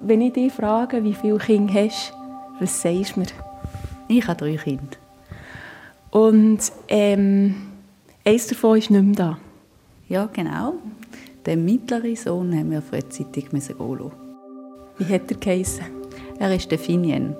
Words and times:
Wenn 0.00 0.20
ich 0.20 0.34
dich 0.34 0.52
frage, 0.52 1.02
wie 1.02 1.14
viele 1.14 1.38
Kinder 1.38 1.74
hast, 1.74 2.12
was 2.60 2.82
sagst 2.82 3.16
du 3.16 3.20
mir? 3.20 3.26
Ich 4.08 4.26
habe 4.26 4.38
drei 4.38 4.56
Kinder. 4.56 4.96
Und 6.10 6.58
ähm, 6.88 7.54
eins 8.24 8.46
davon 8.46 8.78
ist 8.78 8.90
nicht 8.90 9.02
mehr 9.02 9.14
da. 9.14 9.38
Ja, 10.08 10.28
genau. 10.32 10.74
Den 11.44 11.64
mittleren 11.64 12.16
Sohn 12.16 12.56
haben 12.56 12.70
wir 12.70 12.82
frühzeitig 12.82 13.50
gehen. 13.50 14.12
Wie 14.98 15.04
hat 15.04 15.30
er 15.30 15.36
geheissen? 15.36 15.86
Er 16.38 16.54
ist 16.54 16.70
der 16.70 16.78
Finien. 16.78 17.36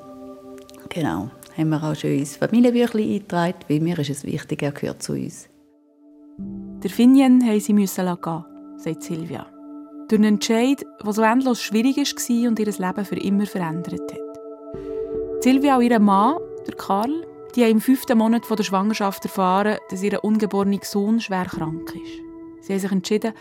Genau. 0.89 1.31
Haben 1.57 1.71
wir 1.71 1.83
auch 1.83 1.95
schön 1.95 2.19
ins 2.19 2.37
Familienbüchlein 2.37 3.09
eingetragen, 3.09 3.55
weil 3.69 3.81
mir 3.81 3.99
ist 3.99 4.11
es 4.11 4.25
wichtig, 4.25 4.63
er 4.63 4.73
gehört 4.73 5.03
zu 5.03 5.13
uns. 5.13 5.49
Der 6.39 6.91
Finien 6.91 7.39
musste 7.39 7.61
sie 7.61 7.73
gehen, 7.73 8.45
sagt 8.77 9.03
Silvia. 9.03 9.47
Durch 10.09 10.21
einen 10.21 10.35
Entscheid, 10.35 10.85
der 11.05 11.13
so 11.13 11.23
endlos 11.23 11.61
schwierig 11.61 11.97
war 11.97 12.49
und 12.49 12.59
ihr 12.61 12.67
Leben 12.67 13.05
für 13.05 13.17
immer 13.17 13.47
verändert 13.47 14.13
hat. 14.13 15.43
Silvia 15.43 15.77
und 15.77 15.83
ihr 15.83 15.99
Mann, 15.99 16.37
der 16.65 16.75
Karl, 16.77 17.27
die 17.57 17.65
haben 17.65 17.73
im 17.73 17.81
fünften 17.81 18.17
Monat 18.17 18.45
der 18.49 18.63
Schwangerschaft 18.63 19.25
erfahren, 19.25 19.79
dass 19.91 20.05
ihr 20.05 20.23
ungeborener 20.23 20.79
Sohn 20.83 21.21
schwer 21.21 21.47
krank 21.47 21.93
ist. 21.95 22.67
Sie 22.67 22.73
haben 22.73 22.81
sich 22.81 22.93
entschieden, 22.93 23.33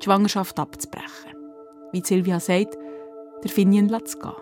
die 0.00 0.04
Schwangerschaft 0.04 0.58
abzubrechen. 0.58 1.36
Wie 1.92 2.02
Silvia 2.02 2.40
sagt, 2.40 2.78
der 3.42 3.50
Finien 3.50 3.88
zu 4.06 4.18
gehen. 4.18 4.32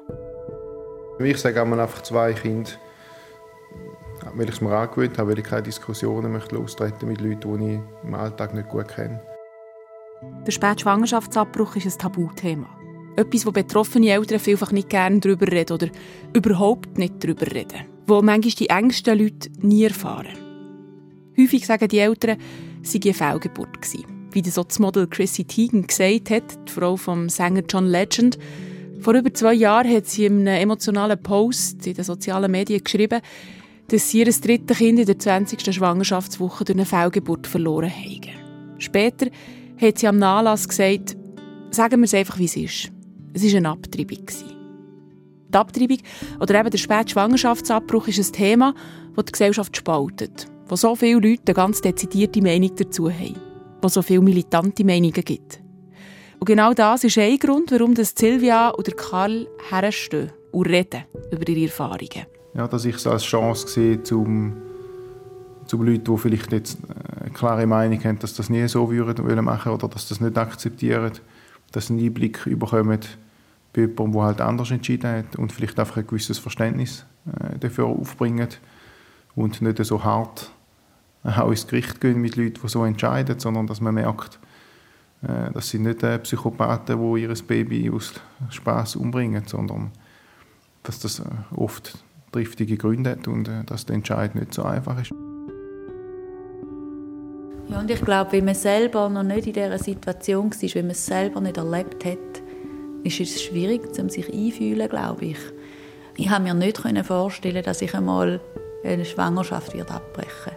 Ich 1.18 1.38
sage 1.38 1.60
einmal 1.60 1.80
einfach 1.80 2.02
zwei 2.02 2.32
Kinder, 2.32 2.70
weil 4.34 4.48
ich 4.48 4.54
es 4.54 4.60
mir 4.60 4.76
angewöhnt 4.76 5.18
habe, 5.18 5.30
weil 5.30 5.38
ich 5.40 5.44
keine 5.44 5.64
Diskussionen 5.64 6.30
möchte 6.30 6.56
mit 6.56 7.20
Leuten, 7.20 7.58
die 7.58 7.74
ich 7.74 7.80
im 8.04 8.14
Alltag 8.14 8.54
nicht 8.54 8.68
gut 8.68 8.86
kenne. 8.86 9.20
Der 10.46 10.52
Spätschwangerschaftsabbruch 10.52 11.76
ist 11.76 11.86
ein 11.86 11.98
Tabuthema. 11.98 12.68
Etwas, 13.16 13.46
wo 13.46 13.52
betroffene 13.52 14.10
Eltern 14.10 14.40
vielfach 14.40 14.72
nicht 14.72 14.88
gerne 14.88 15.20
darüber 15.20 15.46
reden 15.46 15.74
oder 15.74 15.88
überhaupt 16.34 16.98
nicht 16.98 17.22
darüber 17.22 17.46
reden. 17.46 17.86
Wo 18.06 18.22
manchmal 18.22 18.54
die 18.54 18.68
engsten 18.68 19.18
Leute 19.18 19.50
nie 19.60 19.84
erfahren. 19.84 20.36
Häufig 21.38 21.66
sagen 21.66 21.88
die 21.88 21.98
Eltern, 21.98 22.38
sie 22.82 22.98
sei 22.98 23.10
eine 23.10 23.14
Fehlgeburt 23.14 23.80
gewesen. 23.80 24.28
Wie 24.32 24.42
das 24.42 24.78
Model 24.78 25.06
Chrissy 25.06 25.44
Teigen 25.44 25.86
gesagt 25.86 26.30
hat, 26.30 26.68
die 26.68 26.72
Frau 26.72 26.96
vom 26.96 27.28
Sänger 27.28 27.62
John 27.68 27.86
Legend. 27.86 28.38
Vor 28.98 29.14
über 29.14 29.32
zwei 29.32 29.54
Jahren 29.54 29.94
hat 29.94 30.06
sie 30.06 30.24
in 30.24 30.48
einem 30.48 30.62
emotionalen 30.62 31.22
Post 31.22 31.86
in 31.86 31.94
den 31.94 32.04
sozialen 32.04 32.50
Medien 32.50 32.82
geschrieben, 32.82 33.20
dass 33.88 34.10
sie 34.10 34.20
ihr 34.20 34.32
drittes 34.32 34.78
Kind 34.78 34.98
in 34.98 35.06
der 35.06 35.18
20. 35.18 35.74
Schwangerschaftswoche 35.74 36.64
durch 36.64 36.76
eine 36.76 36.86
Fehlgeburt 36.86 37.46
verloren 37.46 37.90
haben. 37.90 38.30
Später 38.78 39.26
hat 39.82 39.98
sie 39.98 40.08
am 40.08 40.18
Nachlass 40.18 40.68
gesagt, 40.68 41.16
sagen 41.70 42.00
wir 42.00 42.04
es 42.04 42.14
einfach, 42.14 42.38
wie 42.38 42.44
es 42.44 42.56
ist. 42.56 42.92
Es 43.34 43.44
war 43.44 43.56
eine 43.56 43.70
Abtreibung. 43.70 44.26
Die 45.48 45.58
Abtreibung 45.58 45.98
oder 46.40 46.60
eben 46.60 46.70
der 46.70 46.78
späte 46.78 47.10
Schwangerschaftsabbruch 47.10 48.08
ist 48.08 48.18
ein 48.18 48.32
Thema, 48.32 48.74
das 49.16 49.24
die 49.26 49.32
Gesellschaft 49.32 49.76
spaltet, 49.76 50.46
wo 50.66 50.76
so 50.76 50.94
viele 50.94 51.20
Leute 51.20 51.42
eine 51.46 51.54
ganz 51.54 51.80
dezidierte 51.80 52.40
Meinung 52.40 52.74
dazu 52.76 53.10
haben, 53.10 53.36
wo 53.80 53.88
so 53.88 54.02
viele 54.02 54.22
militante 54.22 54.84
Meinungen 54.84 55.12
gibt. 55.12 55.60
Und 56.38 56.46
genau 56.46 56.72
das 56.72 57.04
ist 57.04 57.18
ein 57.18 57.38
Grund, 57.38 57.70
warum 57.70 57.94
Silvia 57.96 58.74
oder 58.74 58.92
Karl 58.92 59.46
herstehen 59.70 60.32
und 60.52 60.66
reden 60.66 61.04
über 61.30 61.48
ihre 61.48 61.66
Erfahrungen. 61.66 62.26
Ja, 62.54 62.66
dass 62.66 62.84
ich 62.84 62.96
es 62.96 63.06
als 63.06 63.22
Chance 63.22 63.68
sehe, 63.68 64.16
um 64.16 64.54
zum 65.72 65.84
Leuten, 65.84 66.04
die 66.04 66.18
vielleicht 66.18 66.52
nicht 66.52 66.76
eine 67.18 67.30
klare 67.30 67.66
Meinung 67.66 68.04
haben, 68.04 68.18
dass 68.18 68.34
das 68.34 68.50
nie 68.50 68.68
so 68.68 68.90
würden 68.90 69.42
machen 69.42 69.72
oder 69.72 69.88
dass 69.88 70.06
das 70.06 70.20
nicht 70.20 70.36
akzeptieren, 70.36 71.12
dass 71.70 71.86
sie 71.86 71.94
einen 71.94 72.04
Einblick 72.04 72.44
bekommen 72.44 72.98
bei 73.72 73.80
jemandem, 73.80 74.12
der 74.12 74.22
halt 74.22 74.40
anders 74.42 74.70
entschieden 74.70 75.10
hat 75.10 75.36
und 75.36 75.50
vielleicht 75.50 75.80
einfach 75.80 75.96
ein 75.96 76.06
gewisses 76.06 76.38
Verständnis 76.38 77.06
äh, 77.24 77.58
dafür 77.58 77.86
aufbringen 77.86 78.48
und 79.34 79.62
nicht 79.62 79.82
so 79.82 80.04
hart 80.04 80.50
auch 81.24 81.48
ins 81.48 81.66
Gericht 81.66 82.02
gehen 82.02 82.20
mit 82.20 82.36
Leuten, 82.36 82.60
die 82.62 82.68
so 82.68 82.84
entscheiden, 82.84 83.38
sondern 83.38 83.66
dass 83.66 83.80
man 83.80 83.94
merkt, 83.94 84.40
äh, 85.22 85.50
dass 85.52 85.70
sie 85.70 85.78
nicht 85.78 86.02
äh, 86.02 86.18
Psychopathen, 86.18 87.00
die 87.00 87.22
ihr 87.22 87.34
Baby 87.46 87.90
aus 87.90 88.12
Spaß 88.50 88.96
umbringen, 88.96 89.44
sondern 89.46 89.90
dass 90.82 90.98
das 90.98 91.20
äh, 91.20 91.24
oft 91.56 91.96
triftige 92.30 92.76
Gründe 92.76 93.12
hat 93.12 93.26
und 93.26 93.48
äh, 93.48 93.64
dass 93.64 93.86
der 93.86 93.96
Entscheid 93.96 94.34
nicht 94.34 94.52
so 94.52 94.64
einfach 94.64 95.00
ist. 95.00 95.14
Ja, 97.72 97.80
und 97.80 97.90
ich 97.90 98.04
glaube, 98.04 98.32
wenn 98.32 98.44
man 98.44 98.54
selber 98.54 99.08
noch 99.08 99.22
nicht 99.22 99.46
in 99.46 99.54
dieser 99.54 99.78
Situation 99.78 100.50
war, 100.50 100.74
wenn 100.74 100.86
man 100.86 100.90
es 100.90 101.06
selber 101.06 101.40
nicht 101.40 101.56
erlebt 101.56 102.04
hat, 102.04 102.42
ist 103.02 103.18
es 103.18 103.42
schwierig, 103.42 103.94
sich 103.94 104.30
einfühlen, 104.30 104.90
glaube 104.90 105.24
ich. 105.24 105.38
Ich 106.18 106.28
habe 106.28 106.44
mir 106.44 106.52
nicht 106.52 106.76
vorstellen, 107.06 107.62
dass 107.62 107.80
ich 107.80 107.94
einmal 107.94 108.40
eine 108.84 109.04
Schwangerschaft 109.06 109.74
abbrechen 109.74 110.52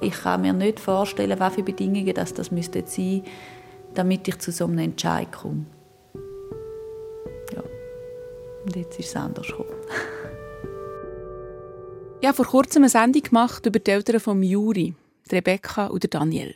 Ich 0.00 0.12
kann 0.12 0.42
mir 0.42 0.52
nicht 0.52 0.78
vorstellen, 0.78 1.36
für 1.36 1.62
Bedingungen 1.64 2.14
das, 2.14 2.32
das 2.32 2.52
müsste 2.52 2.84
sein, 2.86 3.24
damit 3.94 4.28
ich 4.28 4.38
zu 4.38 4.52
so 4.52 4.66
einem 4.66 4.78
Entscheid 4.78 5.32
komme. 5.32 5.66
Ja. 7.56 7.62
Und 8.64 8.76
jetzt 8.76 9.00
ist 9.00 9.08
es 9.08 9.16
anders 9.16 9.48
gekommen. 9.48 9.68
Ich 12.20 12.28
habe 12.28 12.36
vor 12.36 12.46
kurzem 12.46 12.84
eine 12.84 12.88
Sendung 12.88 13.20
gemacht 13.20 13.66
über 13.66 13.80
die 13.80 13.90
Eltern 13.90 14.20
von 14.20 14.40
Juri. 14.44 14.94
Rebecca 15.30 15.86
und 15.86 16.12
Daniel. 16.12 16.54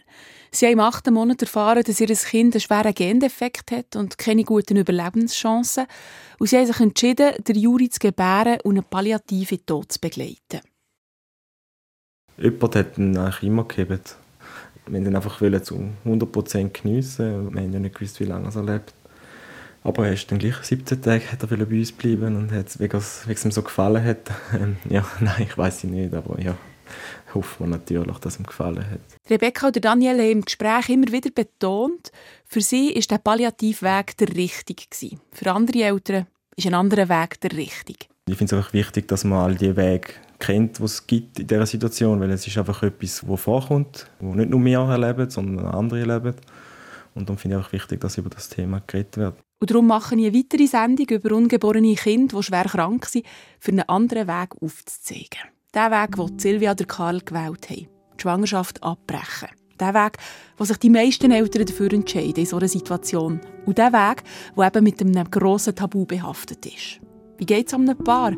Sie 0.50 0.64
haben 0.66 0.74
im 0.74 0.80
achten 0.80 1.12
Monat 1.12 1.42
erfahren, 1.42 1.82
dass 1.84 2.00
ihr 2.00 2.06
Kind 2.06 2.54
einen 2.54 2.60
schweren 2.60 2.94
Gendefekt 2.94 3.70
hat 3.72 3.94
und 3.94 4.16
keine 4.16 4.44
guten 4.44 4.76
Überlebenschancen. 4.76 5.86
Und 6.38 6.48
sie 6.48 6.56
haben 6.56 6.66
sich 6.66 6.80
entschieden, 6.80 7.32
den 7.44 7.56
Juri 7.56 7.90
zu 7.90 7.98
gebären 7.98 8.58
und 8.64 8.76
einen 8.76 8.84
palliativen 8.84 9.64
Tod 9.66 9.92
zu 9.92 10.00
begleiten. 10.00 10.60
Jemand 12.38 12.76
hat 12.76 12.98
ihn 12.98 13.16
eigentlich 13.16 13.42
immer 13.42 13.64
gegeben. 13.64 14.00
Wir 14.86 14.92
wollten 14.92 15.06
ihn 15.06 15.16
einfach 15.16 15.38
zu 15.62 15.90
100% 16.06 16.82
geniessen. 16.82 17.52
Wir 17.52 17.62
haben 17.62 17.72
ja 17.72 17.78
nicht 17.78 17.94
gewusst, 17.94 18.20
wie 18.20 18.24
lange 18.24 18.50
er 18.54 18.62
lebt. 18.62 18.94
Aber 19.82 20.06
er 20.06 20.14
ist 20.14 20.30
dann 20.30 20.38
gleich 20.38 20.56
17 20.56 21.00
Tage 21.00 21.30
hat 21.30 21.42
er 21.42 21.48
bei 21.48 21.78
uns 21.78 21.92
bleiben 21.92 22.34
und 22.34 22.52
hat, 22.52 22.78
wegen 22.80 22.96
es 22.96 23.44
ihm 23.44 23.50
so 23.50 23.62
gefallen 23.62 24.02
hat. 24.02 24.30
Ähm, 24.54 24.76
ja, 24.88 25.06
nein, 25.20 25.42
ich 25.42 25.56
weiß 25.56 25.84
es 25.84 25.84
nicht, 25.84 26.14
aber 26.14 26.40
ja 26.40 26.56
hoffen 27.36 27.66
wir 27.66 27.78
natürlich, 27.78 28.18
dass 28.18 28.34
es 28.34 28.40
ihm 28.40 28.46
gefallen 28.46 28.90
hat. 28.90 29.00
Rebecca 29.30 29.68
und 29.68 29.84
Daniel 29.84 30.18
haben 30.18 30.30
im 30.30 30.42
Gespräch 30.42 30.88
immer 30.88 31.10
wieder 31.12 31.30
betont, 31.30 32.10
für 32.44 32.60
sie 32.60 32.90
ist 32.92 33.10
der 33.10 33.18
Palliativweg 33.18 34.16
der 34.16 34.28
richtige 34.34 34.84
gewesen. 34.88 35.20
Für 35.32 35.52
andere 35.52 35.82
Eltern 35.84 36.26
ist 36.56 36.66
ein 36.66 36.74
anderer 36.74 37.08
Weg 37.08 37.40
der 37.40 37.52
richtige. 37.52 38.06
Ich 38.28 38.36
finde 38.36 38.56
es 38.56 38.58
einfach 38.58 38.72
wichtig, 38.72 39.06
dass 39.08 39.24
man 39.24 39.38
all 39.38 39.54
die 39.54 39.76
Wege 39.76 40.08
kennt, 40.38 40.78
die 40.78 40.82
es 40.82 41.06
gibt 41.06 41.38
in 41.38 41.46
dieser 41.46 41.66
Situation, 41.66 42.20
weil 42.20 42.30
es 42.30 42.46
ist 42.46 42.58
einfach 42.58 42.82
etwas, 42.82 43.24
das 43.26 43.40
vorkommt, 43.40 44.10
wo 44.18 44.34
nicht 44.34 44.50
nur 44.50 44.64
wir 44.64 44.80
erleben, 44.80 45.30
sondern 45.30 45.66
andere 45.66 46.00
erleben. 46.00 46.34
Und 47.14 47.28
dann 47.28 47.38
finde 47.38 47.58
ich 47.58 47.64
auch 47.64 47.72
wichtig, 47.72 48.00
dass 48.00 48.18
über 48.18 48.30
das 48.30 48.48
Thema 48.48 48.82
geredet 48.86 49.16
wird. 49.16 49.34
Und 49.58 49.70
darum 49.70 49.86
mache 49.86 50.14
ich 50.14 50.26
eine 50.26 50.36
weitere 50.36 50.66
Sendung 50.66 51.06
über 51.08 51.34
ungeborene 51.34 51.94
Kinder, 51.94 52.36
die 52.36 52.42
schwer 52.42 52.64
krank 52.64 53.06
sind, 53.06 53.24
für 53.58 53.70
einen 53.70 53.88
anderen 53.88 54.28
Weg 54.28 54.50
aufzuzeigen. 54.60 55.55
Der 55.76 55.90
Weg, 55.90 56.16
den 56.16 56.38
Silvia 56.38 56.70
und 56.70 56.88
Karl 56.88 57.20
gewählt 57.20 57.68
haben. 57.68 57.86
Die 58.16 58.22
Schwangerschaft 58.22 58.82
abbrechen. 58.82 59.50
Der 59.78 59.92
Weg, 59.92 60.16
wo 60.56 60.64
sich 60.64 60.78
die 60.78 60.88
meisten 60.88 61.30
Eltern 61.30 61.66
dafür 61.66 61.92
entscheiden 61.92 62.36
in 62.36 62.46
so 62.46 62.56
einer 62.56 62.66
Situation. 62.66 63.42
Und 63.66 63.76
der 63.76 63.92
Weg, 63.92 64.22
der 64.56 64.68
eben 64.68 64.84
mit 64.84 65.02
einem 65.02 65.30
grossen 65.30 65.74
Tabu 65.74 66.06
behaftet 66.06 66.64
ist. 66.64 67.00
Wie 67.36 67.44
geht 67.44 67.66
es 67.66 67.74
einem 67.74 67.94
Paar, 67.94 68.32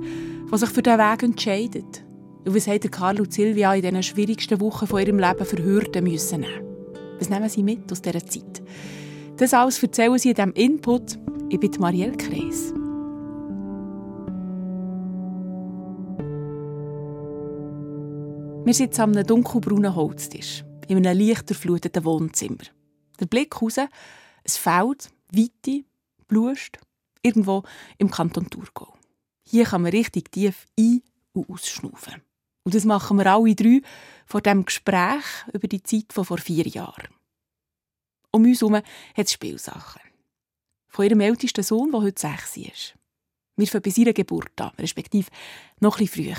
das 0.50 0.60
sich 0.62 0.70
für 0.70 0.82
diesen 0.82 0.98
Weg 0.98 1.22
entscheidet? 1.22 2.04
Und 2.44 2.56
was 2.56 2.66
haben 2.66 2.90
Karl 2.90 3.20
und 3.20 3.32
Silvia 3.32 3.72
in 3.72 3.82
diesen 3.82 4.02
schwierigsten 4.02 4.60
Wochen 4.60 4.88
von 4.88 5.00
ihrem 5.00 5.20
Leben 5.20 5.44
für 5.44 5.62
Hürden 5.62 6.02
müssen? 6.02 6.44
Was 7.20 7.30
nehmen 7.30 7.48
sie 7.48 7.62
mit 7.62 7.92
aus 7.92 8.02
dieser 8.02 8.26
Zeit? 8.26 8.64
Das 9.36 9.54
alles 9.54 9.80
erzählen 9.80 10.18
sie 10.18 10.30
in 10.30 10.34
diesem 10.34 10.52
Input. 10.54 11.16
Ich 11.50 11.60
bin 11.60 11.70
Marielle 11.78 12.16
Kreis. 12.16 12.74
Wir 18.68 18.74
sitzen 18.74 19.00
an 19.00 19.16
einem 19.16 19.26
dunkelbraunen 19.26 19.94
Holztisch 19.94 20.62
in 20.88 20.98
einem 20.98 21.18
leicht 21.18 21.48
durchfluteten 21.48 22.04
Wohnzimmer. 22.04 22.64
Der 23.18 23.24
Blick 23.24 23.62
raus, 23.62 23.78
ein 23.78 23.88
Feld, 24.46 25.08
Weite, 25.32 25.84
Blust, 26.26 26.78
irgendwo 27.22 27.62
im 27.96 28.10
Kanton 28.10 28.50
Thurgau. 28.50 28.94
Hier 29.42 29.64
kann 29.64 29.80
man 29.80 29.92
richtig 29.92 30.30
tief 30.30 30.66
ein- 30.78 31.00
und 31.32 31.48
ausschnaufen. 31.48 32.20
Und 32.62 32.74
das 32.74 32.84
machen 32.84 33.16
wir 33.16 33.32
alle 33.32 33.54
drei 33.54 33.80
vor 34.26 34.42
dem 34.42 34.66
Gespräch 34.66 35.24
über 35.50 35.66
die 35.66 35.82
Zeit 35.82 36.12
von 36.12 36.26
vor 36.26 36.36
vier 36.36 36.66
Jahren. 36.66 37.08
Um 38.32 38.44
uns 38.44 38.60
herum 38.60 38.74
hat 38.74 38.84
es 39.16 39.32
Spielsachen. 39.32 40.02
Von 40.88 41.06
ihrem 41.06 41.20
ältesten 41.20 41.64
Sohn, 41.64 41.90
der 41.90 42.02
heute 42.02 42.20
sechs 42.20 42.58
ist. 42.58 42.94
Wir 43.56 43.66
fangen 43.66 43.82
bei 43.82 43.90
seiner 43.90 44.12
Geburt 44.12 44.60
an, 44.60 44.72
respektive 44.78 45.30
noch 45.80 45.98
etwas 45.98 46.14
früher. 46.14 46.36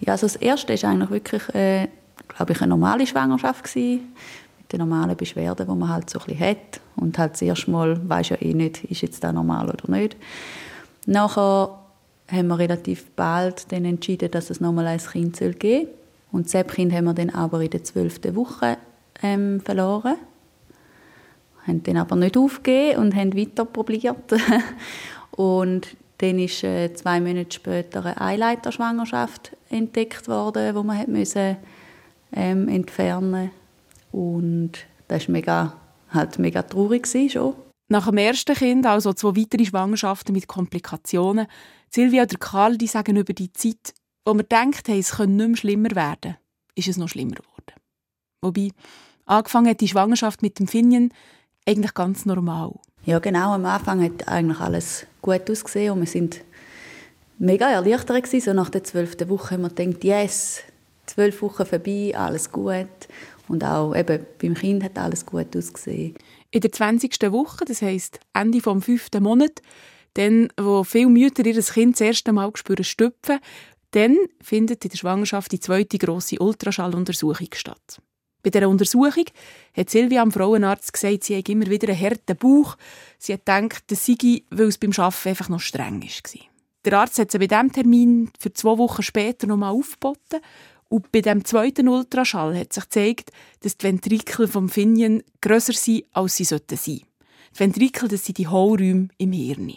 Ja, 0.00 0.12
also 0.12 0.26
das 0.26 0.36
erste 0.36 0.80
war 0.82 0.90
eigentlich 0.90 1.10
wirklich, 1.10 1.54
äh, 1.54 1.88
glaube 2.28 2.52
ich, 2.52 2.60
eine 2.60 2.70
normale 2.70 3.06
Schwangerschaft 3.06 3.64
gewesen, 3.64 4.12
mit 4.58 4.72
den 4.72 4.80
normalen 4.80 5.16
Beschwerden, 5.16 5.66
die 5.66 5.74
man 5.74 5.88
halt 5.88 6.10
so 6.10 6.18
ein 6.20 6.26
bisschen 6.26 6.46
hat 6.46 6.80
und 6.96 7.18
halt 7.18 7.32
das 7.32 7.42
erste 7.42 7.70
Mal 7.70 8.08
weiß 8.08 8.30
ja 8.30 8.36
eh 8.40 8.54
nicht, 8.54 8.84
ist 8.84 9.02
jetzt 9.02 9.24
das 9.24 9.32
normal 9.32 9.68
oder 9.68 9.90
nicht. 9.90 10.16
Nachher 11.06 11.78
haben 12.30 12.48
wir 12.48 12.58
relativ 12.58 13.10
bald 13.12 13.72
dann 13.72 13.84
entschieden, 13.84 14.30
dass 14.30 14.50
es 14.50 14.60
nochmal 14.60 14.86
ein 14.86 14.98
Kind 14.98 15.38
geben 15.38 15.58
soll. 15.60 15.88
Und 16.30 16.52
das 16.52 16.66
Kind 16.66 16.92
haben 16.92 17.04
wir 17.04 17.14
dann 17.14 17.30
aber 17.30 17.62
in 17.62 17.70
der 17.70 17.84
zwölften 17.84 18.36
Woche 18.36 18.76
ähm, 19.22 19.60
verloren. 19.60 20.16
Haben 21.66 21.82
dann 21.82 21.96
aber 21.96 22.16
nicht 22.16 22.36
aufgegeben 22.36 22.98
und 22.98 23.14
haben 23.14 23.36
weiter 23.36 23.64
probiert. 23.64 24.34
und 25.30 25.88
dann 26.18 26.38
ist 26.38 26.64
äh, 26.64 26.92
zwei 26.94 27.20
Monate 27.20 27.54
später 27.54 28.04
eine 28.04 28.20
Eileiterschwangerschaft 28.20 29.56
entdeckt 29.70 30.28
worden, 30.28 30.74
die 30.74 30.82
man 30.82 30.98
hat 30.98 31.08
müssen, 31.08 31.56
ähm, 32.32 32.68
entfernen 32.68 33.50
Und 34.12 34.72
das 35.06 35.28
war 35.28 35.32
mega, 35.32 35.76
halt 36.10 36.38
mega 36.38 36.62
traurig 36.62 37.06
schon. 37.06 37.54
Nach 37.90 38.06
dem 38.06 38.18
ersten 38.18 38.54
Kind, 38.54 38.84
also 38.84 39.12
zwei 39.14 39.36
weitere 39.36 39.64
Schwangerschaften 39.64 40.34
mit 40.34 40.46
Komplikationen, 40.46 41.46
Silvia 41.90 42.22
und 42.22 42.40
Karl 42.40 42.76
die 42.76 42.86
sagen 42.86 43.16
über 43.16 43.32
die 43.32 43.52
Zeit, 43.52 43.94
wo 44.26 44.34
wir 44.34 44.42
denkt 44.42 44.88
haben, 44.88 44.98
es 44.98 45.12
könnte 45.12 45.32
nicht 45.32 45.48
mehr 45.48 45.56
schlimmer 45.56 45.90
werden, 45.94 46.36
ist 46.74 46.88
es 46.88 46.98
noch 46.98 47.08
schlimmer 47.08 47.36
geworden. 47.36 47.80
Wobei, 48.42 48.70
angefangen 49.24 49.68
hat 49.68 49.80
die 49.80 49.88
Schwangerschaft 49.88 50.42
mit 50.42 50.58
dem 50.58 50.68
Finian 50.68 51.12
eigentlich 51.66 51.94
ganz 51.94 52.26
normal. 52.26 52.74
Ja 53.08 53.20
genau, 53.20 53.54
am 53.54 53.64
Anfang 53.64 54.04
hat 54.04 54.28
eigentlich 54.28 54.60
alles 54.60 55.06
gut 55.22 55.50
ausgesehen 55.50 55.94
und 55.94 56.00
wir 56.00 56.06
sind 56.06 56.42
mega 57.38 57.70
erleichtert. 57.70 58.26
So 58.26 58.52
nach 58.52 58.68
der 58.68 58.84
zwölften 58.84 59.30
Woche 59.30 59.52
haben 59.54 59.62
wir 59.62 59.70
gedacht, 59.70 60.04
yes, 60.04 60.60
zwölf 61.06 61.40
Wochen 61.40 61.64
vorbei, 61.64 62.12
alles 62.14 62.52
gut. 62.52 62.86
Und 63.48 63.64
auch 63.64 63.96
eben 63.96 64.26
beim 64.42 64.52
Kind 64.52 64.84
hat 64.84 64.98
alles 64.98 65.24
gut 65.24 65.56
ausgesehen. 65.56 66.16
In 66.50 66.60
der 66.60 66.70
20. 66.70 67.32
Woche, 67.32 67.64
das 67.64 67.80
heisst 67.80 68.20
Ende 68.34 68.60
vom 68.60 68.82
fünften 68.82 69.22
Monat, 69.22 69.62
dann, 70.12 70.48
wo 70.60 70.84
viele 70.84 71.08
Mütter 71.08 71.46
ihr 71.46 71.62
Kind 71.62 71.94
das 71.94 72.02
erste 72.02 72.34
Mal 72.34 72.50
spüren 72.56 72.84
stüpfen, 72.84 73.38
dann 73.92 74.18
findet 74.42 74.84
in 74.84 74.90
der 74.90 74.98
Schwangerschaft 74.98 75.50
die 75.52 75.60
zweite 75.60 75.96
grosse 75.96 76.38
Ultraschalluntersuchung 76.40 77.48
statt. 77.54 78.02
Bei 78.42 78.50
dieser 78.50 78.68
Untersuchung 78.68 79.24
hat 79.76 79.90
Silvia 79.90 80.22
am 80.22 80.32
Frauenarzt 80.32 80.92
gesagt, 80.92 81.24
sie 81.24 81.36
habe 81.36 81.52
immer 81.52 81.66
wieder 81.66 81.88
einen 81.88 82.00
harten 82.00 82.36
Bauch. 82.36 82.76
Sie 83.18 83.32
hat 83.32 83.46
gedacht, 83.46 83.84
das 83.88 84.06
sei, 84.06 84.42
weil 84.50 84.68
es 84.68 84.78
beim 84.78 84.92
Arbeiten 84.92 85.28
einfach 85.28 85.48
noch 85.48 85.60
streng 85.60 86.02
war. 86.02 86.40
Der 86.84 86.98
Arzt 87.00 87.18
hat 87.18 87.32
sie 87.32 87.38
bei 87.38 87.48
diesem 87.48 87.72
Termin 87.72 88.30
für 88.38 88.52
zwei 88.52 88.78
Wochen 88.78 89.02
später 89.02 89.46
nochmal 89.46 89.72
aufgeboten 89.72 90.40
und 90.88 91.12
bei 91.12 91.20
dem 91.20 91.44
zweiten 91.44 91.88
Ultraschall 91.88 92.58
hat 92.58 92.72
sich 92.72 92.84
gezeigt, 92.84 93.32
dass 93.60 93.76
die 93.76 93.86
Ventrikel 93.86 94.48
vom 94.48 94.68
Finian 94.68 95.22
grösser 95.40 95.74
sind, 95.74 96.04
als 96.12 96.36
sie 96.36 96.44
sollten 96.44 96.78
sein. 96.78 97.02
Die 97.54 97.60
Ventrikel, 97.60 98.08
das 98.08 98.24
sind 98.24 98.38
die 98.38 98.48
Hohlräume 98.48 99.08
im 99.18 99.32
Hirn. 99.32 99.74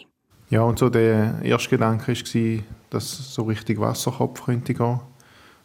Ja, 0.48 0.62
und 0.62 0.78
so 0.78 0.88
der 0.88 1.40
erste 1.42 1.70
Gedanke 1.70 2.14
war, 2.14 2.62
dass 2.90 3.34
so 3.34 3.42
richtig 3.42 3.78
Wasserkopf 3.78 4.44
könnte 4.44 4.74
gehen. 4.74 5.00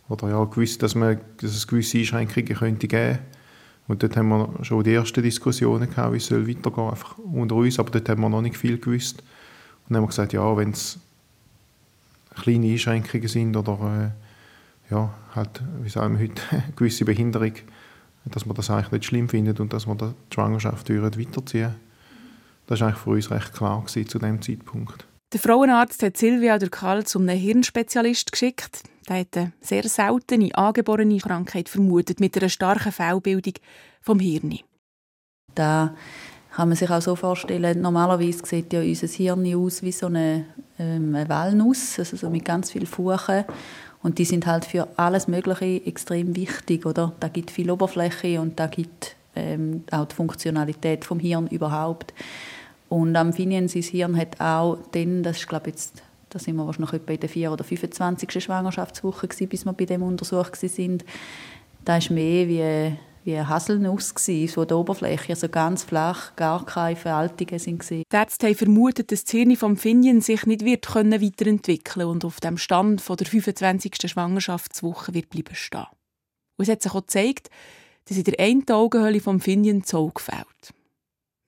Oder 0.10 0.30
ja, 0.30 0.44
gewusst, 0.46 0.82
dass, 0.84 0.96
man, 0.96 1.20
dass 1.38 1.52
es 1.56 1.68
gewisse 1.68 1.98
Einschränkungen 1.98 2.56
könnte 2.56 2.88
geben 2.88 3.20
Und 3.88 4.04
dort 4.04 4.16
haben 4.16 4.30
wir 4.30 4.64
schon 4.64 4.84
die 4.84 4.94
ersten 4.94 5.22
Diskussionen 5.22 5.90
gehabt, 5.90 6.14
wie 6.14 6.18
es 6.18 6.28
soll 6.28 6.48
weitergehen 6.48 6.90
einfach 6.90 7.18
unter 7.18 7.56
uns. 7.56 7.80
Aber 7.80 7.92
dort 7.92 8.08
haben 8.08 8.22
wir 8.22 8.30
noch 8.30 8.42
nicht 8.42 8.58
viel 8.58 8.78
gewusst. 8.78 9.20
Und 9.20 9.94
dann 9.94 9.98
haben 9.98 10.04
wir 10.04 10.08
gesagt, 10.08 10.34
ja, 10.34 10.58
wenn 10.58 10.72
es 10.72 11.00
kleine 12.36 12.72
Einschränkungen 12.72 13.28
sind 13.28 13.58
oder 13.58 14.14
äh, 14.90 14.94
ja, 14.94 15.14
halt, 15.36 15.62
wie 15.82 15.90
sagen 15.90 16.18
wir 16.18 16.28
heute, 16.28 16.42
gewisse 16.76 17.06
Behinderung, 17.06 17.54
dass 18.26 18.46
man 18.46 18.56
das 18.56 18.70
eigentlich 18.70 18.92
nicht 18.92 19.06
schlimm 19.06 19.30
findet 19.30 19.60
und 19.60 19.74
dass 19.74 19.88
man 19.88 19.98
die 19.98 20.14
Schwangerschaft 20.34 20.90
weiterziehen 20.90 21.76
Das 22.68 22.80
war 22.80 22.88
eigentlich 22.88 23.02
für 23.02 23.10
uns 23.12 23.32
recht 23.32 23.54
klar 23.54 23.86
zu 23.86 24.20
dem 24.20 24.42
Zeitpunkt. 24.42 25.06
Der 25.34 25.42
Frauenarzt 25.42 26.04
hat 26.04 26.16
Silvia 26.16 26.56
oder 26.56 26.70
Karl 26.70 27.06
zum 27.06 27.28
Hirnspezialist 27.28 28.32
geschickt. 28.32 28.84
Der 29.10 29.20
hat 29.20 29.36
eine 29.36 29.52
sehr 29.60 29.84
seltene, 29.84 30.56
angeborene 30.56 31.18
Krankheit 31.18 31.68
vermutet, 31.68 32.22
mit 32.22 32.38
einer 32.38 32.48
starken 32.48 32.94
Fehlbildung 32.94 33.56
vom 34.02 34.20
Hirn. 34.20 34.60
Da 35.54 35.94
kann 36.56 36.70
man 36.70 36.78
sich 36.78 36.90
auch 36.90 37.02
so 37.02 37.18
vorstellen, 37.18 37.82
normalerweise 37.82 38.46
sieht 38.46 38.72
ja 38.72 38.80
unser 38.80 39.08
Hirn 39.08 39.54
aus 39.54 39.84
wie 39.84 39.92
so 39.92 40.06
eine, 40.06 40.46
ähm, 40.80 41.14
eine 41.14 41.28
Walnuss, 41.28 42.00
also 42.00 42.16
so 42.16 42.30
mit 42.30 42.46
ganz 42.46 42.72
vielen 42.72 42.88
Fuchen. 42.88 43.44
Und 44.02 44.20
die 44.20 44.26
sind 44.26 44.46
halt 44.46 44.64
für 44.64 44.88
alles 44.96 45.28
Mögliche 45.28 45.86
extrem 45.86 46.38
wichtig, 46.38 46.86
oder? 46.86 47.12
Da 47.20 47.28
gibt 47.28 47.52
viel 47.52 47.70
Oberfläche 47.70 48.40
und 48.40 48.58
da 48.58 48.68
gibt 48.68 49.18
ähm, 49.36 49.84
auch 49.92 50.06
die 50.06 50.16
Funktionalität 50.16 51.04
vom 51.04 51.20
Hirn 51.20 51.48
überhaupt. 51.48 52.14
Und 52.90 53.16
Amphibien, 53.16 53.68
sein 53.68 53.82
Hirn 53.82 54.18
hat 54.18 54.40
auch 54.40 54.78
dann, 54.92 55.24
das 55.24 55.38
ist 55.38 55.48
glaube 55.48 55.70
jetzt, 55.70 56.02
da 56.30 56.40
sind 56.40 56.56
wir 56.56 56.66
wahrscheinlich 56.66 56.94
etwa 56.94 57.14
in 57.14 57.20
der 57.20 57.30
4. 57.30 57.52
oder 57.52 57.64
25. 57.64 58.44
Schwangerschaftswoche 58.44 59.28
gewesen, 59.28 59.50
bis 59.50 59.66
wir 59.66 59.74
bei 59.74 59.86
dem 59.86 60.04
Untersuch 60.04 60.56
sind. 60.56 61.06
Da 61.84 61.94
war 61.94 62.14
mehr 62.14 62.48
wie, 62.48 62.98
wie 63.24 63.36
eine 63.36 63.50
Haselnuss 63.50 64.14
gewesen, 64.14 64.54
so 64.54 64.66
der 64.66 64.78
Oberfläche, 64.78 65.34
also 65.34 65.50
ganz 65.50 65.84
flach, 65.84 66.36
gar 66.36 66.66
keine 66.66 66.96
Veraltungen 66.96 67.60
sind 67.60 67.80
gewesen. 67.80 68.04
Die 68.12 68.16
Ärzte 68.16 68.48
haben 68.48 68.56
vermutet, 68.56 69.12
dass 69.12 69.24
das 69.24 69.32
Hirn 69.32 69.56
vom 69.56 69.78
Finien 69.78 70.22
sich 70.22 70.46
nicht 70.46 70.66
wird 70.66 70.88
können 70.88 71.22
weiterentwickeln 71.22 72.08
und 72.08 72.26
auf 72.26 72.40
dem 72.40 72.58
Stand 72.58 73.02
von 73.02 73.18
der 73.18 73.28
25. 73.28 73.96
Schwangerschaftswoche 74.06 75.14
wird 75.14 75.30
bleiben 75.30 75.56
stehen. 75.56 75.88
Und 76.58 76.64
es 76.64 76.70
hat 76.70 76.82
sich 76.82 76.94
auch 76.94 77.02
gezeigt, 77.02 77.50
dass 78.06 78.18
in 78.18 78.24
der 78.24 78.40
einen 78.40 78.68
Augenhöhle 78.70 79.20
vom 79.20 79.40
Finien 79.40 79.82
das 79.82 79.94
Auge 79.94 80.22
fehlt. 80.22 80.74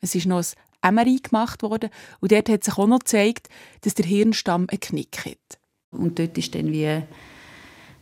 Es 0.02 0.16
ist 0.16 0.26
noch 0.26 0.38
ein 0.38 0.46
MRI 0.84 1.20
gemacht 1.22 1.64
worden. 1.64 1.90
Und 2.20 2.32
dort 2.32 2.50
hat 2.50 2.64
sich 2.64 2.78
auch 2.78 2.88
noch 2.88 3.00
gezeigt, 3.00 3.48
dass 3.82 3.94
der 3.94 4.06
Hirnstamm 4.06 4.68
einen 4.70 4.80
Knick 4.80 5.26
hat. 5.26 5.60
Und 5.92 6.20
dort 6.20 6.38
ist 6.38 6.54
dann 6.56 6.72
wie, 6.72 7.02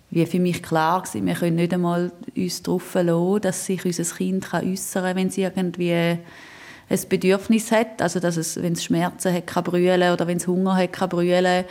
wie 0.10 0.26
für 0.26 0.40
mich 0.40 0.62
klar 0.62 1.02
gewesen, 1.02 1.26
wir 1.26 1.36
können 1.36 1.56
nicht 1.56 1.74
einmal 1.74 2.12
uns 2.36 2.62
darauf 2.64 2.84
verlassen, 2.84 3.42
dass 3.42 3.66
sich 3.66 3.86
unser 3.86 4.04
Kind 4.04 4.54
äußern 4.54 5.04
kann, 5.04 5.16
wenn 5.16 5.28
es 5.28 5.38
irgendwie 5.38 6.18
ein 6.90 7.00
Bedürfnis 7.10 7.72
hat, 7.72 8.02
also 8.02 8.20
dass 8.20 8.38
es, 8.38 8.62
wenn 8.62 8.74
es 8.74 8.84
Schmerzen 8.84 9.34
hat, 9.34 9.48
kann 9.48 9.64
brüllen 9.64 10.12
oder 10.14 10.28
wenn 10.28 10.38
es 10.38 10.48
Hunger 10.48 10.76
hat, 10.76 10.94
kann 10.94 11.10
brüllen 11.10 11.66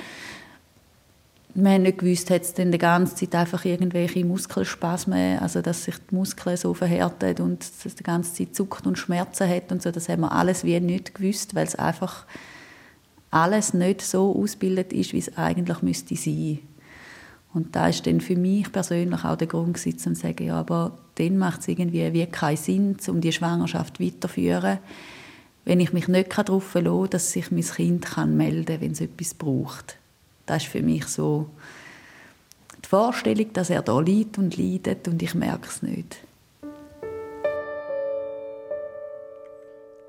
wir 1.58 1.70
haben 1.70 1.82
nicht 1.82 1.98
gewusst, 1.98 2.30
hat 2.30 2.42
es 2.42 2.52
dann 2.52 2.70
die 2.70 2.78
ganze 2.78 3.14
Zeit 3.14 3.34
einfach 3.34 3.64
irgendwelche 3.64 4.24
Muskelspasmen, 4.24 5.38
also 5.38 5.62
dass 5.62 5.84
sich 5.84 5.94
die 6.10 6.14
Muskeln 6.14 6.56
so 6.58 6.74
verhärtet 6.74 7.40
und 7.40 7.64
dass 7.82 7.94
die 7.94 8.02
ganze 8.02 8.34
Zeit 8.34 8.54
zuckt 8.54 8.86
und 8.86 8.98
Schmerzen 8.98 9.48
hat 9.48 9.72
und 9.72 9.82
so. 9.82 9.90
Das 9.90 10.10
haben 10.10 10.20
wir 10.20 10.32
alles 10.32 10.64
wie 10.64 10.78
nicht 10.80 11.14
gewusst, 11.14 11.54
weil 11.54 11.66
es 11.66 11.74
einfach 11.74 12.26
alles 13.30 13.72
nicht 13.72 14.02
so 14.02 14.36
ausgebildet 14.36 14.92
ist, 14.92 15.14
wie 15.14 15.18
es 15.18 15.36
eigentlich 15.38 15.80
müsste 15.80 16.14
sein. 16.14 16.58
Und 17.54 17.74
da 17.74 17.88
ist 17.88 18.06
dann 18.06 18.20
für 18.20 18.36
mich 18.36 18.70
persönlich 18.70 19.24
auch 19.24 19.36
der 19.36 19.46
Grund 19.46 19.74
gewesen, 19.74 19.98
zu 19.98 20.14
sagen, 20.14 20.44
ja, 20.44 20.60
aber 20.60 20.98
dann 21.14 21.38
macht 21.38 21.60
es 21.60 21.68
irgendwie 21.68 22.12
wie 22.12 22.26
keinen 22.26 22.58
Sinn, 22.58 22.96
um 23.08 23.22
die 23.22 23.32
Schwangerschaft 23.32 23.98
weiterzuführen, 23.98 24.78
wenn 25.64 25.80
ich 25.80 25.94
mich 25.94 26.06
nicht 26.06 26.36
darauf 26.36 26.64
verlassen 26.64 27.00
kann, 27.00 27.10
dass 27.10 27.32
sich 27.32 27.50
mein 27.50 27.62
Kind 27.62 28.16
melden 28.26 28.66
kann, 28.66 28.80
wenn 28.82 28.92
es 28.92 29.00
etwas 29.00 29.32
braucht. 29.32 29.96
Das 30.46 30.62
ist 30.62 30.70
für 30.70 30.82
mich 30.82 31.06
so 31.06 31.50
die 32.84 32.88
Vorstellung, 32.88 33.52
dass 33.52 33.70
er 33.70 33.82
da 33.82 33.98
liegt 33.98 34.38
und 34.38 34.56
leidet 34.56 35.08
und 35.08 35.20
ich 35.20 35.34
merke 35.34 35.68
es 35.68 35.82
nicht. 35.82 36.18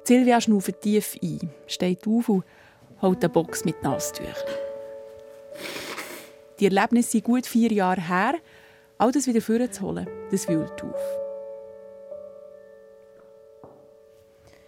Silvia 0.04 0.40
schnauft 0.40 0.82
tief 0.82 1.18
ein, 1.22 1.50
steht 1.66 2.08
auf 2.08 2.30
und 2.30 2.46
holt 3.02 3.24
eine 3.24 3.30
Box 3.30 3.66
mit 3.66 3.84
Nasstüchern. 3.84 4.34
Die 6.60 6.66
Erlebnisse 6.66 7.12
sind 7.12 7.26
gut 7.26 7.46
vier 7.46 7.72
Jahre 7.72 8.02
her. 8.02 8.36
All 8.98 9.12
das 9.12 9.28
wieder 9.28 9.42
vorzuholen, 9.42 10.08
das 10.32 10.48
wühlt 10.48 10.84
auf. 10.84 11.02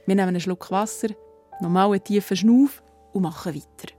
Wir 0.06 0.16
nehmen 0.16 0.30
einen 0.30 0.42
Schluck 0.42 0.70
Wasser, 0.72 1.10
nochmal 1.62 1.92
einen 1.92 2.04
tiefen 2.04 2.36
Schnauf 2.36 2.84
und 3.14 3.22
machen 3.22 3.56
weiter. 3.56 3.99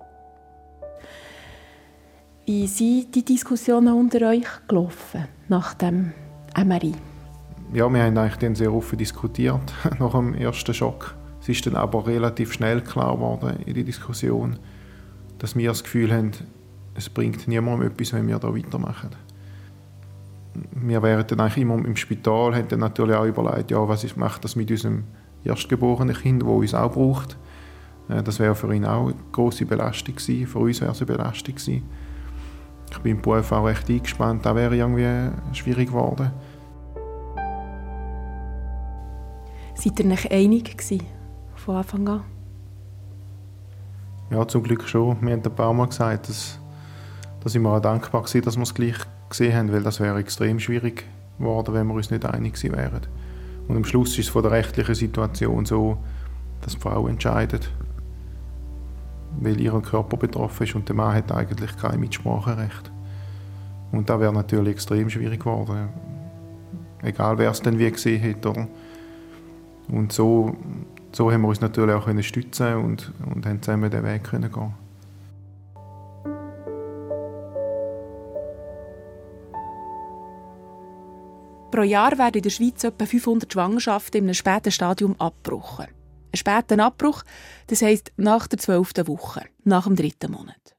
Wie 2.47 2.67
sind 2.67 3.15
die 3.15 3.25
Diskussionen 3.25 3.95
unter 3.95 4.29
euch 4.29 4.47
gelaufen 4.67 5.27
nach 5.49 5.75
dem 5.75 6.13
MRI? 6.57 6.95
Ja, 7.73 7.89
wir 7.93 8.03
haben 8.03 8.17
eigentlich 8.19 8.37
dann 8.37 8.55
sehr 8.55 8.73
offen 8.73 8.99
diskutiert 8.99 9.73
nach 9.99 10.13
dem 10.13 10.35
ersten 10.35 10.75
Schock. 10.75 11.15
Es 11.41 11.49
ist 11.49 11.67
dann 11.67 11.77
aber 11.77 12.07
relativ 12.07 12.53
schnell 12.53 12.81
klar 12.81 13.15
geworden 13.15 13.61
in 13.67 13.75
der 13.75 13.85
Diskussion, 13.85 14.59
dass 15.39 15.55
wir 15.55 15.69
das 15.69 15.85
Gefühl 15.85 16.13
haben, 16.13 16.33
es 16.95 17.09
bringt 17.09 17.47
niemandem 17.47 17.89
etwas, 17.89 18.13
wenn 18.15 18.27
wir 18.27 18.39
da 18.39 18.55
weitermachen. 18.55 19.11
Wir 20.73 21.03
wären 21.03 21.27
dann 21.27 21.41
eigentlich 21.41 21.63
immer 21.63 21.77
im 21.77 21.97
Spital, 21.97 22.55
haben 22.55 22.69
dann 22.69 22.81
natürlich 22.81 23.15
auch 23.15 23.27
überlegt, 23.27 23.71
ja, 23.71 23.87
was 23.87 24.17
macht 24.17 24.45
das 24.45 24.57
mit 24.57 24.71
unserem 24.71 25.05
erstgeborenen 25.45 26.17
Kind, 26.17 26.43
das 26.43 26.49
uns 26.49 26.75
auch 26.75 26.93
braucht. 26.93 27.37
Äh, 28.09 28.23
das 28.23 28.39
wäre 28.41 28.55
für 28.55 28.75
ihn 28.75 28.85
auch 28.85 29.07
eine 29.07 29.15
grosse 29.31 29.67
Belastung 29.67 30.17
gewesen, 30.17 30.47
für 30.47 30.59
uns 30.59 30.81
wäre 30.81 30.93
es 30.93 30.99
eine 30.99 31.07
Belastung 31.07 31.55
gewesen. 31.55 31.83
Ich 32.91 32.99
bin 32.99 33.17
im 33.17 33.23
Beruf 33.23 33.53
auch 33.53 33.67
recht 33.67 33.89
eingespannt, 33.89 34.45
das 34.45 34.55
wäre 34.55 34.77
irgendwie 34.77 35.31
schwierig 35.53 35.89
geworden. 35.89 36.31
Seid 39.75 39.99
ihr 40.01 40.11
euch 40.11 40.31
einig 40.31 40.77
gewesen, 40.77 41.07
von 41.55 41.77
Anfang 41.77 42.09
an? 42.09 42.25
Ja, 44.31 44.47
zum 44.47 44.63
Glück 44.63 44.87
schon. 44.87 45.21
Wir 45.23 45.33
haben 45.33 45.43
ein 45.43 45.55
paar 45.55 45.73
Mal 45.73 45.87
gesagt, 45.87 46.29
dass, 46.29 46.59
dass 47.43 47.55
mir 47.55 47.69
auch 47.69 47.81
dankbar 47.81 48.23
war, 48.23 48.41
dass 48.41 48.57
wir 48.57 48.63
es 48.63 48.75
gleich 48.75 48.97
gesehen 49.29 49.57
haben, 49.57 49.73
weil 49.73 49.83
das 49.83 49.99
wäre 49.99 50.19
extrem 50.19 50.61
schwierig 50.61 51.05
geworden, 51.39 51.75
wenn 51.75 51.87
wir 51.87 51.95
uns 51.95 52.11
nicht 52.11 52.25
einig 52.25 52.55
gewesen 52.55 52.77
wären. 52.77 53.01
Und 53.69 53.77
am 53.77 53.85
Schluss 53.85 54.19
ist 54.19 54.27
es 54.27 54.29
von 54.29 54.43
der 54.43 54.53
rechtlichen 54.53 54.95
Situation 54.95 55.65
so, 55.65 55.99
dass 56.61 56.75
die 56.75 56.81
Frau 56.81 57.09
entscheidet, 57.09 57.71
weil 59.39 59.61
ihr 59.61 59.73
Körper 59.81 60.17
betroffen 60.17 60.65
ist 60.65 60.75
und 60.75 60.89
der 60.89 60.97
Mann 60.97 61.15
hat 61.15 61.33
eigentlich 61.33 61.77
kein 61.77 62.01
Mitspracherecht. 62.01 62.91
Und 63.93 64.09
da 64.09 64.21
wäre 64.21 64.33
natürlich 64.33 64.75
extrem 64.75 65.11
schwierig 65.11 65.41
geworden. 65.41 65.89
Egal 67.03 67.39
wer 67.39 67.51
es 67.51 67.63
denn 67.63 67.79
wie 67.79 67.91
gesehen 67.91 68.23
hat. 68.23 68.47
Oder? 68.47 68.69
Und 69.89 70.13
so, 70.13 70.55
so 71.13 71.33
haben 71.33 71.43
wir 71.43 71.49
uns 71.49 71.61
natürlich 71.61 71.95
auch 71.95 72.05
können 72.05 72.23
stützen 72.23 72.75
und, 72.77 73.13
und 73.35 73.47
haben 73.47 73.63
zusammen 73.63 73.91
den 73.91 74.05
Weg 74.05 74.25
können 74.25 74.53
gehen. 74.53 74.75
Pro 81.71 81.83
Jahr 81.83 82.19
werden 82.19 82.37
in 82.37 82.43
der 82.43 82.51
Schweiz 82.51 82.83
etwa 82.83 83.07
500 83.07 83.53
Schwangerschaften 83.53 84.19
in 84.19 84.25
einem 84.25 84.35
späten 84.35 84.73
Stadium 84.73 85.15
abgebrochen. 85.19 85.87
Ein 86.33 86.37
später 86.37 86.79
Abbruch, 86.85 87.23
das 87.67 87.83
heisst 87.83 88.13
nach 88.17 88.47
der 88.47 88.59
zwölften 88.59 89.09
Woche, 89.09 89.45
nach 89.65 89.85
dem 89.85 89.97
dritten 89.97 90.33
Monat. 90.33 90.77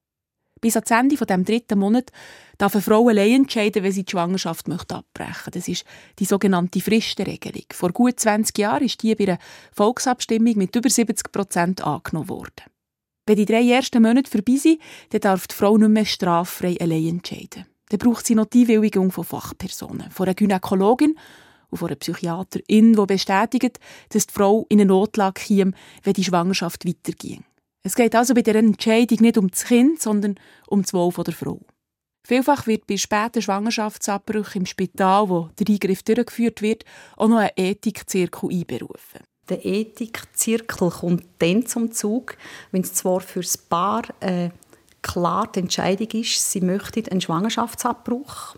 Bis 0.61 0.75
ans 0.75 0.91
Ende 0.91 1.17
von 1.17 1.25
dem 1.25 1.43
dritten 1.43 1.79
Monat 1.79 2.11
darf 2.59 2.75
eine 2.75 2.83
Frau 2.83 3.07
allein 3.07 3.41
entscheiden, 3.41 3.83
wenn 3.83 3.91
sie 3.91 4.03
die 4.03 4.11
Schwangerschaft 4.11 4.67
möchte 4.67 4.95
abbrechen 4.95 5.51
Das 5.51 5.67
ist 5.67 5.83
die 6.19 6.25
sogenannte 6.25 6.79
Fristenregelung. 6.79 7.65
Vor 7.73 7.91
gut 7.91 8.19
20 8.19 8.55
Jahren 8.59 8.85
ist 8.85 9.01
die 9.01 9.15
bei 9.15 9.27
einer 9.27 9.39
Volksabstimmung 9.73 10.55
mit 10.57 10.75
über 10.75 10.89
70 10.89 11.31
Prozent 11.31 11.81
angenommen 11.81 12.29
worden. 12.29 12.65
Wenn 13.25 13.37
die 13.37 13.45
drei 13.45 13.67
ersten 13.67 14.03
Monate 14.03 14.29
vorbei 14.29 14.55
sind, 14.55 14.79
dann 15.09 15.21
darf 15.21 15.47
die 15.47 15.55
Frau 15.55 15.77
nicht 15.77 15.89
mehr 15.89 16.05
straffrei 16.05 16.77
allein 16.79 17.07
entscheiden. 17.07 17.65
Dann 17.89 17.99
braucht 17.99 18.25
sie 18.25 18.35
noch 18.35 18.45
die 18.45 18.61
Einwilligung 18.61 19.11
von 19.11 19.23
Fachpersonen, 19.23 20.11
von 20.11 20.27
einer 20.27 20.35
Gynäkologin 20.35 21.17
und 21.71 21.77
von 21.77 21.87
einer 21.87 21.95
Psychiaterin, 21.95 22.93
die 22.93 23.05
bestätigt, 23.05 23.79
dass 24.09 24.27
die 24.27 24.33
Frau 24.33 24.65
in 24.69 24.79
eine 24.79 24.87
Notlage 24.87 25.41
käme, 25.41 25.73
wenn 26.03 26.13
die 26.13 26.23
Schwangerschaft 26.23 26.85
weiterging. 26.85 27.43
Es 27.83 27.95
geht 27.95 28.13
also 28.13 28.35
bei 28.35 28.43
der 28.43 28.55
Entscheidung 28.55 29.17
nicht 29.21 29.37
um 29.37 29.49
das 29.49 29.65
Kind, 29.65 30.01
sondern 30.01 30.35
um 30.67 30.83
das 30.83 30.93
Wohl 30.93 31.11
der 31.11 31.33
Frau. 31.33 31.59
Vielfach 32.23 32.67
wird 32.67 32.85
bei 32.85 32.97
späten 32.97 33.41
Schwangerschaftsabbrüchen 33.41 34.61
im 34.61 34.65
Spital, 34.67 35.29
wo 35.29 35.49
der 35.59 35.67
Eingriff 35.67 36.03
durchgeführt 36.03 36.61
wird, 36.61 36.85
auch 37.17 37.27
noch 37.27 37.37
ein 37.37 37.49
Ethikzirkel 37.55 38.51
einberufen. 38.51 39.21
Der 39.49 39.65
Ethikzirkel 39.65 40.91
kommt 40.91 41.25
dann 41.39 41.65
zum 41.65 41.91
Zug, 41.91 42.37
wenn 42.71 42.83
es 42.83 42.93
zwar 42.93 43.21
für 43.21 43.41
das 43.41 43.57
Paar 43.57 44.03
äh, 44.19 44.51
klar 45.01 45.51
die 45.51 45.59
Entscheidung 45.61 46.07
ist, 46.11 46.51
sie 46.51 46.61
möchten 46.61 47.09
einen 47.09 47.21
Schwangerschaftsabbruch. 47.21 48.55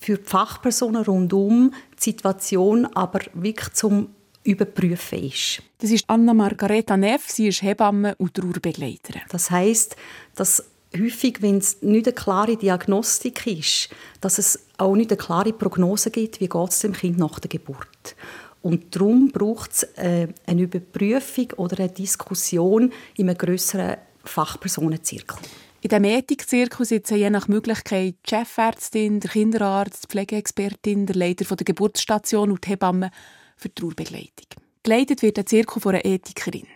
Für 0.00 0.16
die 0.16 0.24
Fachpersonen 0.24 1.04
rundum 1.04 1.72
die 1.98 2.02
Situation 2.02 2.86
aber 2.86 3.20
wirklich 3.34 3.72
zum 3.74 4.08
überprüfen 4.42 5.22
ist. 5.24 5.62
Das 5.78 5.90
ist 5.90 6.04
Anna 6.08 6.32
Margareta 6.32 6.96
Neff, 6.96 7.28
sie 7.28 7.48
ist 7.48 7.62
Hebamme 7.62 8.14
und 8.16 8.34
Trauerbegleiterin. 8.34 9.20
Das 9.28 9.50
heißt, 9.50 9.96
dass 10.34 10.64
häufig, 10.96 11.42
wenn 11.42 11.58
es 11.58 11.82
nicht 11.82 12.06
eine 12.06 12.14
klare 12.14 12.56
Diagnostik 12.56 13.46
ist, 13.46 13.90
dass 14.20 14.38
es 14.38 14.66
auch 14.78 14.96
nicht 14.96 15.10
eine 15.10 15.18
klare 15.18 15.52
Prognose 15.52 16.10
gibt, 16.10 16.40
wie 16.40 16.48
geht 16.48 16.70
es 16.70 16.80
dem 16.80 16.94
Kind 16.94 17.18
nach 17.18 17.38
der 17.38 17.50
Geburt. 17.50 18.16
Und 18.62 18.94
darum 18.94 19.30
braucht 19.30 19.72
es 19.72 19.82
äh, 19.96 20.28
eine 20.46 20.62
Überprüfung 20.62 21.52
oder 21.56 21.78
eine 21.78 21.88
Diskussion 21.90 22.92
in 23.16 23.28
einem 23.28 23.38
grösseren 23.38 23.96
Fachpersonenzirkel. 24.24 25.38
In 25.82 25.88
diesem 25.88 26.04
Ethikzirkel 26.04 26.84
sitzen 26.84 27.16
je 27.16 27.30
nach 27.30 27.48
Möglichkeit 27.48 28.16
die 28.26 28.30
Chefärztin, 28.34 29.18
der 29.20 29.30
Kinderarzt, 29.30 30.04
die 30.04 30.08
Pflegeexpertin, 30.08 31.06
der 31.06 31.16
Leiter 31.16 31.56
der 31.56 31.64
Geburtsstation 31.64 32.50
und 32.50 32.66
die 32.66 32.70
Hebamme 32.70 33.10
für 33.56 33.70
die 33.70 33.80
Trauerbegleitung. 33.80 34.60
Geleitet 34.82 35.22
wird 35.22 35.38
der 35.38 35.46
Zirkel 35.46 35.80
von 35.80 35.94
einer 35.94 36.04
Ethikerin. 36.04 36.66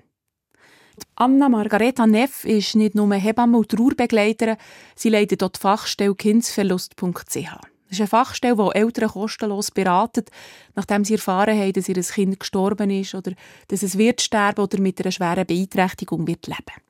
Anna 1.16 1.50
Margareta 1.50 2.06
Neff 2.06 2.46
ist 2.46 2.76
nicht 2.76 2.94
nur 2.94 3.12
Hebamme 3.14 3.58
und 3.58 3.68
Trauerbegleiterin, 3.68 4.56
sie 4.96 5.10
leitet 5.10 5.42
dort 5.42 5.56
die 5.56 5.60
Fachstelle 5.60 6.14
kindsverlust.ch. 6.14 7.34
Das 7.34 7.90
ist 7.90 8.00
eine 8.00 8.08
Fachstelle, 8.08 8.56
die 8.56 8.78
Eltern 8.78 9.10
kostenlos 9.10 9.70
beratet, 9.70 10.30
nachdem 10.74 11.04
sie 11.04 11.14
erfahren 11.14 11.58
haben, 11.58 11.74
dass 11.74 11.90
ihr 11.90 12.00
Kind 12.02 12.40
gestorben 12.40 12.88
ist 12.90 13.14
oder 13.14 13.32
dass 13.68 13.82
es 13.82 13.98
wird 13.98 14.22
sterben 14.22 14.62
oder 14.62 14.80
mit 14.80 14.98
einer 15.00 15.12
schweren 15.12 15.46
Beeinträchtigung 15.46 16.26
wird 16.26 16.46
leben. 16.46 16.83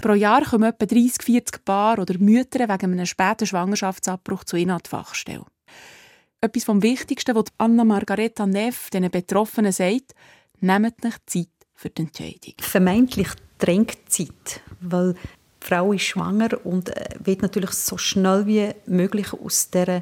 Pro 0.00 0.14
Jahr 0.14 0.44
kommen 0.44 0.70
etwa 0.70 0.86
30, 0.86 1.22
40 1.22 1.64
Paar 1.64 1.98
oder 1.98 2.18
Mütter 2.18 2.60
wegen 2.60 2.92
einem 2.92 3.06
späten 3.06 3.46
Schwangerschaftsabbruch 3.46 4.44
zu 4.44 4.56
ihnen 4.56 4.70
an 4.70 4.80
die 4.84 4.88
Fachstelle 4.88 5.44
etwas 6.40 6.64
vom 6.64 6.82
Wichtigsten, 6.82 7.34
was 7.34 7.46
Anna 7.58 7.84
Margareta 7.84 8.46
Neff 8.46 8.90
den 8.90 9.10
Betroffenen 9.10 9.72
sagt, 9.72 10.14
nehmt 10.60 11.02
nicht 11.02 11.18
Zeit 11.26 11.48
für 11.74 11.90
die 11.90 12.02
Entscheidung. 12.02 12.54
Vermeintlich 12.60 13.28
drängt 13.58 13.98
Zeit, 14.08 14.60
weil 14.80 15.14
die 15.14 15.66
Frau 15.66 15.92
ist 15.92 16.02
schwanger 16.02 16.64
und 16.64 16.90
äh, 16.90 17.16
wird 17.18 17.42
natürlich 17.42 17.72
so 17.72 17.98
schnell 17.98 18.46
wie 18.46 18.70
möglich 18.86 19.32
aus 19.32 19.70
dieser 19.70 20.00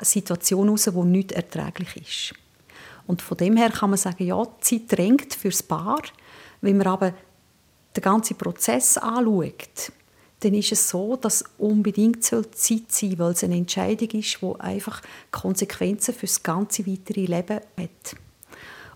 Situation 0.00 0.66
heraus, 0.66 0.90
die 0.92 1.04
nicht 1.04 1.32
erträglich 1.32 1.96
ist. 1.96 2.34
Und 3.06 3.22
von 3.22 3.36
dem 3.36 3.56
her 3.56 3.70
kann 3.70 3.90
man 3.90 3.98
sagen, 3.98 4.26
ja, 4.26 4.42
die 4.44 4.60
Zeit 4.60 4.98
drängt 4.98 5.34
fürs 5.34 5.62
Paar. 5.62 6.02
Wenn 6.60 6.76
man 6.76 6.88
aber 6.88 7.14
den 7.96 8.02
ganzen 8.02 8.36
Prozess 8.36 8.98
anschaut, 8.98 9.92
dann 10.40 10.54
ist 10.54 10.72
es 10.72 10.88
so, 10.88 11.16
dass 11.16 11.44
unbedingt 11.58 12.22
Zeit 12.22 12.54
sein 12.56 12.84
soll, 12.88 13.18
weil 13.18 13.32
es 13.32 13.42
eine 13.42 13.56
Entscheidung 13.56 14.10
ist, 14.10 14.38
die 14.40 14.60
einfach 14.60 15.02
Konsequenzen 15.32 16.14
für 16.14 16.26
das 16.26 16.42
ganze 16.42 16.86
weitere 16.86 17.26
Leben 17.26 17.60
hat. 17.76 18.16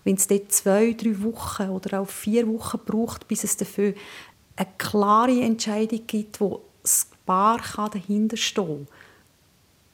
Wenn 0.05 0.15
es 0.15 0.27
dort 0.27 0.51
zwei, 0.51 0.93
drei 0.93 1.21
Wochen 1.21 1.69
oder 1.69 2.01
auch 2.01 2.09
vier 2.09 2.47
Wochen 2.47 2.79
braucht, 2.85 3.27
bis 3.27 3.43
es 3.43 3.57
dafür 3.57 3.93
eine 4.55 4.67
klare 4.77 5.41
Entscheidung 5.41 6.01
gibt, 6.07 6.39
wo 6.39 6.61
das 6.81 7.07
Paar 7.25 7.61
dahinter 7.91 8.37
stehen 8.37 8.87
kann, 8.87 8.87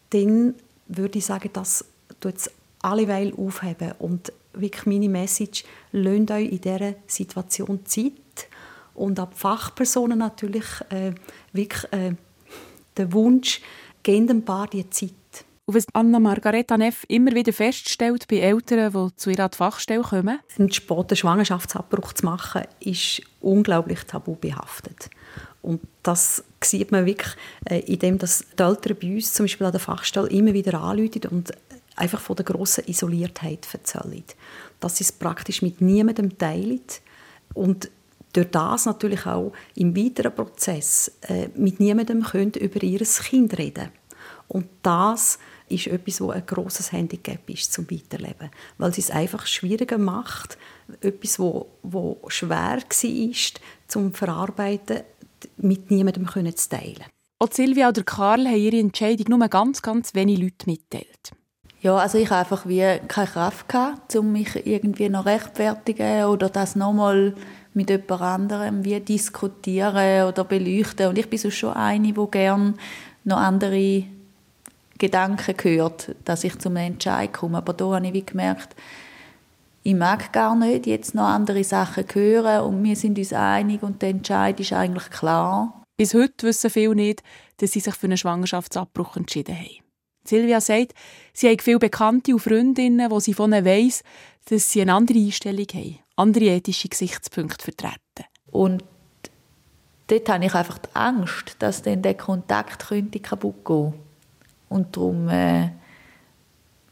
dann 0.09 0.55
würde 0.87 1.19
ich 1.19 1.25
sagen, 1.25 1.49
das 1.53 1.85
tut 2.19 2.37
es 2.37 2.51
alleweil 2.81 3.33
aufheben. 3.35 3.93
Und 3.99 4.33
wirklich 4.53 4.85
meine 4.85 5.09
Message, 5.09 5.63
lasst 5.91 6.31
euch 6.31 6.49
in 6.49 6.61
dieser 6.61 6.95
Situation 7.07 7.85
Zeit 7.85 8.13
und 8.99 9.19
ab 9.19 9.33
Fachpersonen 9.33 10.19
natürlich 10.19 10.65
äh, 10.89 11.13
wirklich 11.53 11.91
äh, 11.93 12.13
der 12.97 13.13
Wunsch, 13.13 13.61
geben 14.03 14.27
dem 14.27 14.45
Paar 14.45 14.67
die 14.67 14.89
Zeit. 14.89 15.13
Und 15.65 15.75
was 15.75 15.85
Anna 15.93 16.19
Margareta 16.19 16.77
Neff 16.77 17.05
immer 17.07 17.33
wieder 17.33 17.53
feststellt 17.53 18.27
bei 18.27 18.37
Eltern, 18.37 18.91
die 18.91 19.15
zu 19.15 19.29
ihrer 19.29 19.49
Fachstelle 19.53 20.01
kommen? 20.01 20.39
Einen 20.57 20.71
späten 20.71 21.15
Schwangerschaftsabbruch 21.15 22.13
zu 22.13 22.25
machen, 22.25 22.63
ist 22.79 23.21
unglaublich 23.39 24.03
tabu 24.03 24.35
behaftet. 24.35 25.09
Und 25.61 25.81
das 26.03 26.43
sieht 26.63 26.91
man 26.91 27.05
wirklich, 27.05 27.35
äh, 27.65 27.79
indem 27.81 28.17
das 28.17 28.45
die 28.57 28.63
Eltern 28.63 28.97
bei 29.01 29.15
uns 29.15 29.33
zum 29.33 29.45
Beispiel 29.45 29.67
an 29.67 29.71
der 29.71 29.81
Fachstelle 29.81 30.29
immer 30.29 30.53
wieder 30.53 30.79
anrufen 30.81 31.21
und 31.29 31.51
einfach 31.95 32.19
von 32.19 32.35
der 32.35 32.45
grossen 32.45 32.85
Isoliertheit 32.87 33.67
erzählen. 33.71 34.23
Dass 34.79 34.97
sie 34.97 35.03
es 35.03 35.11
praktisch 35.11 35.61
mit 35.61 35.81
niemandem 35.81 36.37
teilen 36.37 36.81
und 37.53 37.89
durch 38.33 38.51
das 38.51 38.85
natürlich 38.85 39.25
auch 39.25 39.53
im 39.75 39.95
weiteren 39.95 40.33
Prozess 40.33 41.11
äh, 41.21 41.49
mit 41.55 41.79
niemandem 41.79 42.23
können 42.23 42.53
über 42.53 42.83
ihr 42.83 42.99
Kind 42.99 43.57
reden 43.57 43.89
Und 44.47 44.67
das 44.83 45.39
ist 45.69 45.87
etwas, 45.87 46.21
wo 46.21 46.31
ein 46.31 46.45
großes 46.45 46.91
Handicap 46.91 47.49
ist 47.49 47.71
zum 47.71 47.89
Weiterleben, 47.89 48.49
weil 48.77 48.91
es 48.91 49.11
einfach 49.11 49.45
schwieriger 49.45 49.97
macht, 49.97 50.57
etwas, 51.01 51.39
wo, 51.39 51.67
wo 51.83 52.19
schwer 52.27 52.79
war, 52.79 53.33
zum 53.87 54.13
Verarbeiten, 54.13 55.01
mit 55.57 55.89
niemandem 55.89 56.25
können 56.25 56.55
zu 56.55 56.69
teilen. 56.69 57.05
Auch 57.39 57.51
Silvia 57.51 57.89
oder 57.89 58.03
Karl 58.03 58.45
haben 58.47 58.57
ihre 58.57 58.79
Entscheidung 58.79 59.37
nur 59.37 59.47
ganz, 59.47 59.81
ganz 59.81 60.13
wenige 60.13 60.43
Leute 60.43 60.65
mitteilt. 60.65 61.31
Ja, 61.81 61.95
also 61.95 62.17
ich 62.17 62.29
habe 62.29 62.41
einfach 62.41 62.67
wie 62.67 62.99
keine 63.07 63.27
Kraft 63.27 63.69
gehabt, 63.69 64.13
um 64.17 64.33
mich 64.33 64.67
irgendwie 64.67 65.07
noch 65.07 65.25
rechtfertigen 65.25 66.25
oder 66.25 66.49
das 66.49 66.75
nochmal 66.75 67.35
mit 67.73 67.89
jemand 67.89 68.21
anderem 68.21 68.83
wie 68.83 68.99
diskutieren 68.99 70.27
oder 70.27 70.43
beleuchten. 70.43 71.07
Und 71.07 71.17
ich 71.17 71.29
bin 71.29 71.39
so 71.39 71.51
schon 71.51 71.73
eine, 71.73 72.13
die 72.13 72.31
gerne 72.31 72.73
noch 73.23 73.37
andere 73.37 74.03
Gedanken 74.97 75.55
hört, 75.61 76.15
dass 76.25 76.43
ich 76.43 76.57
zum 76.59 76.75
Entscheid 76.75 77.31
komme. 77.31 77.57
Aber 77.57 77.73
da 77.73 77.85
habe 77.95 78.07
ich 78.07 78.13
wie 78.13 78.25
gemerkt, 78.25 78.75
ich 79.83 79.95
mag 79.95 80.33
gar 80.33 80.55
nicht 80.55 80.87
jetzt 80.87 81.15
noch 81.15 81.23
andere 81.23 81.63
Sachen 81.63 82.05
hören 82.13 82.61
und 82.61 82.83
wir 82.83 82.95
sind 82.95 83.17
uns 83.17 83.31
einig 83.31 83.81
und 83.81 84.01
der 84.01 84.09
Entscheid 84.09 84.59
ist 84.59 84.73
eigentlich 84.73 85.09
klar. 85.09 85.83
Bis 85.97 86.13
heute 86.13 86.47
wissen 86.47 86.69
viele 86.69 86.95
nicht, 86.95 87.23
dass 87.57 87.71
sie 87.71 87.79
sich 87.79 87.95
für 87.95 88.07
einen 88.07 88.17
Schwangerschaftsabbruch 88.17 89.15
entschieden 89.15 89.55
haben. 89.55 89.83
Silvia 90.25 90.61
sagt, 90.61 90.93
sie 91.33 91.47
haben 91.47 91.59
viele 91.59 91.79
Bekannte 91.79 92.33
und 92.33 92.39
Freundinnen, 92.39 93.09
wo 93.09 93.19
sie 93.19 93.33
von 93.33 93.51
ihnen 93.51 93.65
weiss, 93.65 94.03
dass 94.49 94.71
sie 94.71 94.81
eine 94.81 94.93
andere 94.93 95.17
Einstellung 95.17 95.65
haben 95.73 95.99
andere 96.19 96.45
ethische 96.45 96.89
Gesichtspunkte 96.89 97.63
vertreten. 97.63 98.25
Und 98.51 98.83
dort 100.07 100.29
habe 100.29 100.45
ich 100.45 100.53
einfach 100.53 100.77
die 100.77 100.89
Angst, 100.93 101.55
dass 101.59 101.81
dann 101.81 102.01
der 102.01 102.15
Kontakt 102.15 102.87
könnte 102.87 103.19
kaputt 103.19 103.65
gehen 103.65 103.93
Und 104.69 104.95
darum 104.95 105.29
äh, 105.29 105.69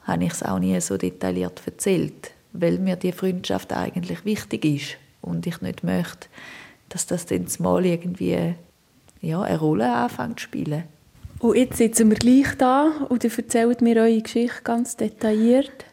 habe 0.04 0.24
ich 0.24 0.32
es 0.32 0.44
auch 0.44 0.60
nie 0.60 0.80
so 0.80 0.98
detailliert 0.98 1.62
erzählt, 1.66 2.32
weil 2.54 2.80
mir 2.80 2.96
die 2.96 3.12
Freundschaft 3.12 3.74
eigentlich 3.74 4.24
wichtig 4.26 4.66
ist 4.66 4.98
und 5.22 5.46
ich 5.46 5.62
nicht 5.62 5.84
möchte, 5.84 6.28
dass 6.90 7.06
das 7.06 7.26
dann 7.26 7.48
mal 7.60 7.86
irgendwie 7.86 8.56
ja, 9.22 9.42
eine 9.42 9.60
Rolle 9.60 9.94
anfängt 9.94 10.40
zu 10.40 10.44
spielen. 10.44 10.84
Und 11.40 11.56
jetzt 11.56 11.78
sitzen 11.78 12.10
wir 12.10 12.18
gleich 12.18 12.58
da 12.58 13.06
und 13.10 13.24
ihr 13.24 13.38
erzählt 13.38 13.82
mir 13.82 13.98
eure 13.98 14.22
Geschichte 14.22 14.62
ganz 14.64 14.96
detailliert. 14.96 15.86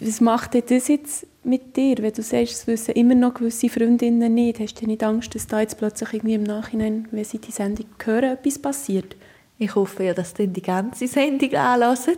Was 0.00 0.20
macht 0.20 0.54
das 0.54 0.88
jetzt 0.88 1.26
mit 1.46 1.76
dir, 1.76 1.96
wenn 1.98 2.12
du 2.12 2.22
sagst, 2.22 2.52
es 2.52 2.66
wissen 2.66 2.94
immer 2.94 3.14
noch 3.14 3.34
gewisse 3.34 3.68
Freundinnen 3.68 4.34
nicht? 4.34 4.60
Hast 4.60 4.80
du 4.80 4.86
nicht 4.86 5.02
Angst, 5.02 5.34
dass 5.34 5.46
da 5.46 5.60
jetzt 5.60 5.78
plötzlich 5.78 6.12
irgendwie 6.12 6.34
im 6.34 6.42
Nachhinein, 6.42 7.08
wenn 7.10 7.24
sie 7.24 7.38
die 7.38 7.52
Sendung 7.52 7.86
hören, 8.04 8.32
etwas 8.32 8.58
passiert? 8.58 9.16
Ich 9.58 9.74
hoffe 9.74 10.04
ja, 10.04 10.14
dass 10.14 10.34
dann 10.34 10.52
die 10.52 10.62
ganze 10.62 11.06
Sendung 11.06 11.54
anhören. 11.54 12.16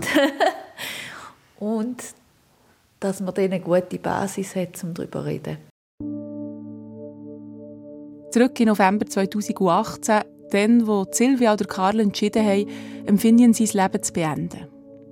und 1.61 2.03
dass 3.01 3.21
man 3.21 3.35
dann 3.35 3.45
eine 3.45 3.61
gute 3.61 3.99
Basis 3.99 4.57
hat, 4.57 4.83
um 4.83 4.95
darüber 4.95 5.21
zu 5.21 5.27
reden. 5.27 5.59
Zurück 8.33 8.59
in 8.61 8.69
November 8.69 9.07
2018, 9.07 10.23
dann, 10.51 10.87
wo 10.87 11.07
Silvia 11.11 11.53
oder 11.53 11.65
Karl 11.65 12.01
entschieden 12.01 12.45
haben, 12.45 12.69
empfinden 13.07 13.53
sein 13.53 13.69
Leben 13.73 14.03
zu 14.03 14.13
beenden. 14.13 14.67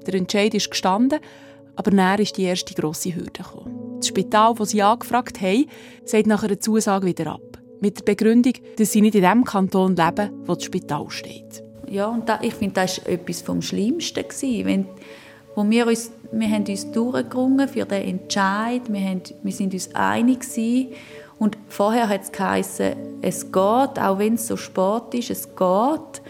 Der 0.07 0.15
Entscheid 0.15 0.55
ist 0.55 0.71
gestanden, 0.71 1.21
aber 1.77 1.91
näher 1.91 2.19
ist 2.19 2.37
die 2.37 2.45
erste 2.45 2.75
grosse 2.75 3.15
Hürde 3.15 3.43
gekommen. 3.43 3.86
Das 3.99 4.09
Spital, 4.09 4.55
das 4.55 4.71
sie 4.71 4.83
angefragt 4.83 5.41
haben, 5.41 5.67
sagt 6.05 6.27
nach 6.27 6.43
einer 6.43 6.61
Zusage 6.61 7.07
wieder 7.07 7.33
ab. 7.33 7.41
Mit 7.81 7.99
der 7.99 8.05
Begründung, 8.05 8.55
dass 8.77 8.93
sie 8.93 9.01
nicht 9.01 9.15
in 9.15 9.23
dem 9.23 9.45
Kanton 9.45 9.97
leben, 9.97 10.31
wo 10.45 10.55
das 10.55 10.65
Spital 10.65 11.11
steht. 11.11 11.63
Ja, 11.89 12.09
und 12.09 12.29
da, 12.29 12.39
ich 12.43 12.55
finde, 12.55 12.75
das 12.75 13.05
war 13.05 13.13
etwas 13.13 13.43
vom 13.43 13.63
Schlimmsten. 13.63 14.25
Wenn, 14.65 14.87
wo 15.55 15.69
wir, 15.69 15.87
uns, 15.87 16.11
wir 16.33 16.49
haben 16.49 16.65
uns 16.67 16.91
durchgerungen 16.91 17.69
für 17.69 17.85
den 17.85 18.03
Entscheid, 18.03 18.83
wir, 18.89 19.01
haben, 19.01 19.23
wir 19.43 19.53
sind 19.53 19.73
uns 19.73 19.95
einig 19.95 20.41
gewesen. 20.41 20.89
Und 21.39 21.59
vorher 21.69 22.09
hat 22.09 22.23
es 22.23 22.33
geheißen, 22.33 22.95
es 23.21 23.53
geht, 23.53 23.55
auch 23.99 24.19
wenn 24.19 24.35
es 24.35 24.47
so 24.47 24.57
spät 24.57 25.13
ist, 25.13 25.31
es 25.31 25.55
geht. 25.55 26.23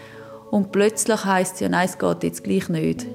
Und 0.51 0.71
plötzlich 0.71 1.25
heisst 1.25 1.55
es 1.55 1.59
ja, 1.61 1.69
nein, 1.69 1.85
es 1.85 1.97
geht 1.97 2.23
jetzt 2.23 2.43
gleich 2.43 2.69
nicht. 2.69 3.05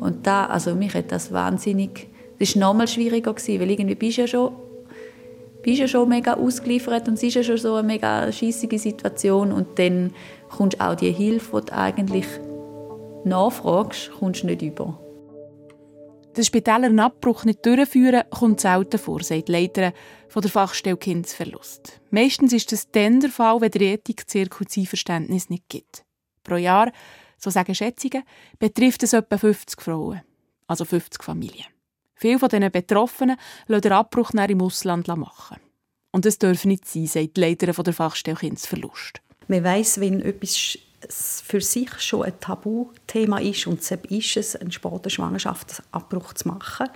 Und 0.00 0.26
da, 0.26 0.46
also 0.46 0.74
mich 0.74 0.94
hat 0.94 1.12
das 1.12 1.32
wahnsinnig, 1.32 2.09
das 2.40 2.56
war 2.56 2.60
nochmal 2.60 2.88
schwieriger 2.88 3.32
gewesen, 3.32 3.60
weil 3.60 3.70
irgendwie 3.70 3.94
bist 3.94 4.16
du 4.16 4.22
ja 4.22 4.26
schon, 4.26 4.52
bist 5.62 5.78
ja 5.78 5.86
schon 5.86 6.08
mega 6.08 6.34
ausgeliefert 6.34 7.06
und 7.06 7.14
es 7.14 7.22
ist 7.22 7.34
ja 7.34 7.42
schon 7.44 7.58
so 7.58 7.74
eine 7.74 7.86
mega 7.86 8.32
scheissige 8.32 8.78
Situation 8.78 9.52
und 9.52 9.78
dann 9.78 10.12
kommst 10.48 10.80
auch 10.80 10.96
die 10.96 11.12
Hilfe, 11.12 11.60
die 11.60 11.66
du 11.66 11.76
eigentlich 11.76 12.26
nachfragst, 13.24 14.10
kommst 14.18 14.44
nicht 14.44 14.62
über. 14.62 14.98
Den 16.36 16.44
spitäleren 16.44 17.00
Abbruch 17.00 17.44
nicht 17.44 17.66
durchführen, 17.66 18.22
kommt 18.30 18.60
selten 18.60 18.98
vor, 18.98 19.22
sagt 19.22 19.48
die 19.48 19.52
Leiterin 19.52 19.92
von 20.28 20.42
der 20.42 20.50
Fachstelle 20.50 20.96
Kindsverlust. 20.96 22.00
Meistens 22.10 22.52
ist 22.52 22.72
das 22.72 22.90
dann 22.90 23.20
der 23.20 23.30
Fall, 23.30 23.60
wenn 23.60 23.70
der 23.72 23.82
Ethik-Zirkel 23.82 24.86
Verständnis 24.86 25.50
nicht 25.50 25.68
gibt. 25.68 26.04
Pro 26.44 26.56
Jahr 26.56 26.90
so 27.36 27.50
sagen 27.50 27.74
Schätzungen, 27.74 28.22
betrifft 28.58 29.02
es 29.02 29.12
etwa 29.12 29.38
50 29.38 29.80
Frauen, 29.80 30.20
also 30.66 30.84
50 30.84 31.22
Familien. 31.22 31.66
Viele 32.20 32.38
von 32.38 32.50
diesen 32.50 32.70
Betroffenen 32.70 33.36
lassen 33.66 33.80
den 33.80 33.92
Abbruch 33.92 34.30
im 34.34 34.60
Ausland 34.60 35.08
machen. 35.08 35.56
Und 36.12 36.26
das 36.26 36.38
dürfen 36.38 36.68
nicht 36.68 36.86
sein, 36.86 37.06
sagt 37.06 37.36
die 37.36 37.40
Leiterin 37.40 37.82
der 37.82 37.94
Fachstelle 37.94 38.36
Kindsverlust. 38.36 39.22
Man 39.48 39.64
weiss, 39.64 40.00
wenn 40.00 40.20
etwas 40.20 40.78
für 41.08 41.62
sich 41.62 41.90
schon 41.98 42.24
ein 42.24 42.38
Tabuthema 42.38 43.38
ist 43.38 43.66
und 43.66 43.80
es 43.80 43.90
ist 43.90 44.36
es, 44.36 44.56
einen 44.56 44.70
späten 44.70 45.08
Schwangerschaftsabbruch 45.08 46.34
zu 46.34 46.48
machen, 46.48 46.88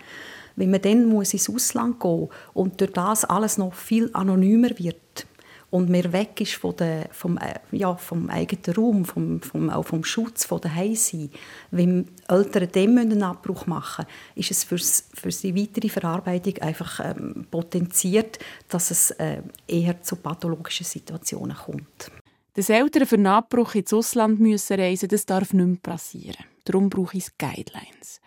wenn 0.56 0.70
man 0.70 0.82
dann 0.82 1.06
muss 1.06 1.32
ins 1.32 1.48
Ausland 1.48 2.00
gehen 2.00 2.20
muss 2.20 2.28
und 2.52 2.80
durch 2.80 2.92
das 2.92 3.24
alles 3.24 3.56
noch 3.56 3.72
viel 3.72 4.10
anonymer 4.12 4.78
wird, 4.78 5.26
und 5.74 5.90
man 5.90 6.12
weg 6.12 6.40
ist 6.40 6.54
von 6.54 6.76
der, 6.76 7.08
vom, 7.10 7.36
äh, 7.36 7.58
ja, 7.72 7.96
vom 7.96 8.30
eigenen 8.30 8.76
Raum, 8.76 9.04
vom, 9.04 9.42
vom, 9.42 9.70
auch 9.70 9.82
vom 9.82 10.04
Schutz 10.04 10.44
von 10.44 10.60
daheim 10.60 10.94
sein. 10.94 11.30
Wenn 11.72 12.06
Eltern 12.28 12.70
dem 12.70 12.96
einen 12.96 13.24
Abbruch 13.24 13.66
machen 13.66 14.06
ist 14.36 14.52
es 14.52 14.62
für, 14.62 14.76
die 14.76 15.56
weitere 15.56 15.88
Verarbeitung 15.88 16.58
einfach 16.58 17.00
ähm, 17.00 17.48
potenziert, 17.50 18.38
dass 18.68 18.92
es 18.92 19.10
äh, 19.12 19.42
eher 19.66 20.00
zu 20.00 20.14
pathologischen 20.14 20.86
Situationen 20.86 21.56
kommt. 21.56 22.12
Dass 22.52 22.68
Eltern 22.68 23.08
für 23.08 23.16
einen 23.16 23.26
Abbruch 23.26 23.74
ins 23.74 23.92
Ausland 23.92 24.38
müssen 24.38 24.78
reisen 24.78 25.08
das 25.08 25.26
darf 25.26 25.52
nicht 25.52 25.66
mehr 25.66 25.78
passieren. 25.82 26.44
Darum 26.66 26.88
brauche 26.88 27.16
ich 27.16 27.36
Guidelines. 27.36 28.20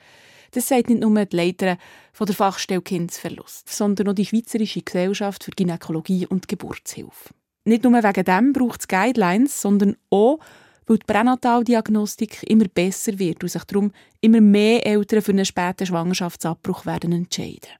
Das 0.51 0.67
sagt 0.67 0.89
nicht 0.89 0.99
nur 0.99 1.25
die 1.25 1.36
Leiterin 1.36 1.77
von 2.12 2.27
der 2.27 2.36
Fachstelle 2.36 2.81
Kindsverlust, 2.81 3.69
sondern 3.69 4.10
auch 4.10 4.13
die 4.13 4.25
Schweizerische 4.25 4.81
Gesellschaft 4.81 5.45
für 5.45 5.51
Gynäkologie 5.51 6.27
und 6.27 6.49
Geburtshilfe. 6.49 7.37
Nicht 7.67 7.84
nur 7.84 8.01
wegen 8.01 8.23
dem 8.23 8.53
braucht 8.53 8.80
es 8.80 8.88
Guidelines, 8.88 9.62
sondern 9.62 9.97
auch, 10.10 10.39
weil 10.86 10.99
die 10.99 11.06
Pränataldiagnostik 11.06 12.43
immer 12.43 12.69
besser 12.73 13.19
wird 13.19 13.43
und 13.43 13.49
sich 13.49 13.63
darum 13.65 13.91
immer 14.21 14.39
mehr 14.39 14.88
Eltern 14.88 15.21
für 15.21 15.34
einen 15.34 15.43
späten 15.43 15.86
Schwangerschaftsabbruch 15.86 16.86
werden 16.86 17.12
entscheiden. 17.12 17.71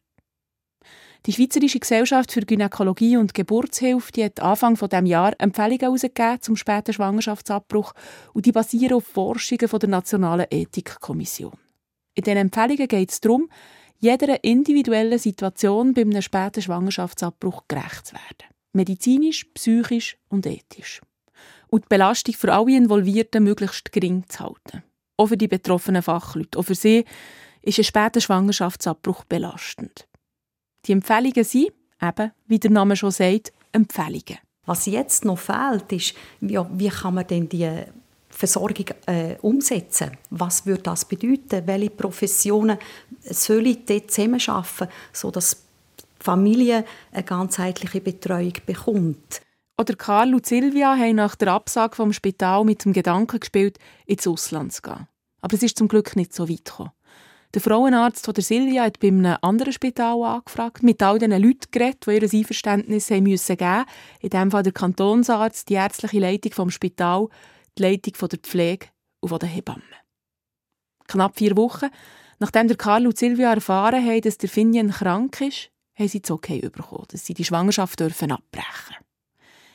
Die 1.26 1.32
Schweizerische 1.32 1.80
Gesellschaft 1.80 2.34
für 2.34 2.42
Gynäkologie 2.42 3.16
und 3.16 3.34
Geburtshilfe 3.34 4.12
die 4.12 4.26
hat 4.26 4.42
Anfang 4.42 4.76
dieses 4.76 5.10
Jahr 5.10 5.32
Empfehlungen 5.38 5.80
herausgegeben 5.80 6.42
zum 6.42 6.58
späten 6.58 6.92
Schwangerschaftsabbruch 6.92 7.94
und 8.34 8.46
die 8.46 8.52
basieren 8.52 8.98
auf 8.98 9.06
Forschungen 9.06 9.70
von 9.70 9.80
der 9.80 9.88
Nationalen 9.88 10.48
Ethikkommission. 10.50 11.54
In 12.14 12.24
diesen 12.26 12.38
Empfehlungen 12.38 12.90
geht 12.90 13.12
es 13.12 13.22
darum, 13.22 13.50
jeder 14.00 14.44
individuellen 14.44 15.18
Situation 15.18 15.94
bei 15.94 16.02
einem 16.02 16.22
späten 16.22 16.62
Schwangerschaftsabbruch 16.62 17.64
gerecht 17.70 18.08
zu 18.08 18.16
werden 18.16 18.57
medizinisch, 18.78 19.46
psychisch 19.54 20.18
und 20.30 20.46
ethisch. 20.46 21.02
Und 21.68 21.84
die 21.84 21.90
Belastung 21.90 22.34
für 22.36 22.54
alle 22.54 22.78
Involvierten 22.78 23.44
möglichst 23.44 23.92
gering 23.92 24.24
zu 24.30 24.40
halten. 24.40 24.84
Auch 25.18 25.28
für 25.28 25.38
die 25.38 25.50
betroffenen 25.50 26.02
Fachleute. 26.02 26.58
Auch 26.58 26.64
für 26.64 26.76
sie 26.76 27.04
ist 27.62 27.80
ein 27.80 27.84
später 27.84 28.22
Schwangerschaftsabbruch 28.22 29.26
belastend. 29.26 30.08
Die 30.86 30.94
Empfehlungen 30.94 31.44
sind, 31.44 31.74
eben, 32.02 32.32
wie 32.48 32.60
der 32.60 32.72
Name 32.72 32.96
schon 32.96 33.12
sagt, 33.12 33.52
Empfehlungen. 33.74 34.40
Was 34.66 34.86
jetzt 34.86 35.26
noch 35.26 35.40
fehlt, 35.40 35.92
ist, 35.92 36.14
wie, 36.40 36.58
wie 36.74 36.90
kann 36.90 37.16
man 37.16 37.28
denn 37.28 37.50
die 37.50 37.70
Versorgung 38.30 38.86
äh, 39.08 39.36
umsetzen? 39.42 40.12
Was 40.30 40.66
würde 40.66 40.84
das 40.84 41.06
bedeuten? 41.06 41.66
Welche 41.66 41.90
Professionen 41.90 42.78
sollen 43.22 43.78
dort 43.86 44.12
zusammenarbeiten, 44.12 44.88
sodass 45.12 45.67
Familie 46.28 46.84
eine 47.14 47.24
ganzheitliche 47.24 48.02
Betreuung 48.02 48.52
bekommt. 48.66 49.42
Oder 49.80 49.96
Karl 49.96 50.34
und 50.34 50.46
Silvia 50.46 50.98
haben 50.98 51.16
nach 51.16 51.38
der 51.38 51.54
Absage 51.54 51.96
vom 51.96 52.12
Spital 52.12 52.66
mit 52.66 52.84
dem 52.84 52.92
Gedanken 52.92 53.40
gespielt, 53.40 53.78
ins 54.06 54.28
Ausland 54.28 54.74
zu 54.74 54.82
gehen. 54.82 55.08
Aber 55.40 55.54
es 55.54 55.64
ist 55.64 55.78
zum 55.78 55.88
Glück 55.88 56.18
nicht 56.18 56.34
so 56.34 56.50
weit 56.50 56.66
gekommen. 56.66 56.92
Der 57.54 57.62
Frauenarzt 57.62 58.26
von 58.26 58.34
der 58.34 58.44
Silvia 58.44 58.84
hat 58.84 59.00
bei 59.00 59.08
einem 59.08 59.38
anderen 59.42 59.72
Spital 59.72 60.22
angefragt, 60.22 60.84
mit 60.84 61.02
all 61.02 61.18
den 61.18 61.32
Leuten 61.32 61.72
geredet, 61.72 62.06
die 62.06 62.16
ihr 62.18 62.40
Einverständnis 62.40 63.10
haben 63.10 63.24
müssen 63.24 63.56
geben 63.56 63.86
In 64.20 64.30
diesem 64.30 64.52
Fall 64.52 64.64
der 64.64 64.74
Kantonsarzt, 64.74 65.70
die 65.70 65.76
ärztliche 65.76 66.20
Leitung 66.20 66.52
vom 66.52 66.72
Spital, 66.72 67.30
die 67.78 67.84
Leitung 67.84 68.30
der 68.30 68.40
Pflege 68.40 68.88
und 69.22 69.42
der 69.42 69.48
Hebammen. 69.48 69.82
Knapp 71.08 71.38
vier 71.38 71.56
Wochen, 71.56 71.88
nachdem 72.40 72.68
der 72.68 72.76
Karl 72.76 73.08
und 73.08 73.18
Silvia 73.18 73.54
erfahren 73.54 74.06
haben, 74.06 74.20
dass 74.20 74.38
der 74.38 74.50
Finjen 74.50 74.92
krank 74.92 75.40
ist, 75.40 75.72
haben 75.98 76.08
sie 76.08 76.22
das 76.22 76.32
Okay 76.32 76.60
bekommen, 76.60 77.06
dass 77.10 77.26
sie 77.26 77.34
die 77.34 77.46
Schwangerschaft 77.46 78.00
dürfen 78.00 78.32
abbrechen 78.32 78.96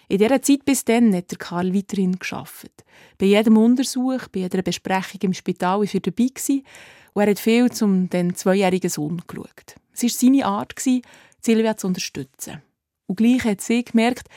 In 0.09 0.19
dieser 0.19 0.43
Zeit 0.43 0.65
bis 0.65 0.85
dann 0.85 1.15
hat 1.15 1.31
der 1.31 1.39
Karl 1.39 1.75
weiterhin 1.75 2.19
geschafft. 2.19 2.85
Bei 3.19 3.27
jedem 3.27 3.57
Untersuch, 3.57 4.29
bei 4.29 4.41
jeder 4.41 4.63
Besprechung 4.63 5.21
im 5.23 5.35
Spital 5.35 5.81
war 5.81 5.95
er 5.95 6.01
dabei 6.01 6.27
gewesen, 6.27 6.65
und 7.15 7.23
er 7.23 7.31
hat 7.31 7.39
viel 7.39 7.71
zum 7.71 8.09
den 8.09 8.35
zweijährigen 8.35 8.89
Sohn 8.89 9.23
geschaut. 9.27 9.75
Es 9.93 10.03
war 10.03 10.11
seine 10.11 10.47
Art, 10.47 10.75
Silvia 11.41 11.77
zu 11.77 11.89
unterstützen. 11.89 12.63
Und 13.07 13.17
gleich 13.17 13.45
hat 13.45 13.61
sie 13.61 13.85
gemerkt, 13.85 14.29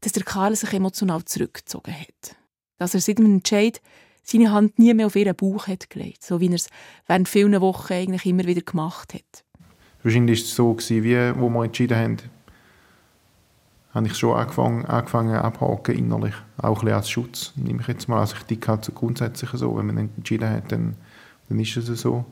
dass 0.00 0.12
der 0.12 0.24
Karl 0.24 0.54
sich 0.54 0.72
emotional 0.72 1.24
zurückgezogen 1.24 1.98
hat. 1.98 2.36
Dass 2.78 2.94
er 2.94 3.00
seit 3.00 3.18
dem 3.18 3.26
Entscheid 3.26 3.80
seine 4.22 4.52
Hand 4.52 4.78
nie 4.78 4.92
mehr 4.92 5.06
auf 5.06 5.16
ihren 5.16 5.34
Bauch 5.34 5.68
hat 5.68 5.88
gelegt, 5.88 6.22
so 6.22 6.40
wie 6.40 6.48
er 6.48 6.54
es 6.54 6.68
während 7.06 7.28
vielen 7.28 7.58
Wochen 7.60 7.92
eigentlich 7.92 8.26
immer 8.26 8.44
wieder 8.44 8.60
gemacht 8.60 9.14
hat. 9.14 9.44
Wahrscheinlich 10.08 10.40
war 10.40 10.44
es 10.46 10.54
so, 10.54 10.72
gewesen, 10.72 11.04
wie 11.04 11.38
wo 11.38 11.50
wir 11.50 11.64
entschieden 11.64 11.98
haben, 11.98 12.16
habe 13.92 14.06
ich 14.06 14.16
schon 14.16 14.34
angefangen, 14.34 14.86
angefangen 14.86 15.34
abhaken 15.34 15.98
innerlich. 15.98 16.32
Auch 16.56 16.82
ein 16.82 16.88
als 16.88 17.10
Schutz, 17.10 17.52
nehme 17.56 17.82
ich 17.82 17.88
jetzt 17.88 18.08
mal. 18.08 18.20
Also 18.20 18.36
ich 18.36 18.44
denke 18.44 18.68
halt 18.68 18.90
grundsätzlich 18.94 19.50
so, 19.50 19.76
wenn 19.76 19.84
man 19.84 20.08
entschieden 20.16 20.48
hat, 20.48 20.72
dann, 20.72 20.94
dann 21.50 21.60
ist 21.60 21.76
es 21.76 22.00
so. 22.00 22.24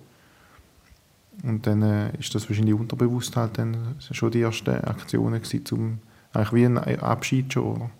Und 1.43 1.67
dann 1.67 1.83
äh, 1.83 2.17
ist 2.19 2.35
das 2.35 2.49
wahrscheinlich 2.49 2.75
unterbewusst 2.75 3.37
halt 3.37 3.59
dann 3.59 3.97
schon 4.11 4.31
die 4.31 4.41
ersten 4.41 4.71
Aktionen 4.71 5.43
gewesen, 5.43 5.67
zum, 5.67 5.99
eigentlich 6.33 6.53
wie 6.55 6.65
ein 6.65 6.79
Abschied 6.79 7.53
schon. 7.53 7.91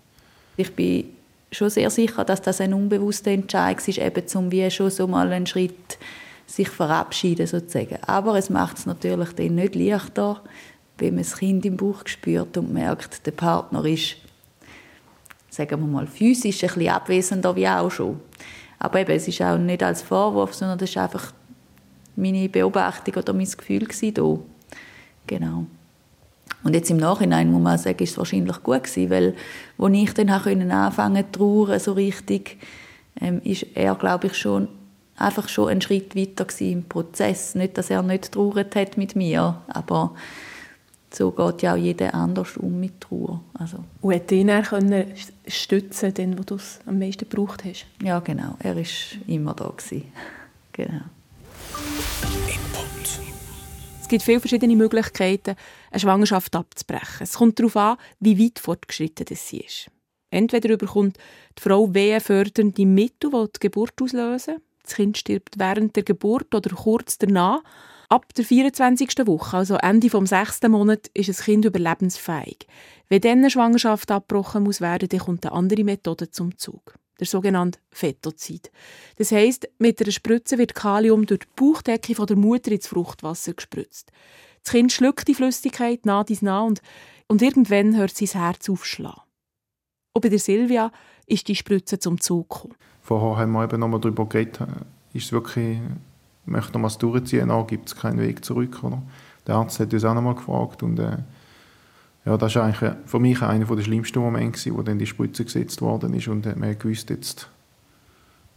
Ich 0.55 0.73
bin 0.75 1.05
schon 1.51 1.69
sehr 1.69 1.91
sicher, 1.91 2.25
dass 2.25 2.41
das 2.41 2.61
ein 2.61 2.73
unbewusster 2.73 3.29
Entscheid 3.29 3.87
ist, 3.87 3.99
eben 3.99 4.23
um 4.33 4.51
wie 4.51 4.71
schon 4.71 4.89
so 4.89 5.05
mal 5.05 5.31
einen 5.31 5.45
Schritt 5.45 5.99
sich 6.47 6.69
verabschieden 6.69 7.45
sozusagen. 7.45 8.01
Aber 8.03 8.35
es 8.35 8.49
macht 8.49 8.77
es 8.77 8.85
natürlich 8.85 9.33
dann 9.33 9.55
nicht 9.55 9.75
leichter, 9.75 10.41
wenn 10.97 11.15
man 11.15 11.23
das 11.23 11.37
Kind 11.37 11.65
im 11.65 11.77
Bauch 11.77 12.01
spürt 12.05 12.57
und 12.57 12.73
merkt, 12.73 13.25
der 13.25 13.31
Partner 13.31 13.85
ist, 13.85 14.15
sagen 15.49 15.81
wir 15.81 15.87
mal, 15.87 16.07
physisch 16.07 16.63
ein 16.63 16.69
bisschen 16.69 16.89
abwesender 16.89 17.55
wie 17.55 17.67
auch 17.67 17.91
schon. 17.91 18.19
Aber 18.79 18.99
eben, 18.99 19.11
es 19.11 19.27
ist 19.27 19.41
auch 19.41 19.57
nicht 19.57 19.83
als 19.83 20.01
Vorwurf, 20.01 20.53
sondern 20.53 20.77
das 20.79 20.89
ist 20.89 20.97
einfach 20.97 21.33
meine 22.15 22.49
Beobachtung 22.49 23.15
oder 23.15 23.33
mein 23.33 23.45
Gefühl 23.49 23.87
da. 24.13 24.39
Genau. 25.27 25.65
Und 26.63 26.73
jetzt 26.73 26.89
im 26.89 26.97
Nachhinein 26.97 27.51
muss 27.51 27.61
man 27.61 27.77
sagen, 27.77 28.03
ist 28.03 28.11
es 28.11 28.17
wahrscheinlich 28.17 28.63
gut 28.63 28.83
gewesen, 28.83 29.09
weil 29.09 29.35
als 29.77 29.93
ich 29.93 30.13
dann 30.13 30.29
anfangen 30.29 31.25
zu 31.25 31.39
trauern, 31.39 31.79
so 31.79 31.93
richtig, 31.93 32.57
ähm, 33.19 33.41
ist 33.43 33.65
er, 33.75 33.95
glaube 33.95 34.27
ich, 34.27 34.35
schon 34.35 34.67
einfach 35.17 35.49
schon 35.49 35.69
einen 35.69 35.81
Schritt 35.81 36.15
weiter 36.15 36.47
im 36.59 36.83
Prozess. 36.83 37.55
Nicht, 37.55 37.77
dass 37.77 37.89
er 37.89 38.01
nicht 38.03 38.31
trauert 38.31 38.75
hat 38.75 38.97
mit 38.97 39.15
mir, 39.15 39.61
aber 39.67 40.15
so 41.11 41.31
geht 41.31 41.61
ja 41.61 41.73
auch 41.73 41.77
jeder 41.77 42.13
anders 42.13 42.57
um 42.57 42.79
mit 42.79 43.01
Trauer. 43.01 43.41
Also. 43.53 43.83
Und 44.01 44.13
hat 44.13 44.31
ihn 44.31 44.47
dann 44.47 44.63
können 44.63 45.13
stützen 45.47 46.13
den, 46.13 46.37
wo 46.37 46.43
du 46.43 46.55
es 46.55 46.79
am 46.85 46.99
meisten 46.99 47.27
gebraucht 47.29 47.63
hast? 47.65 47.85
Ja, 48.01 48.19
genau. 48.19 48.55
Er 48.59 48.75
war 48.75 48.83
immer 49.27 49.53
da. 49.53 49.69
Gewesen. 49.69 50.11
genau. 50.73 51.01
Es 54.01 54.07
gibt 54.07 54.23
viele 54.23 54.39
verschiedene 54.39 54.75
Möglichkeiten, 54.75 55.55
eine 55.91 55.99
Schwangerschaft 55.99 56.55
abzubrechen. 56.55 57.23
Es 57.23 57.33
kommt 57.33 57.59
darauf 57.59 57.75
an, 57.75 57.97
wie 58.19 58.39
weit 58.39 58.59
fortgeschritten 58.59 59.25
sie 59.35 59.59
ist. 59.59 59.89
Entweder 60.29 60.69
überkommt 60.69 61.17
die 61.57 61.61
Frau 61.61 61.93
wehenfördernde 61.93 62.85
Mittel, 62.85 63.31
die 63.31 63.51
die 63.53 63.59
Geburt 63.59 64.01
auslösen. 64.01 64.61
Das 64.87 64.95
Kind 64.95 65.17
stirbt 65.17 65.59
während 65.59 65.97
der 65.97 66.03
Geburt 66.03 66.55
oder 66.55 66.73
kurz 66.73 67.17
danach. 67.17 67.61
Ab 68.07 68.33
der 68.35 68.45
24. 68.45 69.27
Woche, 69.27 69.57
also 69.57 69.75
Ende 69.75 70.07
des 70.07 70.29
sechsten 70.29 70.71
Monats, 70.71 71.09
ist 71.13 71.27
das 71.27 71.41
Kind 71.41 71.65
überlebensfähig. 71.65 72.67
Wenn 73.09 73.19
dann 73.19 73.39
eine 73.39 73.49
Schwangerschaft 73.49 74.09
abgebrochen 74.11 74.63
muss 74.63 74.79
werden, 74.79 75.09
dann 75.09 75.19
kommt 75.19 75.45
eine 75.45 75.53
andere 75.53 75.83
Methode 75.83 76.31
zum 76.31 76.57
Zug. 76.57 76.95
Der 77.19 77.27
sogenannte 77.27 77.79
Fetozid. 77.91 78.71
Das 79.17 79.33
heisst, 79.33 79.67
mit 79.77 80.01
einer 80.01 80.11
Spritze 80.11 80.57
wird 80.57 80.73
Kalium 80.73 81.25
durch 81.25 81.41
die 81.41 81.47
Bauchdecke 81.57 82.15
von 82.15 82.27
der 82.27 82.37
Mutter 82.37 82.71
ins 82.71 82.87
Fruchtwasser 82.87 83.55
gespritzt. 83.55 84.09
Das 84.63 84.71
Kind 84.71 84.93
schluckt 84.93 85.27
die 85.27 85.35
Flüssigkeit 85.35 86.05
nah 86.05 86.23
dies 86.23 86.41
nah 86.41 86.61
und, 86.61 86.81
und 87.27 87.41
irgendwann 87.41 87.97
hört 87.97 88.15
sein 88.15 88.41
Herz 88.41 88.69
aufschlagen. 88.69 89.26
Und 90.17 90.21
bei 90.21 90.29
der 90.29 90.39
Silvia 90.39 90.91
ist 91.27 91.47
die 91.47 91.53
Spritze 91.53 91.99
zum 91.99 92.19
Zug 92.19 92.49
gekommen. 92.49 92.73
Vorher 93.03 93.43
haben 93.43 93.51
wir 93.51 93.63
eben 93.65 93.79
noch 93.79 93.87
mal 93.87 93.99
darüber 93.99 94.25
geredet, 94.25 94.67
ist 95.13 95.25
es 95.25 95.31
wirklich 95.31 95.77
möchte 96.47 96.79
man 96.79 96.87
es 96.87 96.97
durchziehen, 96.97 97.49
dann 97.49 97.67
gibt 97.67 97.89
es 97.89 97.95
keinen 97.95 98.17
Weg 98.19 98.43
zurück. 98.43 98.83
Oder? 98.83 99.03
Der 99.45 99.53
Arzt 99.53 99.79
hat 99.79 99.93
uns 99.93 100.03
auch 100.03 100.15
noch 100.15 100.23
mal 100.23 100.33
gefragt 100.33 100.81
und 100.81 100.97
äh, 100.97 101.17
ja, 102.25 102.35
das 102.35 102.55
war 102.55 102.63
eigentlich 102.63 102.93
für 103.05 103.19
mich 103.19 103.43
einer 103.43 103.63
der 103.63 103.83
schlimmsten 103.83 104.17
Momente, 104.17 104.75
wo 104.75 104.81
dann 104.81 104.97
die 104.97 105.05
Spritze 105.05 105.45
gesetzt 105.45 105.83
worden 105.83 106.15
ist 106.15 106.27
und 106.29 106.47
man 106.57 106.71
hat 106.71 106.79
gewusst, 106.79 107.11
jetzt, 107.11 107.47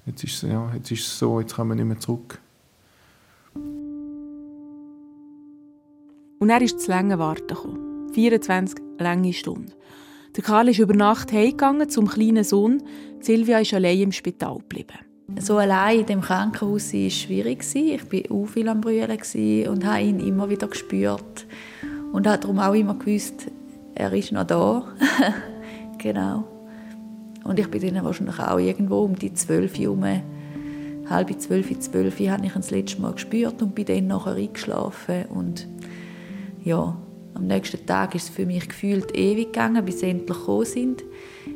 jetzt, 0.06 0.24
ist, 0.24 0.42
ja, 0.44 0.72
jetzt 0.72 0.90
ist 0.90 1.08
es 1.08 1.18
so, 1.18 1.40
jetzt 1.40 1.56
kommen 1.56 1.72
wir 1.72 1.74
nicht 1.74 1.88
mehr 1.88 2.00
zurück. 2.00 2.38
Und 6.38 6.48
er 6.48 6.62
ist 6.62 6.80
zu 6.80 6.90
lange 6.90 7.18
Warten 7.18 7.48
gekommen. 7.48 8.08
24 8.14 8.78
lange 8.98 9.34
Stunden. 9.34 9.74
Der 10.40 10.46
Karl 10.46 10.70
ist 10.70 10.78
über 10.78 10.94
Nacht 10.94 11.32
heimgegangen 11.32 11.90
zum 11.90 12.08
kleinen 12.08 12.44
Sohn. 12.44 12.82
Silvia 13.20 13.58
ist 13.58 13.74
allein 13.74 14.00
im 14.00 14.10
Spital 14.10 14.56
geblieben. 14.56 14.96
So 15.38 15.58
allein 15.58 16.00
in 16.00 16.06
dem 16.06 16.20
Krankenhaus 16.22 16.94
war 16.94 17.10
schwierig. 17.10 17.62
Ich 17.74 18.10
war 18.10 18.34
auch 18.34 18.46
viel 18.46 18.66
am 18.70 18.80
Brüllen 18.80 19.18
und 19.68 19.84
habe 19.84 20.00
ihn 20.00 20.18
immer 20.18 20.48
wieder 20.48 20.66
gespürt. 20.66 21.46
Und 22.14 22.26
habe 22.26 22.38
darum 22.38 22.58
auch 22.58 22.72
immer 22.72 22.94
gewusst, 22.94 23.48
er 23.94 24.14
ist 24.14 24.32
noch 24.32 24.46
da. 24.46 24.84
genau. 25.98 26.44
Und 27.44 27.58
ich 27.58 27.68
bin 27.68 27.94
dann 27.94 28.02
wahrscheinlich 28.02 28.38
auch 28.38 28.58
irgendwo 28.58 29.00
um 29.00 29.16
die 29.16 29.34
zwölf 29.34 29.78
herum, 29.78 30.06
halb 31.10 31.38
zwölf, 31.38 31.78
zwölf, 31.80 32.18
habe 32.18 32.46
ich 32.46 32.54
ihn 32.54 32.62
das 32.62 32.70
letzte 32.70 33.02
Mal 33.02 33.12
gespürt 33.12 33.60
und 33.60 33.74
bin 33.74 33.84
dann 33.84 34.06
nachher 34.06 34.36
eingeschlafen. 34.36 35.26
Und 35.34 35.68
ja, 36.64 36.96
am 37.34 37.46
nächsten 37.46 37.84
Tag 37.86 38.14
ist 38.14 38.24
es 38.24 38.28
für 38.30 38.46
mich 38.46 38.68
gefühlt 38.68 39.16
ewig 39.16 39.52
gegangen, 39.52 39.84
bis 39.84 40.00
sie 40.00 40.10
endlich 40.10 40.38
gekommen 40.38 40.64
sind. 40.64 41.04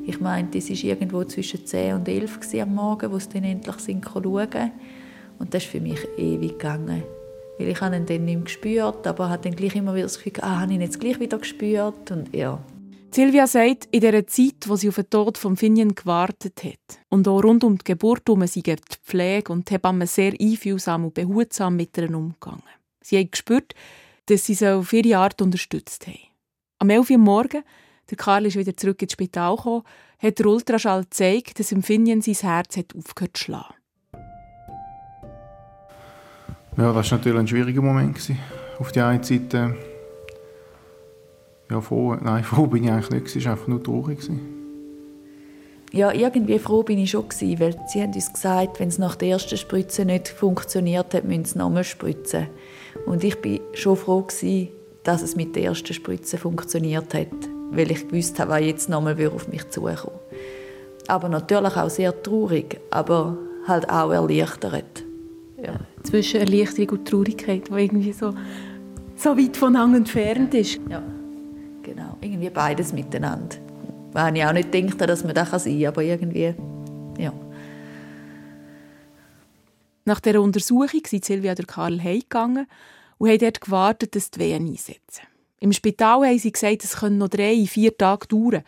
Ich 0.06 0.20
meine, 0.20 0.48
es 0.54 0.70
war 0.70 0.76
irgendwo 0.76 1.24
zwischen 1.24 1.66
10 1.66 1.94
und 1.94 2.08
11 2.08 2.38
am 2.60 2.74
Morgen, 2.74 3.10
wo 3.10 3.18
sie 3.18 3.28
dann 3.30 3.44
endlich 3.44 3.76
sind 3.76 4.04
schauen 4.04 4.70
Und 5.38 5.52
das 5.54 5.64
ist 5.64 5.70
für 5.70 5.80
mich 5.80 6.00
ewig 6.16 6.58
gegangen. 6.58 7.02
Weil 7.58 7.68
ich 7.68 7.80
habe 7.80 7.96
ihn 7.96 8.06
dann 8.06 8.24
nicht 8.24 8.34
mehr 8.34 8.44
gespürt, 8.44 9.06
aber 9.06 9.28
habe 9.28 9.42
dann 9.42 9.56
gleich 9.56 9.76
immer 9.76 9.94
wieder 9.94 10.04
das 10.04 10.18
Gefühl, 10.18 10.42
ah, 10.42 10.60
habe 10.60 10.72
ich 10.72 10.76
ihn 10.76 10.82
jetzt 10.82 11.00
gleich 11.00 11.20
wieder 11.20 11.38
gespürt 11.38 12.10
und 12.10 12.34
ja. 12.34 12.58
Silvia 13.14 13.46
sagt, 13.46 13.86
in 13.92 14.00
der 14.00 14.26
Zeit, 14.26 14.66
wo 14.66 14.74
sie 14.74 14.88
auf 14.88 14.96
den 14.96 15.08
Tod 15.08 15.38
von 15.38 15.56
Finian 15.56 15.94
gewartet 15.94 16.64
hat 16.64 16.98
und 17.10 17.28
auch 17.28 17.44
rund 17.44 17.62
um 17.62 17.78
die 17.78 17.84
Geburt 17.84 18.22
herum 18.26 18.44
sind 18.48 18.66
die 18.66 18.76
Pflege 19.04 19.52
und 19.52 19.70
die 19.70 19.74
Hebammen 19.74 20.08
sehr 20.08 20.32
einfühlsam 20.32 21.04
und 21.04 21.14
behutsam 21.14 21.76
mit 21.76 21.96
ihr 21.96 22.12
umgegangen. 22.12 22.62
Sie 23.00 23.20
hat 23.20 23.30
gespürt, 23.30 23.74
dass 24.26 24.46
sie 24.46 24.54
sie 24.54 24.72
auf 24.72 24.92
ihre 24.92 25.18
Art 25.18 25.40
unterstützt 25.42 26.06
haben. 26.06 26.18
Am 26.78 26.90
11 26.90 27.10
Uhr 27.10 27.18
morgen 27.18 27.62
der 28.10 28.16
Karl 28.16 28.46
ist 28.46 28.56
wieder 28.56 28.76
zurück 28.76 29.00
ins 29.02 29.12
Spital 29.12 29.56
gekommen, 29.56 29.82
hat 30.18 30.38
der 30.38 30.46
Ultraschall 30.46 31.02
gezeigt, 31.02 31.58
dass 31.58 31.72
im 31.72 31.82
Finian 31.82 32.20
sein 32.20 32.34
Herz 32.34 32.76
hat 32.76 32.94
aufgehört 32.96 33.36
zu 33.36 33.44
schlagen. 33.44 33.74
Ja, 36.76 36.92
das 36.92 37.10
war 37.10 37.18
natürlich 37.18 37.38
ein 37.38 37.48
schwieriger 37.48 37.82
Moment. 37.82 38.18
Auf 38.78 38.92
der 38.92 39.06
einen 39.06 39.22
Seite, 39.22 39.76
ja, 41.70 41.80
froh, 41.80 42.16
nein, 42.16 42.44
froh 42.44 42.66
bin 42.66 42.84
ich 42.84 42.90
eigentlich 42.90 43.10
nicht, 43.10 43.36
es 43.36 43.44
war 43.44 43.52
einfach 43.52 43.68
nur 43.68 43.82
traurig. 43.82 44.18
Ja, 45.92 46.12
irgendwie 46.12 46.58
froh 46.58 46.82
bin 46.82 46.98
ich 46.98 47.12
schon, 47.12 47.26
weil 47.30 47.78
sie 47.86 48.02
haben 48.02 48.12
uns 48.12 48.32
gesagt, 48.32 48.80
wenn 48.80 48.88
es 48.88 48.98
nach 48.98 49.14
der 49.14 49.28
ersten 49.28 49.56
Spritze 49.56 50.04
nicht 50.04 50.28
funktioniert 50.28 51.14
hat, 51.14 51.24
müssen 51.24 51.44
sie 51.44 51.58
nochmal 51.58 51.84
spritzen. 51.84 52.48
Und 53.06 53.24
ich 53.24 53.36
war 53.44 53.60
schon 53.74 53.96
froh, 53.96 54.26
dass 55.02 55.22
es 55.22 55.36
mit 55.36 55.54
der 55.56 55.64
ersten 55.64 55.92
Spritze 55.92 56.38
funktioniert 56.38 57.12
hat 57.14 57.28
weil 57.76 57.90
ich 57.90 58.08
gewusst 58.08 58.38
habe, 58.38 58.52
was 58.52 58.60
jetzt 58.60 58.88
nochmal 58.88 59.16
auf 59.28 59.48
mich 59.48 59.68
zukommen 59.70 59.96
Aber 61.08 61.28
natürlich 61.28 61.76
auch 61.76 61.90
sehr 61.90 62.22
traurig, 62.22 62.80
aber 62.90 63.36
halt 63.66 63.88
auch 63.88 64.10
erleichtert. 64.10 65.04
Ja. 65.62 65.74
Zwischen 66.02 66.40
Erleichterung 66.40 66.98
und 66.98 67.08
Traurigkeit, 67.08 67.68
die 67.68 67.84
irgendwie 67.84 68.12
so, 68.12 68.32
so 69.16 69.36
weit 69.36 69.56
voneinander 69.56 69.98
entfernt 69.98 70.54
ist. 70.54 70.78
Ja, 70.90 71.02
genau. 71.82 72.18
Irgendwie 72.20 72.50
beides 72.50 72.92
miteinander. 72.92 73.56
Wenn 74.12 74.36
ich 74.36 74.44
auch 74.44 74.52
nicht 74.52 74.72
denke, 74.72 75.06
dass 75.06 75.24
man 75.24 75.34
das 75.34 75.50
sein 75.50 75.78
kann, 75.78 75.86
aber 75.86 76.02
irgendwie, 76.02 76.54
ja. 77.18 77.32
Nach 80.04 80.20
dieser 80.20 80.42
Untersuchung 80.42 81.00
sind 81.06 81.24
Silvia 81.24 81.52
und 81.52 81.68
Karl 81.68 82.02
heimgegangen 82.02 82.66
und 83.18 83.28
haben 83.28 83.38
dort 83.38 83.60
gewartet, 83.60 84.14
dass 84.14 84.30
die 84.30 84.40
Wehen 84.40 84.66
einsetzen. 84.66 85.22
Im 85.60 85.72
Spital 85.72 86.26
haben 86.26 86.38
sie 86.38 86.52
gesagt, 86.52 86.84
es 86.84 86.96
können 86.96 87.18
noch 87.18 87.28
drei, 87.28 87.64
vier 87.66 87.96
Tage 87.96 88.26
dauern. 88.26 88.64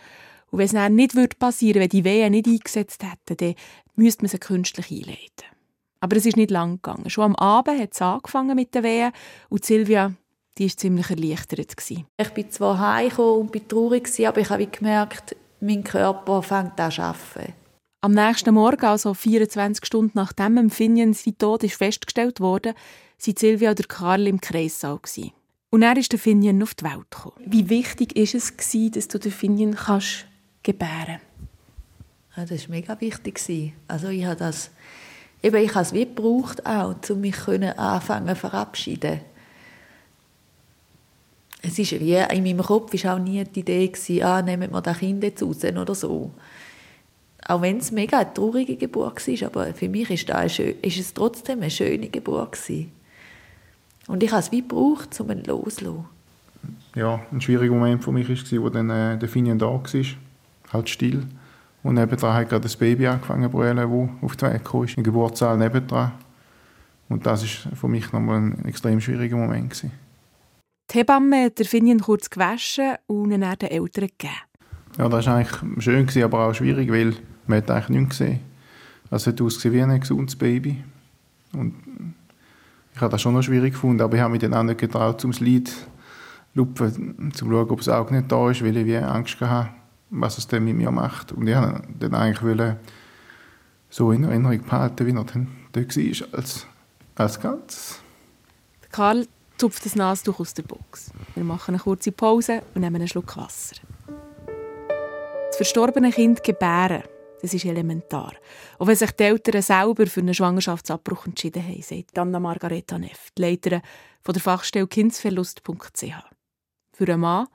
Und 0.51 0.59
wenn 0.59 0.67
es 0.67 0.73
dann 0.73 0.95
nicht 0.95 1.39
passieren 1.39 1.75
würde, 1.75 1.81
wenn 1.81 1.89
die 1.91 2.05
Wehen 2.05 2.31
nicht 2.31 2.47
eingesetzt 2.47 3.03
hätten, 3.03 3.37
dann 3.37 3.55
müsste 3.97 4.23
man 4.23 4.31
sie 4.31 4.39
künstlich 4.39 4.91
einleiten. 4.91 5.57
Aber 6.01 6.17
es 6.17 6.25
ist 6.25 6.37
nicht 6.37 6.51
lang 6.51 6.77
gegangen. 6.77 7.11
Schon 7.11 7.25
am 7.25 7.37
Abend 7.37 7.81
hat 7.81 7.93
es 7.93 8.01
angefangen 8.01 8.55
mit 8.55 8.75
den 8.75 8.83
Wehen 8.85 9.13
und 9.49 9.65
Silvia, 9.65 10.15
war 10.59 10.69
ziemlich 10.69 11.11
erleichtert. 11.11 11.75
Ich 11.91 12.31
bin 12.31 12.51
zwar 12.51 12.79
heimgekommen 12.79 13.41
und 13.43 13.53
bin 13.53 13.69
traurig, 13.69 14.27
aber 14.27 14.41
ich 14.41 14.49
habe 14.49 14.67
gemerkt, 14.67 15.37
mein 15.61 15.85
Körper 15.85 16.43
fängt 16.43 16.81
an 16.81 16.91
zu 16.91 17.03
arbeiten. 17.03 17.66
Am 18.01 18.13
nächsten 18.13 18.55
Morgen, 18.55 18.85
also 18.85 19.15
24 19.15 19.85
Stunden 19.85 20.13
nachdem 20.15 20.59
Empfindien 20.59 21.13
sein 21.15 21.39
Tod 21.39 21.65
ist 21.65 21.77
festgestellt 21.77 22.41
wurde, 22.41 22.75
waren 23.25 23.37
Silvia 23.37 23.71
und 23.71 23.89
Karl 23.89 24.27
im 24.27 24.41
Kreissaal. 24.41 24.99
Gewesen. 24.99 25.33
Und 25.71 25.83
er 25.83 25.97
ist 25.97 26.13
der 26.13 26.19
Finian 26.19 26.63
auf 26.63 26.75
die 26.75 26.85
Welt 26.85 27.11
gekommen. 27.11 27.37
Wie 27.45 27.69
wichtig 27.69 28.15
war 28.15 28.23
es, 28.23 28.93
dass 28.93 29.09
du 29.09 29.19
den 29.19 29.33
Finian 29.33 29.75
kannst 29.75 30.27
gebären 30.63 31.21
ja, 32.37 32.45
Das 32.45 32.69
war 32.69 32.77
mega 32.77 33.01
wichtig. 33.01 33.73
Also 33.89 34.09
ich 34.09 34.25
habe 34.25 34.37
das, 34.37 34.71
eben, 35.43 35.57
ich 35.57 35.75
habe 35.75 35.83
es 35.83 35.93
wie 35.93 36.05
gebraucht 36.05 36.65
auch, 36.67 36.95
um 37.11 37.21
mich 37.21 37.49
anfangen 37.49 38.29
zu 38.29 38.37
verabschieden. 38.37 39.21
Es 41.63 41.79
ist 41.79 41.93
wie, 41.93 42.15
in 42.15 42.45
meinem 42.45 42.65
Kopf 42.65 42.93
war 43.03 43.15
auch 43.15 43.19
nie 43.19 43.43
die 43.45 43.61
Idee, 43.61 43.89
gewesen, 43.89 44.23
ah, 44.23 44.43
nehmen 44.43 44.71
wir 44.71 44.81
das 44.81 44.99
Kind 44.99 45.25
jetzt 45.25 45.43
raus 45.43 45.65
oder 45.65 45.95
so. 45.95 46.31
Auch 47.49 47.63
wenn 47.63 47.79
es 47.79 47.93
mega 47.93 48.19
eine 48.19 48.35
traurige 48.35 48.77
Geburt 48.77 49.27
war, 49.27 49.47
aber 49.47 49.75
für 49.75 49.89
mich 49.89 50.11
ist, 50.11 50.29
das 50.29 50.59
ist 50.59 50.99
es 50.99 51.15
trotzdem 51.15 51.61
eine 51.61 51.71
schöne 51.71 52.09
Geburt. 52.09 52.53
Gewesen. 52.53 52.93
Und 54.09 54.23
ich 54.23 54.31
habe 54.31 54.41
es 54.41 54.53
wie 54.53 54.63
gebraucht, 54.63 55.21
um 55.21 55.31
ihn 55.31 55.45
loszulassen. 55.45 56.07
Ja, 56.95 57.21
ein 57.31 57.41
schwieriger 57.41 57.75
Moment 57.75 58.03
für 58.03 58.13
mich 58.13 58.29
war, 58.29 58.65
als 58.65 58.73
dann 58.73 58.91
äh, 58.91 59.19
der 59.19 59.29
Finian 59.29 59.59
da 59.59 59.67
war. 59.67 59.83
Halt 60.73 60.89
still. 60.89 61.25
Und 61.83 61.95
nebendran 61.95 62.35
hat 62.35 62.49
gerade 62.49 62.63
das 62.63 62.77
Baby 62.77 63.07
angefangen 63.07 63.45
zu 63.45 63.51
brüllen, 63.51 63.77
das 63.77 63.87
auf 64.23 64.37
die 64.37 64.45
Welt 64.47 64.65
kam, 64.65 64.85
ist, 64.85 64.97
im 64.97 65.05
Geburtssaal 65.05 65.57
nebendran. 65.57 66.13
Und 67.09 67.25
das 67.27 67.43
war 67.43 67.77
für 67.77 67.89
mich 67.89 68.11
nochmal 68.13 68.39
ein 68.39 68.65
extrem 68.65 69.01
schwieriger 69.01 69.37
Moment. 69.37 69.71
Gewesen. 69.71 69.93
Die 70.91 70.99
Hebamme 70.99 71.45
hat 71.45 71.65
Finien 71.65 72.01
kurz 72.01 72.29
gewaschen 72.29 72.95
und 73.07 73.31
ihn 73.31 73.41
dann 73.41 73.57
den 73.59 73.71
Eltern 73.71 74.09
gegeben. 74.09 74.35
Ja, 74.99 75.09
das 75.09 75.27
war 75.27 75.37
eigentlich 75.37 75.85
schön, 75.85 76.07
gewesen, 76.07 76.25
aber 76.25 76.49
auch 76.49 76.55
schwierig, 76.55 76.91
weil 76.91 77.15
man 77.49 77.59
hat 77.59 77.71
eigentlich 77.71 77.89
nichts 77.89 78.19
gesehen. 78.19 78.41
Also 79.11 79.31
es 79.31 79.35
hat 79.35 79.41
ausgesehen 79.41 79.75
wie 79.75 79.83
ein 79.83 80.01
gesundes 80.01 80.37
Baby. 80.37 80.83
Und 81.53 81.75
ich 82.95 83.01
habe 83.01 83.11
das 83.11 83.23
schon 83.23 83.35
noch 83.35 83.43
schwierig 83.43 83.75
gefunden, 83.75 84.01
aber 84.01 84.17
ich 84.17 84.21
habe 84.21 84.33
mich 84.33 84.41
dann 84.41 84.55
auch 84.55 84.63
nicht 84.63 84.79
getraut, 84.79 85.21
zum 85.21 85.31
Lied 85.33 85.69
zu 85.69 85.77
lupfen, 86.55 87.15
um 87.19 87.35
zu 87.35 87.45
schauen, 87.45 87.71
ob 87.71 87.79
das 87.79 87.89
Auge 87.89 88.15
nicht 88.15 88.33
da 88.33 88.51
ist, 88.51 88.65
weil 88.65 88.77
ich 88.77 88.87
wie 88.87 88.97
Angst 88.97 89.41
hatte, 89.41 89.69
was 90.11 90.39
es 90.39 90.47
dann 90.49 90.65
mit 90.65 90.77
mir 90.77 90.91
macht. 90.91 91.33
Und 91.33 91.47
ich 91.47 91.57
wollte 91.57 91.83
dann 91.99 92.15
eigentlich 92.15 92.75
so 93.91 94.11
in 94.13 94.25
Erinnerung 94.25 94.63
behalten, 94.63 95.07
wie 95.07 95.13
er 95.13 95.25
dann 95.25 95.49
dort 95.73 95.97
war, 95.97 96.39
als, 96.39 96.67
als 97.15 97.41
Ganzes. 97.41 98.01
Karl 98.91 99.27
zupft 99.59 99.85
das 99.85 99.95
Nasentuch 99.95 100.41
aus 100.41 100.55
der 100.55 100.63
Box. 100.63 101.13
Wir 101.35 101.45
machen 101.45 101.75
eine 101.75 101.83
kurze 101.83 102.13
Pause 102.13 102.63
und 102.75 102.81
nehmen 102.81 102.97
einen 102.97 103.09
Schluck 103.09 103.37
Wasser. 103.37 103.77
Das 105.49 105.57
verstorbene 105.57 106.11
Kind 106.11 106.43
gebären, 106.43 107.03
das 107.47 107.55
ist 107.55 107.65
elementar. 107.65 108.35
Auch 108.79 108.87
wenn 108.87 108.97
sich 108.97 109.13
die 109.13 109.23
Eltern 109.23 109.63
selber 109.63 110.07
für 110.07 110.21
einen 110.21 110.35
Schwangerschaftsabbruch 110.35 111.27
entschieden 111.27 111.63
haben, 111.63 111.81
sagt 111.81 112.19
Anna 112.19 112.41
Margareta 112.41 112.99
Neff, 112.99 113.31
Leiterin 113.39 113.83
von 114.23 114.33
der 114.33 114.43
Fachstelle 114.43 114.89
kindsverlust.ch. 114.89 116.03
Für 116.93 117.05
einen 117.07 117.21
Mann, 117.21 117.47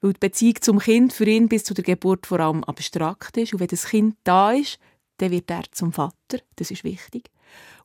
weil 0.00 0.12
die 0.12 0.20
Beziehung 0.20 0.60
zum 0.60 0.78
Kind 0.78 1.12
für 1.12 1.24
ihn 1.24 1.48
bis 1.48 1.64
zu 1.64 1.74
der 1.74 1.84
Geburt 1.84 2.26
vor 2.26 2.38
allem 2.38 2.62
abstrakt 2.64 3.36
ist. 3.36 3.52
Und 3.52 3.60
wenn 3.60 3.66
das 3.66 3.86
Kind 3.86 4.16
da 4.22 4.52
ist, 4.52 4.78
dann 5.16 5.32
wird 5.32 5.50
er 5.50 5.64
zum 5.72 5.92
Vater. 5.92 6.38
Das 6.56 6.70
ist 6.70 6.84
wichtig. 6.84 7.30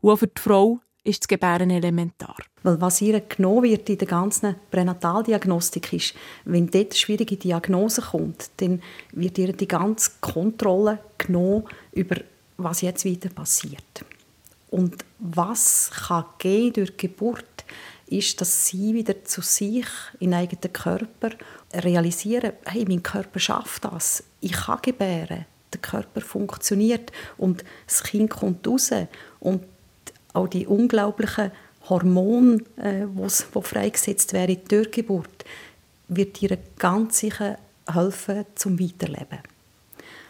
Und 0.01 0.12
auch 0.12 0.17
für 0.17 0.28
die 0.28 0.41
Frau 0.41 0.80
ist 1.06 1.22
das 1.22 1.28
Gebären 1.28 1.70
elementar. 1.70 2.36
Weil 2.63 2.82
was 2.82 3.02
ihr 3.02 3.22
genommen 3.22 3.63
wird 3.63 3.89
in 3.89 3.98
der 3.98 4.08
ganzen 4.08 4.56
Pränataldiagnostik 4.72 5.94
ist, 5.94 6.15
wenn 6.44 6.68
dort 6.68 6.98
schwierige 6.98 7.38
Diagnose 7.38 8.02
kommt, 8.02 8.50
dann 8.58 8.82
wird 9.12 9.38
ihr 9.38 9.54
die 9.54 9.68
ganze 9.68 10.12
Kontrolle 10.20 11.00
genommen 11.18 11.65
über 11.94 12.18
was 12.58 12.82
jetzt 12.82 13.06
wieder 13.06 13.30
passiert. 13.30 14.06
Und 14.72 15.06
was 15.20 15.91
kann 16.08 16.26
gehen 16.39 16.74
durch 16.74 16.98
Geburt 16.98 17.65
ist, 18.08 18.41
dass 18.41 18.68
sie 18.68 18.94
wieder 18.94 19.24
zu 19.24 19.41
sich, 19.41 19.88
in 20.20 20.34
eigenen 20.34 20.74
Körper 20.74 21.32
realisieren, 21.74 22.54
hey, 22.65 22.86
mein 22.88 23.04
Körper 23.04 23.39
schafft 23.39 23.86
das, 23.86 24.24
ich 24.41 24.54
kann 24.54 24.80
gebären, 24.82 25.46
der 25.74 25.82
Körper 25.82 26.22
funktioniert 26.22 27.12
und 27.38 27.63
das 27.88 28.04
Kind 28.04 28.30
kommt 28.30 28.68
raus 28.68 28.91
und 29.39 29.63
auch 30.36 30.48
die 30.48 30.67
unglaublichen 30.67 31.52
Hormone, 31.89 32.63
äh, 32.78 33.06
die 33.15 33.62
freigesetzt 33.62 34.34
werden 34.34 34.58
durch 34.67 34.91
Geburt, 34.91 35.45
wird 36.08 36.41
ihr 36.41 36.58
ganz 36.78 37.19
sicher 37.19 37.58
helfen 37.91 38.45
zum 38.56 38.80
Weiterleben. 38.80 39.39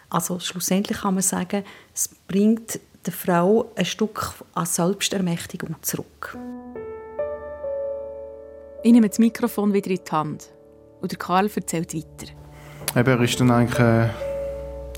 Also 0.09 0.39
schlussendlich 0.39 0.99
kann 0.99 1.15
man 1.15 1.23
sagen, 1.23 1.63
es 1.93 2.09
bringt 2.27 2.79
der 3.05 3.13
Frau 3.13 3.71
ein 3.75 3.85
Stück 3.85 4.33
an 4.53 4.65
Selbstermächtigung 4.65 5.75
zurück. 5.81 6.37
Ich 8.83 8.91
nehme 8.91 9.09
das 9.09 9.19
Mikrofon 9.19 9.73
wieder 9.73 9.89
in 9.89 9.99
die 10.05 10.11
Hand 10.11 10.49
und 11.01 11.19
Karl 11.19 11.49
erzählt 11.53 11.93
weiter. 11.93 12.31
Eben, 12.95 13.09
er 13.09 13.21
ist 13.21 13.39
dann 13.39 13.51
eigentlich, 13.51 13.79
äh, 13.79 14.09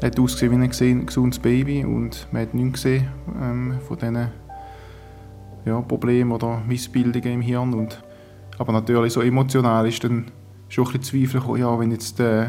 hat 0.03 0.19
ausgesehen 0.19 0.51
wie 0.51 0.63
ein 0.63 1.05
gesundes 1.05 1.39
Baby 1.39 1.83
und 1.85 2.27
man 2.31 2.43
hat 2.43 2.53
nichts 2.53 2.83
gesehen 2.83 3.09
ähm, 3.41 3.79
von 3.87 3.97
diesen 3.97 4.31
ja, 5.67 5.81
Problemen 5.81 6.31
oder 6.31 6.61
Missbildungen 6.67 7.33
im 7.33 7.41
Hirn. 7.41 7.73
Und, 7.73 8.01
aber 8.57 8.71
natürlich 8.71 9.13
so 9.13 9.21
emotional 9.21 9.87
ist 9.87 10.03
dann 10.03 10.25
schon 10.69 10.85
ein 10.85 10.99
bisschen 10.99 11.21
Zweifel 11.21 11.39
gekommen, 11.39 11.59
ja, 11.59 11.79
wenn 11.79 11.91
jetzt 11.91 12.19
die 12.19 12.45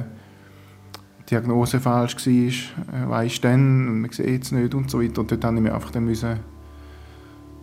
Diagnose 1.30 1.80
falsch 1.80 2.16
war, 2.16 3.02
äh, 3.02 3.08
weiss 3.08 3.40
dann, 3.40 3.88
und 3.88 4.00
man 4.00 4.10
sieht 4.10 4.44
es 4.44 4.52
nicht 4.52 4.74
und 4.74 4.90
so 4.90 5.02
weiter. 5.02 5.20
Und 5.20 5.30
dort 5.30 5.42
musste 5.42 5.56
ich 5.56 5.62
mir 5.62 5.74
einfach 5.74 5.90
dann 5.90 6.04
müssen, 6.04 6.40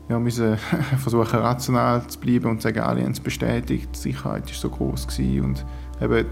ja, 0.09 0.19
müssen 0.19 0.57
versuchen 0.97 1.39
rational 1.39 2.05
zu 2.07 2.19
bleiben 2.19 2.45
und 2.45 2.61
sagen, 2.61 2.79
alle 2.79 3.03
haben 3.03 3.11
es 3.11 3.19
bestätigt, 3.19 3.89
die 3.95 3.99
Sicherheit 3.99 4.45
war 4.47 4.53
so 4.53 4.69
groß 4.69 5.07
gewesen. 5.07 5.45
und 5.45 5.65
eben 6.01 6.25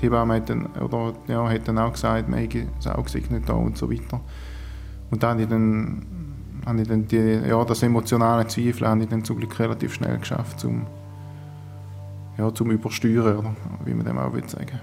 die 0.00 0.02
Hebamme 0.02 0.34
hat 0.34 0.50
dann, 0.50 0.66
oder, 0.76 1.14
ja, 1.26 1.48
hat 1.48 1.66
dann 1.66 1.78
auch 1.78 1.92
gesagt, 1.92 2.28
man 2.28 2.48
das 2.76 2.86
Auge 2.86 3.18
nicht 3.18 3.48
da 3.48 3.54
und 3.54 3.78
so 3.78 3.90
weiter. 3.90 4.20
Und 5.10 5.22
dann 5.22 5.30
habe 5.30 5.42
ich 5.42 5.48
dann 5.48 6.25
habe 6.66 6.82
ich 6.82 6.88
dann 6.88 7.06
die, 7.06 7.40
ja, 7.48 7.64
das 7.64 7.82
emotionale 7.82 8.46
Zweifel 8.48 8.88
habe 8.88 9.04
ich 9.04 9.08
dann 9.08 9.24
zum 9.24 9.38
Glück 9.38 9.58
relativ 9.58 9.94
schnell 9.94 10.18
geschafft, 10.18 10.60
zum, 10.60 10.86
ja, 12.36 12.52
zum 12.52 12.70
Übersteuern, 12.72 13.38
oder 13.38 13.56
wie 13.84 13.94
man 13.94 14.04
dem 14.04 14.18
auch 14.18 14.32
will 14.32 14.48
sagen 14.48 14.80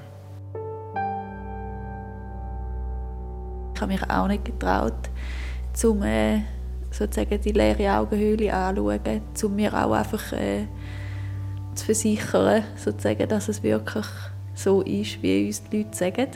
Ich 3.75 3.81
habe 3.81 3.91
mich 3.91 4.09
auch 4.09 4.27
nicht 4.27 4.45
getraut, 4.45 5.09
um 5.83 6.03
äh, 6.03 6.41
sozusagen 6.89 7.41
die 7.41 7.51
leere 7.51 7.97
Augenhöhle 7.97 8.53
anzuschauen, 8.53 9.21
um 9.43 9.55
mir 9.55 9.73
auch 9.73 9.91
einfach 9.91 10.31
äh, 10.31 10.67
zu 11.75 11.85
versichern, 11.85 12.63
sozusagen, 12.77 13.27
dass 13.27 13.49
es 13.49 13.61
wirklich 13.61 14.05
so 14.53 14.81
ist, 14.83 15.21
wie 15.21 15.47
uns 15.47 15.63
die 15.63 15.79
Leute 15.79 15.97
sagen. 15.97 16.27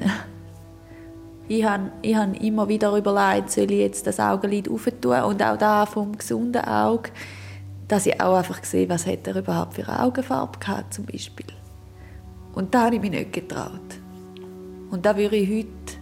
Ich 1.47 1.63
habe, 1.63 1.91
ich 2.01 2.15
habe 2.15 2.35
immer 2.37 2.67
wieder 2.67 2.95
überlegt, 2.95 3.51
soll 3.51 3.71
ich 3.71 3.79
jetzt 3.79 4.05
das 4.05 4.19
Augenlid 4.19 4.69
aufentun 4.69 5.21
und 5.21 5.41
auch 5.41 5.57
da 5.57 5.85
vom 5.85 6.17
gesunden 6.17 6.63
Auge, 6.65 7.09
dass 7.87 8.05
ich 8.05 8.19
auch 8.19 8.35
einfach 8.35 8.63
sehe, 8.63 8.89
was 8.89 9.05
hat 9.05 9.27
er 9.27 9.37
überhaupt 9.37 9.75
für 9.75 9.87
eine 9.87 10.03
Augenfarbe 10.03 10.59
gehabt, 10.59 10.93
zum 10.93 11.05
Beispiel. 11.05 11.45
Und 12.53 12.73
da 12.73 12.85
habe 12.85 12.95
ich 12.95 13.01
mich 13.01 13.11
nicht 13.11 13.31
getraut. 13.31 13.71
Und 14.91 15.05
da 15.05 15.15
würde 15.15 15.37
ich 15.37 15.49
heute 15.49 15.97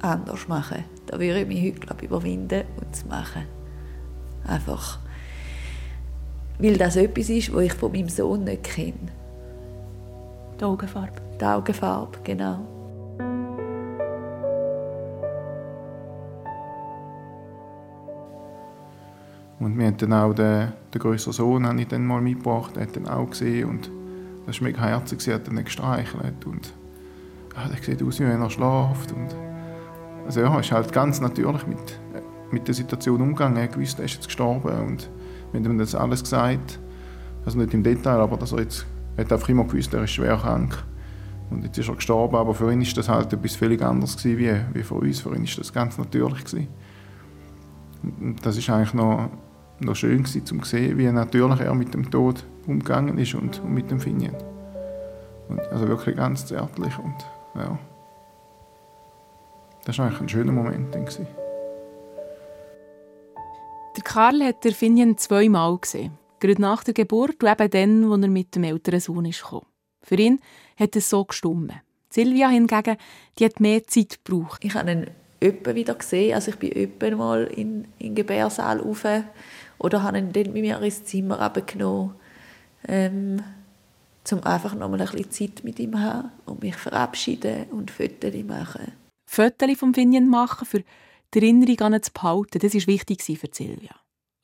anders 0.00 0.46
machen. 0.48 0.84
Da 1.06 1.18
würde 1.18 1.40
ich 1.40 1.46
mich 1.46 1.62
heute, 1.62 1.80
glaube 1.80 2.02
ich, 2.02 2.10
überwinden 2.10 2.64
und 2.78 2.94
zu 2.94 3.06
machen. 3.06 3.44
Einfach, 4.46 4.98
weil 6.58 6.76
das 6.76 6.96
etwas 6.96 7.30
ist, 7.30 7.54
was 7.54 7.62
ich 7.62 7.72
von 7.72 7.92
meinem 7.92 8.08
Sohn 8.08 8.44
nicht 8.44 8.64
kenne. 8.64 9.12
Die 10.60 10.64
Augenfarbe. 10.64 11.22
Die 11.40 11.44
Augenfarbe, 11.44 12.18
genau. 12.24 12.77
Und 19.60 19.76
wir 19.76 19.86
haben 19.86 19.96
dann 19.96 20.12
auch 20.12 20.32
den, 20.34 20.72
den 20.94 21.00
grösseren 21.00 21.32
Sohn 21.32 21.66
habe 21.66 21.80
ich 21.80 21.88
dann 21.88 22.06
mal 22.06 22.20
mitgebracht, 22.20 22.76
der 22.76 22.84
hat 22.84 22.94
dann 22.94 23.08
auch 23.08 23.30
gesehen 23.30 23.68
und 23.68 23.90
das 24.46 24.60
war 24.60 24.68
mega 24.68 24.82
herzig, 24.82 25.20
sie 25.20 25.34
hat 25.34 25.48
dann 25.48 25.62
gestreichelt 25.62 26.46
und 26.46 26.72
ah, 27.56 27.68
der 27.68 27.82
sieht 27.82 28.02
aus, 28.02 28.20
wie 28.20 28.24
wenn 28.24 28.40
er 28.40 28.50
schläft 28.50 29.12
und 29.12 29.34
also 30.24 30.40
ja, 30.40 30.60
ist 30.60 30.70
halt 30.70 30.92
ganz 30.92 31.20
natürlich 31.20 31.66
mit, 31.66 32.00
mit 32.52 32.68
der 32.68 32.74
Situation 32.74 33.20
umgegangen, 33.20 33.56
er 33.56 33.74
wusste, 33.76 34.02
er 34.02 34.04
ist 34.04 34.14
jetzt 34.14 34.26
gestorben 34.26 34.78
und 34.86 35.10
wir 35.52 35.60
haben 35.60 35.70
ihm 35.70 35.78
das 35.78 35.94
alles 35.94 36.22
gesagt, 36.22 36.78
also 37.44 37.58
nicht 37.58 37.74
im 37.74 37.82
Detail, 37.82 38.20
aber 38.20 38.36
dass 38.36 38.52
er 38.52 38.60
jetzt, 38.60 38.86
er 39.16 39.24
hat 39.24 39.32
einfach 39.32 39.48
immer 39.48 39.64
gewusst, 39.64 39.92
er 39.92 40.04
ist 40.04 40.12
schwer 40.12 40.36
krank 40.36 40.84
und 41.50 41.64
jetzt 41.64 41.78
ist 41.78 41.88
er 41.88 41.96
gestorben, 41.96 42.36
aber 42.36 42.54
für 42.54 42.72
ihn 42.72 42.80
ist 42.80 42.96
das 42.96 43.08
halt 43.08 43.32
etwas 43.32 43.56
völlig 43.56 43.82
anderes 43.82 44.16
gewesen, 44.16 44.38
wie, 44.38 44.78
wie 44.78 44.82
für 44.84 44.94
uns, 44.94 45.20
für 45.20 45.34
ihn 45.34 45.44
ist 45.44 45.58
das 45.58 45.72
ganz 45.72 45.98
natürlich 45.98 46.44
gewesen. 46.44 46.68
Das 48.42 48.56
ist 48.56 48.70
eigentlich 48.70 48.94
noch 48.94 49.30
noch 49.80 49.96
schön 49.96 50.22
gewesen, 50.22 50.44
um 50.52 50.62
zu 50.62 50.70
sehen, 50.70 50.98
wie 50.98 51.06
natürlich 51.06 51.60
er 51.60 51.74
mit 51.74 51.94
dem 51.94 52.10
Tod 52.10 52.44
umgegangen 52.66 53.18
ist 53.18 53.34
und, 53.34 53.60
und 53.60 53.72
mit 53.72 53.90
dem 53.90 54.00
Finien. 54.00 54.34
Und 55.48 55.60
also 55.72 55.88
wirklich 55.88 56.16
ganz 56.16 56.46
zärtlich 56.46 56.98
und 56.98 57.14
ja. 57.54 57.78
Das 59.84 59.98
war 59.98 60.06
eigentlich 60.06 60.20
ein 60.20 60.28
schöner 60.28 60.52
Moment. 60.52 60.92
Gewesen. 60.92 61.26
Der 63.96 64.04
Karl 64.04 64.44
hat 64.44 64.64
der 64.64 64.72
Finien 64.72 65.16
zweimal 65.16 65.78
gesehen. 65.78 66.12
Gerade 66.40 66.60
nach 66.60 66.84
der 66.84 66.94
Geburt 66.94 67.42
und 67.42 67.50
eben 67.50 67.70
dann, 67.70 68.12
als 68.12 68.22
er 68.22 68.28
mit 68.28 68.54
dem 68.54 68.64
älteren 68.64 69.00
Sohn 69.00 69.30
kam. 69.30 69.62
Für 70.02 70.16
ihn 70.16 70.40
hat 70.76 70.94
es 70.94 71.10
so 71.10 71.24
gestummen. 71.24 71.80
Silvia 72.10 72.48
hingegen, 72.48 72.96
die 73.38 73.44
hat 73.44 73.60
mehr 73.60 73.82
Zeit 73.84 74.20
gebraucht. 74.24 74.64
Ich 74.64 74.74
habe 74.74 74.90
ihn 74.90 75.06
öppe 75.42 75.74
wieder 75.74 75.94
gesehen. 75.94 76.34
Also 76.34 76.50
ich 76.50 76.58
bin 76.58 76.72
öppe 76.72 77.16
mal 77.16 77.44
in, 77.44 77.84
in 77.98 78.08
den 78.08 78.14
Gebärsaal 78.14 78.80
rauf 78.80 79.04
oder 79.78 80.02
habe 80.02 80.18
ihn 80.18 80.32
dann 80.32 80.52
mit 80.52 80.62
mir 80.62 80.80
ins 80.80 81.04
Zimmer 81.04 81.40
abgenommen, 81.40 82.14
ähm, 82.86 83.42
um 84.30 84.42
einfach 84.44 84.74
noch 84.74 84.88
mal 84.88 85.00
ein 85.00 85.08
bisschen 85.08 85.30
Zeit 85.30 85.64
mit 85.64 85.78
ihm 85.78 85.92
zu 85.92 86.00
haben 86.00 86.30
und 86.46 86.62
mich 86.62 86.76
verabschieden 86.76 87.64
und 87.70 87.90
Fotos 87.90 88.44
machen. 88.46 88.92
Fotos 89.26 89.78
vom 89.78 89.94
Finien 89.94 90.28
machen, 90.28 90.66
für 90.66 90.82
die 91.34 91.38
Erinnerung 91.38 91.80
an 91.80 92.02
zu 92.02 92.12
behalten, 92.12 92.58
das 92.58 92.74
war 92.74 92.86
wichtig 92.86 93.22
für 93.22 93.48
Silvia. 93.50 93.94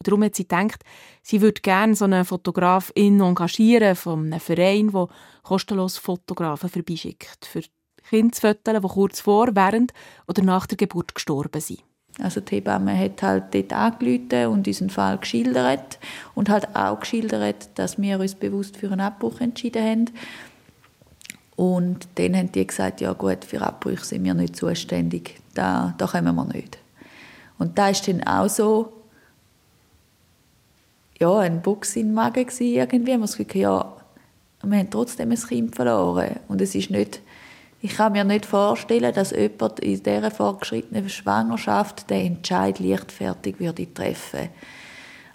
Darum 0.03 0.23
hat 0.23 0.35
sie 0.35 0.47
gedacht, 0.47 0.85
sie 1.23 1.41
würde 1.41 1.63
gerne 1.63 1.95
so 1.95 2.05
einen 2.05 2.25
Fotografin 2.25 3.21
engagieren 3.21 3.97
von 3.97 4.27
einem 4.27 4.41
Verein, 4.41 4.91
der 4.93 5.09
kostenlos 5.43 5.97
Fotografen 5.97 6.69
vorbeischickt, 6.69 7.47
für 7.47 7.63
Kindsfotos, 8.11 8.75
die 8.75 8.89
kurz 8.89 9.21
vor, 9.21 9.49
während 9.55 9.93
oder 10.29 10.43
nach 10.43 10.67
der 10.67 10.77
Geburt 10.77 11.15
gestorben 11.15 11.61
sind. 11.61 11.83
Also 12.21 12.41
die 12.41 12.57
Hebamme 12.57 12.97
hat 12.97 13.23
halt 13.23 13.45
dort 13.53 13.73
angerufen 13.73 14.47
und 14.47 14.67
unseren 14.69 14.91
Fall 14.91 15.19
geschildert 15.19 15.99
und 16.35 16.49
halt 16.49 16.75
auch 16.77 17.01
geschildert, 17.01 17.71
dass 17.75 18.01
wir 18.01 18.21
uns 18.21 18.35
bewusst 18.35 18.77
für 18.77 18.91
einen 18.91 19.01
Abbruch 19.01 19.41
entschieden 19.41 19.83
haben. 19.83 20.05
Und 21.57 22.07
dann 22.17 22.37
haben 22.37 22.53
die 22.53 22.67
gesagt, 22.67 23.01
ja 23.01 23.13
gut, 23.13 23.45
für 23.45 23.63
Abbrüche 23.63 24.05
sind 24.05 24.25
wir 24.25 24.35
nicht 24.35 24.57
zuständig, 24.57 25.41
da, 25.55 25.95
da 25.99 26.07
kommen 26.07 26.35
wir 26.35 26.45
nicht. 26.45 26.79
Und 27.59 27.79
da 27.79 27.89
ist 27.89 28.07
dann 28.09 28.23
auch 28.25 28.49
so, 28.49 28.93
ja, 31.19 31.39
ein 31.39 31.63
Buchs 31.63 31.97
im 31.97 32.13
Magen 32.13 32.47
gewesen, 32.47 32.75
irgendwie. 32.75 33.17
Man 33.17 33.29
ja, 33.55 33.97
wir 34.63 34.79
haben 34.79 34.91
trotzdem 34.91 35.31
ein 35.31 35.39
Kind 35.39 35.75
verloren. 35.77 36.41
Und 36.49 36.61
es 36.61 36.75
ist 36.75 36.91
nicht, 36.91 37.21
ich 37.85 37.97
kann 37.97 38.13
mir 38.13 38.25
nicht 38.25 38.47
vorstellen, 38.47 39.13
dass 39.13 39.33
jemand 39.33 39.79
in 39.81 40.03
dieser 40.03 40.31
fortgeschrittenen 40.31 41.07
Schwangerschaft 41.11 42.09
den 42.09 42.37
Entscheid 42.37 42.79
leichtfertig 42.79 43.61
würde 43.61 43.93
treffen 43.93 44.49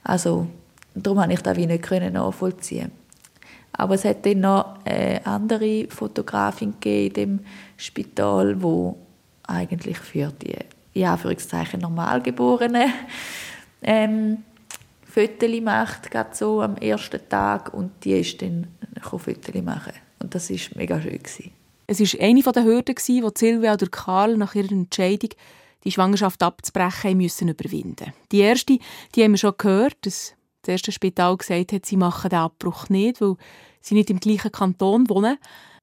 Also, 0.03 0.47
darum 0.95 1.19
konnte 1.19 1.35
ich 1.35 1.41
das 1.41 1.55
wie 1.57 1.67
nicht 1.67 1.91
nachvollziehen. 1.91 2.91
Aber 3.73 3.93
es 3.93 4.03
hat 4.03 4.25
dann 4.25 4.39
noch 4.39 4.83
eine 4.83 5.23
andere 5.27 5.85
Fotografin 5.89 6.73
in 6.83 7.13
dem 7.13 7.39
Spital, 7.77 8.59
wo 8.63 8.97
eigentlich 9.43 9.99
für 9.99 10.31
die 10.31 10.55
in 10.93 11.05
Anführungszeichen 11.05 11.81
Normalgeborenen 11.81 12.91
ähm, 13.83 14.39
Fotos 15.05 15.61
macht, 15.61 16.09
gerade 16.09 16.35
so 16.35 16.63
am 16.63 16.77
ersten 16.77 17.19
Tag 17.29 17.75
und 17.75 17.91
die 18.03 18.13
ist 18.13 18.41
dann 18.41 18.69
Fotos 18.99 19.61
machen 19.61 19.93
und 20.17 20.33
das 20.33 20.49
ist 20.49 20.75
mega 20.75 20.99
schön 20.99 21.19
gewesen. 21.19 21.58
Es 21.89 21.99
war 21.99 22.21
eine 22.21 22.43
der 22.43 22.63
Hürden, 22.65 22.95
die 22.95 23.23
Silvia 23.35 23.73
oder 23.73 23.87
Karl 23.87 24.37
nach 24.37 24.53
ihrer 24.53 24.71
Entscheidung, 24.71 25.31
die 25.83 25.91
Schwangerschaft 25.91 26.43
abzubrechen, 26.43 27.17
müssen 27.17 27.47
überwinden. 27.47 28.13
Die 28.31 28.41
erste, 28.41 28.77
die 29.15 29.23
haben 29.23 29.31
wir 29.31 29.39
schon 29.39 29.55
gehört, 29.57 29.97
dass 30.01 30.35
das 30.61 30.73
erste 30.73 30.91
Spital 30.91 31.35
gesagt 31.35 31.71
hat, 31.71 31.87
sie 31.87 31.97
machen 31.97 32.29
den 32.29 32.39
Abbruch 32.39 32.89
nicht, 32.89 33.21
weil 33.21 33.37
sie 33.81 33.95
nicht 33.95 34.11
im 34.11 34.19
gleichen 34.19 34.51
Kanton 34.51 35.09
wohnen. 35.09 35.39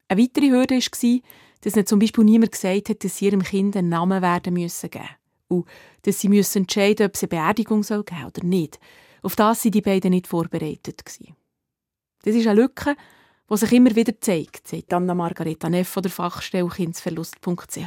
Eine 0.07 0.23
weitere 0.23 0.51
Hürde 0.51 0.77
war, 0.77 1.21
dass 1.62 1.77
ihnen 1.77 1.87
zum 1.87 1.99
Beispiel 1.99 2.23
niemand 2.23 2.53
gesagt 2.53 2.88
hat, 2.88 3.03
dass 3.03 3.16
sie 3.16 3.25
ihrem 3.25 3.42
Kind 3.42 3.77
einen 3.77 3.88
Namen 3.88 4.23
werden 4.23 4.55
müssen 4.55 4.90
geben 4.90 5.09
und 5.49 5.66
dass 6.03 6.21
sie 6.21 6.29
müssen 6.29 6.59
entscheiden 6.59 7.07
ob 7.07 7.16
es 7.16 7.23
eine 7.25 7.29
Beerdigung 7.31 7.83
soll 7.83 8.05
geben 8.05 8.27
oder 8.27 8.45
nicht. 8.45 8.79
Auf 9.23 9.35
das 9.35 9.64
waren 9.64 9.73
die 9.73 9.81
beiden 9.81 10.11
nicht 10.11 10.29
vorbereitet. 10.29 11.03
Das 11.05 12.35
ist 12.35 12.47
eine 12.47 12.61
Lücke, 12.61 12.95
die 13.50 13.56
sich 13.56 13.72
immer 13.72 13.94
wieder 13.94 14.20
zeigt, 14.20 14.68
sagt 14.68 14.92
Anna 14.92 15.14
Margareta 15.14 15.68
Neff 15.68 15.88
von 15.88 16.02
der 16.02 16.12
Fachstelle 16.12 16.68
kindsverlust.ch. 16.68 17.78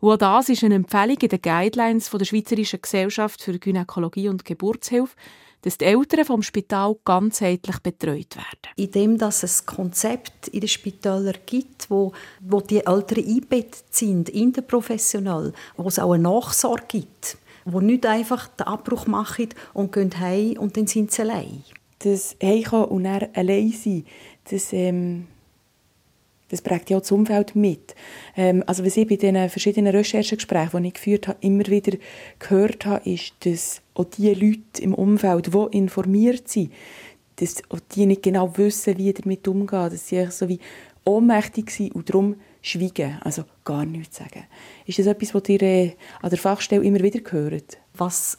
Und 0.00 0.10
auch 0.10 0.16
das 0.16 0.48
ist 0.48 0.64
eine 0.64 0.74
Empfehlung 0.74 1.16
in 1.18 1.28
den 1.28 1.40
Guidelines 1.40 2.10
der 2.10 2.24
Schweizerischen 2.24 2.82
Gesellschaft 2.82 3.40
für 3.40 3.58
Gynäkologie 3.58 4.28
und 4.28 4.44
Geburtshilfe, 4.44 5.14
dass 5.62 5.78
die 5.78 5.84
Eltern 5.84 6.24
vom 6.24 6.42
Spital 6.42 6.96
ganzheitlich 7.04 7.78
betreut 7.78 8.36
werden. 8.36 8.74
Indem 8.76 9.16
dass 9.16 9.42
es 9.44 9.64
Konzept 9.64 10.48
in 10.48 10.60
den 10.60 10.68
Spitälern 10.68 11.36
gibt, 11.46 11.88
wo, 11.88 12.12
wo 12.40 12.60
die 12.60 12.84
Eltern 12.84 13.24
eingebettet 13.24 13.84
sind, 13.90 14.28
interprofessional, 14.28 15.52
wo 15.76 15.86
es 15.86 16.00
auch 16.00 16.12
eine 16.12 16.24
Nachsorge 16.24 16.84
gibt, 16.88 17.36
wo 17.64 17.80
nicht 17.80 18.04
einfach 18.04 18.48
den 18.48 18.66
Abbruch 18.66 19.06
machen 19.06 19.50
und 19.72 19.92
gehen 19.92 20.18
heim 20.18 20.58
und 20.58 20.76
dann 20.76 20.88
sind 20.88 21.12
sie 21.12 21.22
allein. 21.22 21.62
Das 22.00 22.34
Heimkommen 22.42 22.86
und 22.86 23.04
dann 23.04 23.28
allein 23.34 23.70
sein, 23.70 24.04
das, 24.52 24.72
ähm, 24.72 25.26
das 26.48 26.60
prägt 26.60 26.90
ja 26.90 26.98
auch 26.98 27.00
das 27.00 27.12
Umfeld 27.12 27.56
mit. 27.56 27.94
Ähm, 28.36 28.62
also 28.66 28.84
was 28.84 28.96
ich 28.96 29.08
bei 29.08 29.16
den 29.16 29.48
verschiedenen 29.48 29.94
Recherchegesprächen, 29.94 30.82
die 30.82 30.88
ich 30.88 30.94
geführt 30.94 31.28
habe, 31.28 31.38
immer 31.40 31.66
wieder 31.66 31.96
gehört 32.38 32.84
habe, 32.84 33.08
ist, 33.08 33.32
dass 33.40 33.80
auch 33.94 34.04
die 34.04 34.32
Leute 34.34 34.82
im 34.82 34.94
Umfeld, 34.94 35.52
die 35.52 35.76
informiert 35.78 36.48
sind, 36.48 36.72
dass 37.36 37.62
auch 37.70 37.80
die 37.94 38.06
nicht 38.06 38.22
genau 38.22 38.56
wissen, 38.56 38.98
wie 38.98 39.12
damit 39.12 39.48
umgehen, 39.48 39.90
dass 39.90 40.08
sie 40.08 40.26
so 40.30 40.48
wie 40.48 40.60
ohnmächtig 41.04 41.70
sind 41.70 41.94
und 41.94 42.08
darum 42.08 42.36
schweigen, 42.60 43.18
also 43.22 43.44
gar 43.64 43.84
nichts 43.84 44.18
sagen. 44.18 44.44
Ist 44.86 44.98
das 44.98 45.06
etwas, 45.06 45.34
was 45.34 45.48
ihr 45.48 45.62
äh, 45.62 45.92
an 46.20 46.30
der 46.30 46.38
Fachstelle 46.38 46.84
immer 46.84 47.00
wieder 47.00 47.20
hört? 47.30 47.78
Was 47.94 48.38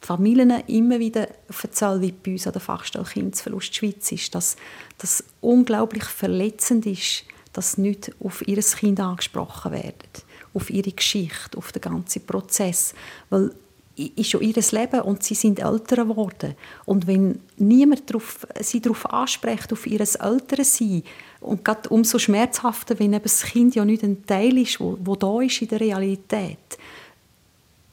Familien 0.00 0.50
immer 0.66 0.98
wieder 0.98 1.28
erzählen, 1.62 2.00
wie 2.00 2.12
bei 2.12 2.32
uns 2.32 2.46
an 2.46 2.52
der 2.52 2.60
Fachstelle 2.60 3.04
Kindesverlust 3.04 3.74
Schweiz 3.74 4.10
ist, 4.12 4.34
dass 4.34 4.56
das 4.98 5.24
unglaublich 5.40 6.04
verletzend 6.04 6.86
ist, 6.86 7.24
dass 7.52 7.78
nicht 7.78 8.12
auf 8.22 8.46
ihr 8.46 8.60
Kind 8.60 9.00
angesprochen 9.00 9.72
wird, 9.72 10.24
auf 10.54 10.70
ihre 10.70 10.92
Geschichte, 10.92 11.58
auf 11.58 11.72
den 11.72 11.82
ganzen 11.82 12.24
Prozess, 12.24 12.94
weil 13.30 13.52
ist 13.98 14.30
schon 14.30 14.42
ihr 14.42 14.54
Leben 14.54 15.00
und 15.00 15.24
sie 15.24 15.34
sind 15.34 15.58
älter 15.58 16.04
geworden. 16.04 16.54
Und 16.84 17.06
wenn 17.06 17.40
niemand 17.56 18.08
darauf, 18.08 18.46
sie 18.60 18.80
darauf 18.80 19.10
anspricht, 19.10 19.72
auf 19.72 19.86
ihr 19.86 20.00
Ältersein, 20.00 21.02
und 21.40 21.64
gerade 21.64 21.88
umso 21.88 22.18
schmerzhafter, 22.18 22.98
wenn 22.98 23.12
eben 23.12 23.22
das 23.22 23.42
Kind 23.42 23.74
ja 23.74 23.84
nicht 23.84 24.02
ein 24.02 24.24
Teil 24.24 24.58
ist, 24.58 24.80
wo, 24.80 24.96
wo 25.02 25.16
da 25.16 25.40
ist 25.40 25.62
in 25.62 25.68
der 25.68 25.80
Realität, 25.80 26.78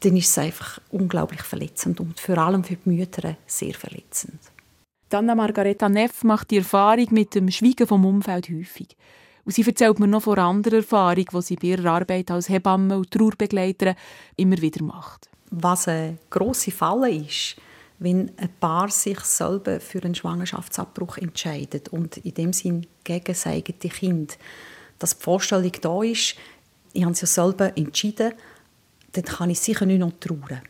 dann 0.06 0.18
ist 0.18 0.30
es 0.30 0.38
einfach 0.38 0.80
unglaublich 0.92 1.42
verletzend 1.42 2.00
und 2.00 2.20
vor 2.20 2.38
allem 2.38 2.64
für 2.64 2.76
die 2.76 2.90
Mütter 2.90 3.38
sehr 3.48 3.74
verletzend. 3.74 4.40
Anna 5.12 5.34
Margareta 5.34 5.88
Neff 5.88 6.24
macht 6.24 6.52
die 6.52 6.58
Erfahrung 6.58 7.08
mit 7.12 7.36
dem 7.36 7.50
Schweigen 7.50 7.88
vom 7.88 8.06
Umfeld 8.06 8.50
häufig. 8.50 8.98
Und 9.46 9.54
sie 9.54 9.66
erzählt 9.66 9.98
mir 9.98 10.08
noch 10.08 10.24
von 10.24 10.38
anderen 10.38 10.80
Erfahrungen, 10.80 11.28
die 11.32 11.42
sie 11.42 11.56
bei 11.56 11.68
ihrer 11.68 11.92
Arbeit 11.92 12.32
als 12.32 12.50
Hebamme 12.50 12.98
und 12.98 13.12
Trauerbegleiterin 13.12 13.96
immer 14.36 14.58
wieder 14.58 14.84
macht. 14.84 15.30
Was 15.52 15.88
eine 15.88 16.18
grosse 16.30 16.72
Falle 16.72 17.12
ist, 17.12 17.56
wenn 18.00 18.32
ein 18.38 18.50
Paar 18.60 18.90
sich 18.90 19.20
selber 19.22 19.80
für 19.80 20.04
einen 20.04 20.16
Schwangerschaftsabbruch 20.16 21.18
entscheidet 21.18 21.90
und 21.90 22.18
in 22.18 22.34
dem 22.34 22.52
Sinn 22.52 22.86
gegen 23.04 23.26
das 23.26 23.48
eigene 23.48 23.78
Kind, 23.80 24.38
dass 25.00 25.18
die 25.18 25.24
Vorstellung 25.24 25.72
da 25.82 26.04
ist, 26.04 26.36
ich 26.92 27.04
habe 27.04 27.14
es 27.14 27.22
ja 27.22 27.28
selber 27.28 27.78
entschieden, 27.78 28.34
dann 29.16 29.26
kann 29.26 29.50
ich 29.50 29.60
sicher 29.60 29.86
nicht 29.86 30.00
noch 30.00 30.14
trauern. 30.20 30.62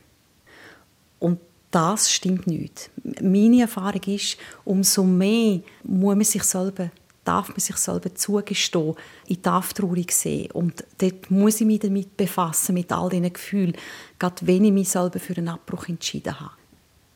Und 1.20 1.40
das 1.72 2.12
stimmt 2.12 2.48
nicht. 2.48 2.90
Meine 3.22 3.62
Erfahrung 3.62 4.02
ist, 4.06 4.38
umso 4.64 5.04
mehr 5.04 5.62
muss 5.84 6.16
man 6.16 6.24
sich 6.24 6.44
selber 6.44 6.90
darf 7.26 7.50
man 7.50 7.60
sich 7.60 7.76
selber 7.76 8.14
zugestehen, 8.16 8.96
ich 9.28 9.42
darf 9.42 9.74
traurig 9.74 10.12
sein. 10.12 10.48
Und 10.54 10.86
dort 11.00 11.30
muss 11.30 11.60
ich 11.60 11.68
mich 11.68 11.80
damit 11.80 12.16
befassen, 12.16 12.76
mit 12.76 12.92
all 12.92 13.10
diesen 13.10 13.34
Gefühlen, 13.34 13.74
gerade 14.20 14.48
wenn 14.48 14.64
ich 14.64 14.72
mich 14.72 14.90
selber 14.90 15.20
für 15.20 15.36
einen 15.36 15.50
Abbruch 15.50 15.90
entschieden 15.90 16.40
habe. 16.40 16.52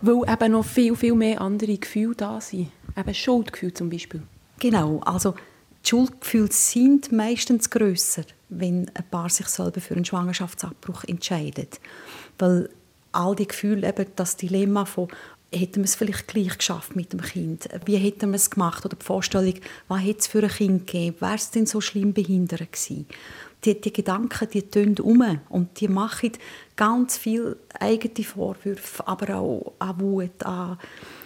Weil 0.01 0.33
eben 0.33 0.51
noch 0.53 0.65
viel, 0.65 0.95
viel 0.95 1.13
mehr 1.13 1.39
andere 1.41 1.77
Gefühle 1.77 2.15
da 2.15 2.41
sind. 2.41 2.71
Eben 2.97 3.13
Schuldgefühle 3.13 3.73
zum 3.73 3.89
Beispiel. 3.89 4.23
Genau, 4.59 4.99
also 5.05 5.35
die 5.83 5.89
Schuldgefühle 5.89 6.51
sind 6.51 7.11
meistens 7.11 7.69
grösser, 7.69 8.23
wenn 8.49 8.91
ein 8.93 9.09
Paar 9.09 9.29
sich 9.29 9.47
selber 9.47 9.81
für 9.81 9.95
einen 9.95 10.05
Schwangerschaftsabbruch 10.05 11.03
entscheidet. 11.05 11.79
Weil 12.37 12.69
all 13.11 13.35
die 13.35 13.47
Gefühle, 13.47 13.87
eben 13.87 14.05
das 14.15 14.35
Dilemma 14.35 14.85
von 14.85 15.07
hätten 15.51 15.77
wir 15.77 15.85
es 15.85 15.95
vielleicht 15.95 16.27
gleich 16.27 16.57
geschafft 16.57 16.95
mit 16.95 17.13
dem 17.13 17.21
Kind? 17.21 17.69
Wie 17.85 17.97
hätten 17.97 18.29
wir 18.29 18.35
es 18.35 18.49
gemacht? 18.49 18.85
Oder 18.85 18.95
die 18.95 19.05
Vorstellung, 19.05 19.55
was 19.87 20.01
hätte 20.01 20.19
es 20.19 20.27
für 20.27 20.43
ein 20.43 20.49
Kind 20.49 20.87
gegeben? 20.87 21.17
Wäre 21.19 21.35
es 21.35 21.51
denn 21.51 21.65
so 21.65 21.81
schlimm 21.81 22.13
behindert 22.13 22.71
gewesen? 22.71 23.07
Die, 23.65 23.79
die 23.79 23.91
Gedanken, 23.91 24.47
die 24.53 24.61
tönen 24.61 24.99
um 24.99 25.39
und 25.49 25.79
die 25.81 25.89
machen 25.89 26.31
ganz 26.77 27.17
viel 27.17 27.57
eigene 27.77 28.25
Vorwürfe, 28.25 29.05
aber 29.05 29.35
auch 29.35 29.73
an 29.79 29.99
Wut, 29.99 30.43
an 30.45 30.77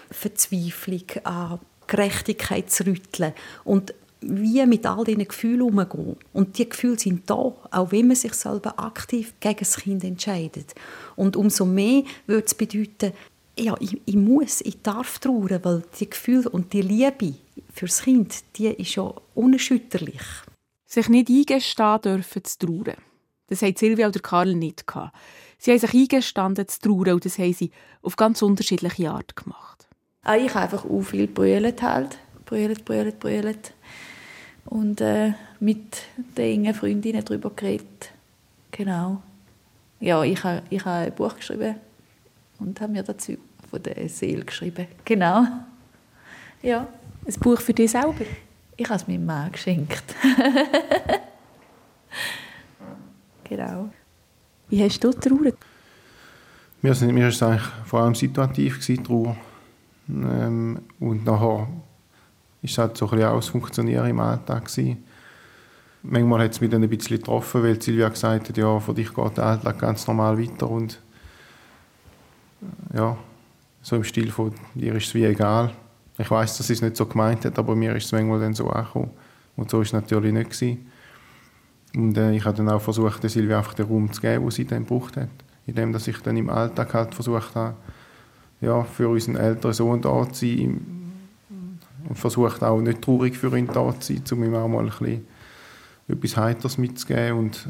Verzweiflung, 0.09 1.03
an 1.25 1.59
Gerechtigkeitsrütteln. 1.85 3.33
Und 3.65 3.93
wie 4.25 4.65
mit 4.65 4.85
all 4.85 5.03
diesen 5.03 5.27
Gefühlen 5.27 5.61
umgehen. 5.61 6.15
Und 6.33 6.57
die 6.57 6.69
Gefühle 6.69 6.99
sind 6.99 7.29
da, 7.29 7.35
auch 7.35 7.91
wenn 7.91 8.07
man 8.07 8.15
sich 8.15 8.33
selber 8.33 8.79
aktiv 8.79 9.33
gegen 9.39 9.59
das 9.59 9.77
Kind 9.77 10.03
entscheidet. 10.03 10.73
Und 11.15 11.35
umso 11.35 11.65
mehr 11.65 12.03
würde 12.25 12.45
es 12.45 12.55
bedeuten, 12.55 13.13
ja, 13.57 13.75
ich, 13.79 14.01
ich, 14.05 14.15
muss, 14.15 14.61
ich 14.61 14.81
darf 14.81 15.19
trauern, 15.19 15.59
weil 15.63 15.83
die 15.99 16.09
Gefühle 16.09 16.49
und 16.49 16.73
die 16.73 16.81
Liebe 16.81 17.35
fürs 17.73 18.01
Kind, 18.01 18.43
die 18.55 18.67
ist 18.67 18.95
ja 18.95 19.13
unerschütterlich. 19.35 20.21
Sich 20.85 21.09
nicht 21.09 21.29
eingestehen 21.29 22.01
dürfen 22.01 22.43
zu 22.43 22.57
trauern. 22.57 22.97
Das 23.47 23.61
haben 23.61 23.75
Silvia 23.75 24.07
oder 24.07 24.19
Karl 24.19 24.55
nicht 24.55 24.87
gehabt. 24.87 25.15
Sie 25.59 25.71
haben 25.71 25.79
sich 25.79 25.93
eingestanden 25.93 26.67
zu 26.67 26.79
trauern 26.79 27.13
und 27.13 27.25
das 27.25 27.37
haben 27.37 27.53
sie 27.53 27.71
auf 28.01 28.15
ganz 28.15 28.41
unterschiedliche 28.41 29.11
Art 29.11 29.35
gemacht. 29.35 29.87
Ah, 30.23 30.35
ich 30.35 30.49
habe 30.53 30.61
einfach 30.61 30.85
auch 30.85 31.01
viel 31.01 31.27
brüllt 31.27 31.81
halt. 31.81 32.17
Brüllt, 32.45 32.85
brüllt, 32.85 33.19
brüllt 33.19 33.73
und 34.65 35.01
äh, 35.01 35.33
mit 35.59 36.03
den 36.37 36.65
engen 36.65 36.73
Freundinnen 36.73 37.23
darüber 37.23 37.51
geredet. 37.51 38.11
Genau. 38.71 39.21
Ja, 39.99 40.23
ich 40.23 40.43
habe, 40.43 40.63
ich 40.69 40.83
habe 40.83 41.05
ein 41.05 41.15
Buch 41.15 41.35
geschrieben 41.35 41.75
und 42.59 42.79
habe 42.81 42.91
mir 42.91 43.03
dazu 43.03 43.37
von 43.69 43.83
der 43.83 44.09
Seele 44.09 44.43
geschrieben. 44.45 44.87
Genau. 45.05 45.45
Ja. 46.61 46.87
Ein 47.25 47.33
Buch 47.39 47.61
für 47.61 47.73
dich 47.73 47.91
selber? 47.91 48.25
Ich 48.75 48.85
habe 48.89 48.95
es 48.95 49.07
meinem 49.07 49.25
Mann 49.25 49.51
geschenkt. 49.51 50.03
genau. 53.43 53.89
Wie 54.69 54.83
hast 54.83 55.03
du 55.03 55.11
trauert? 55.11 55.57
Mir, 56.81 56.93
sind, 56.93 57.13
mir 57.13 57.29
ist 57.29 57.35
es 57.35 57.43
eigentlich 57.43 57.67
vor 57.85 58.01
allem 58.01 58.15
situativ 58.15 58.81
gewesen, 58.81 59.03
Trauer. 59.03 59.37
Ähm, 60.09 60.79
und 60.99 61.23
nachher 61.23 61.67
ist 62.63 62.77
halt 62.77 62.97
so 62.97 63.05
ein 63.05 63.11
bisschen 63.11 63.29
auch 63.29 63.43
Funktionieren 63.43 64.09
im 64.09 64.19
Alltag 64.19 64.65
gewesen. 64.65 65.03
Manchmal 66.01 66.43
hat 66.43 66.51
es 66.51 66.61
mich 66.61 66.69
dann 66.69 66.83
ein 66.83 66.89
bisschen 66.89 67.17
getroffen, 67.17 67.63
weil 67.63 67.81
Silvia 67.81 68.09
gesagt 68.09 68.49
hat, 68.49 68.57
ja, 68.57 68.79
für 68.79 68.93
dich 68.93 69.13
geht 69.13 69.37
der 69.37 69.45
Alltag 69.45 69.79
ganz 69.79 70.07
normal 70.07 70.37
weiter 70.37 70.69
und 70.69 70.99
ja, 72.93 73.17
so 73.81 73.95
im 73.97 74.03
Stil 74.03 74.31
von 74.31 74.53
dir 74.73 74.95
ist 74.95 75.07
es 75.07 75.13
wie 75.13 75.25
egal. 75.25 75.71
Ich 76.17 76.29
weiß, 76.29 76.57
dass 76.57 76.67
sie 76.67 76.73
es 76.73 76.81
nicht 76.81 76.95
so 76.95 77.05
gemeint 77.05 77.43
hat, 77.45 77.59
aber 77.59 77.75
mir 77.75 77.95
ist 77.95 78.05
es 78.05 78.11
manchmal 78.11 78.39
dann 78.39 78.53
so 78.53 78.69
angekommen. 78.69 79.11
Und 79.55 79.69
so 79.69 79.77
war 79.77 79.83
es 79.83 79.93
natürlich 79.93 80.31
nicht. 80.31 80.51
Gewesen. 80.51 80.89
Und 81.95 82.17
äh, 82.17 82.35
ich 82.35 82.45
habe 82.45 82.57
dann 82.57 82.69
auch 82.69 82.81
versucht, 82.81 83.29
Silvia 83.29 83.57
einfach 83.57 83.73
den 83.73 83.87
Raum 83.87 84.11
zu 84.11 84.21
geben, 84.21 84.43
den 84.43 84.51
sie 84.51 84.65
dann 84.65 84.85
gebraucht 84.85 85.17
hat. 85.17 85.29
Indem 85.65 85.91
dass 85.91 86.07
ich 86.07 86.17
dann 86.19 86.37
im 86.37 86.49
Alltag 86.49 86.93
halt 86.93 87.15
versucht 87.15 87.55
habe, 87.55 87.75
ja, 88.61 88.83
für 88.83 89.09
unseren 89.09 89.35
älteren 89.35 89.73
Sohn 89.73 90.01
da 90.01 90.27
zu 90.31 90.45
sein 90.45 91.02
und 92.07 92.17
versucht 92.17 92.63
auch 92.63 92.81
nicht 92.81 93.01
traurig 93.01 93.37
für 93.37 93.55
ihn 93.57 93.67
da 93.67 93.99
zu 93.99 94.13
sein, 94.13 94.23
um 94.31 94.43
ihm 94.43 94.55
auch 94.55 94.67
mal 94.67 94.83
ein 94.83 94.89
bisschen 94.89 95.27
etwas 96.07 96.37
Heiteres 96.37 96.77
mitzugeben 96.77 97.37
und 97.37 97.67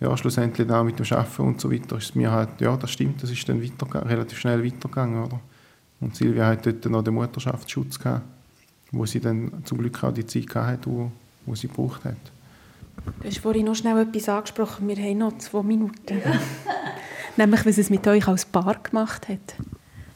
äh, 0.00 0.04
ja, 0.04 0.16
schlussendlich 0.16 0.70
auch 0.70 0.84
mit 0.84 0.98
dem 0.98 1.06
Arbeiten 1.16 1.42
und 1.42 1.60
so 1.60 1.70
weiter 1.70 1.98
ist 1.98 2.16
mir 2.16 2.30
halt, 2.30 2.60
ja, 2.60 2.76
das 2.76 2.90
stimmt, 2.90 3.22
das 3.22 3.30
ist 3.30 3.48
dann 3.48 3.60
relativ 3.60 4.38
schnell 4.38 4.64
weitergegangen, 4.64 5.24
oder? 5.24 5.40
Und 6.00 6.16
Silvia 6.16 6.46
hat 6.46 6.64
dort 6.64 6.84
noch 6.86 7.04
den 7.04 7.14
Mutterschaftsschutz 7.14 7.98
gehabt, 7.98 8.22
wo 8.90 9.04
sie 9.04 9.20
dann 9.20 9.62
zum 9.64 9.78
Glück 9.78 10.02
auch 10.02 10.12
die 10.12 10.24
Zeit 10.24 10.54
hatte, 10.54 10.90
wo, 10.90 11.12
wo 11.44 11.54
sie 11.54 11.68
gebraucht 11.68 12.04
hat. 12.04 12.16
Du 13.20 13.28
hast 13.28 13.38
vorhin 13.38 13.66
noch 13.66 13.74
schnell 13.74 13.98
etwas 13.98 14.28
angesprochen. 14.28 14.88
Wir 14.88 14.96
haben 14.96 15.18
noch 15.18 15.36
zwei 15.38 15.62
Minuten. 15.62 16.22
Nämlich, 17.36 17.66
was 17.66 17.78
es 17.78 17.90
mit 17.90 18.06
euch 18.06 18.26
als 18.26 18.44
Paar 18.44 18.76
gemacht 18.82 19.28
hat. 19.28 19.54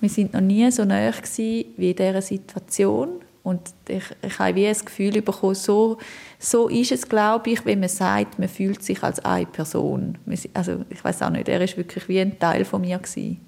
Wir 0.04 0.10
sind 0.10 0.34
noch 0.34 0.42
nie 0.42 0.70
so 0.70 0.84
nahe 0.84 1.14
wie 1.32 1.62
in 1.78 1.96
dieser 1.96 2.20
Situation. 2.20 3.22
Und 3.42 3.72
ich, 3.88 4.04
ich 4.20 4.38
habe 4.38 4.54
wie 4.54 4.66
ein 4.66 4.76
Gefühl 4.76 5.22
bekommen, 5.22 5.54
so, 5.54 5.96
so 6.38 6.68
ist 6.68 6.92
es, 6.92 7.08
glaube 7.08 7.48
ich, 7.48 7.64
wenn 7.64 7.80
man 7.80 7.88
sagt, 7.88 8.38
man 8.38 8.50
fühlt 8.50 8.82
sich 8.82 9.02
als 9.02 9.24
eine 9.24 9.46
Person. 9.46 10.18
Also 10.52 10.84
ich 10.90 11.02
weiß 11.02 11.22
auch 11.22 11.30
nicht, 11.30 11.48
er 11.48 11.58
ist 11.62 11.78
wirklich 11.78 12.06
wie 12.06 12.20
ein 12.20 12.38
Teil 12.38 12.66
von 12.66 12.82
mir 12.82 12.98
gewesen. 12.98 13.40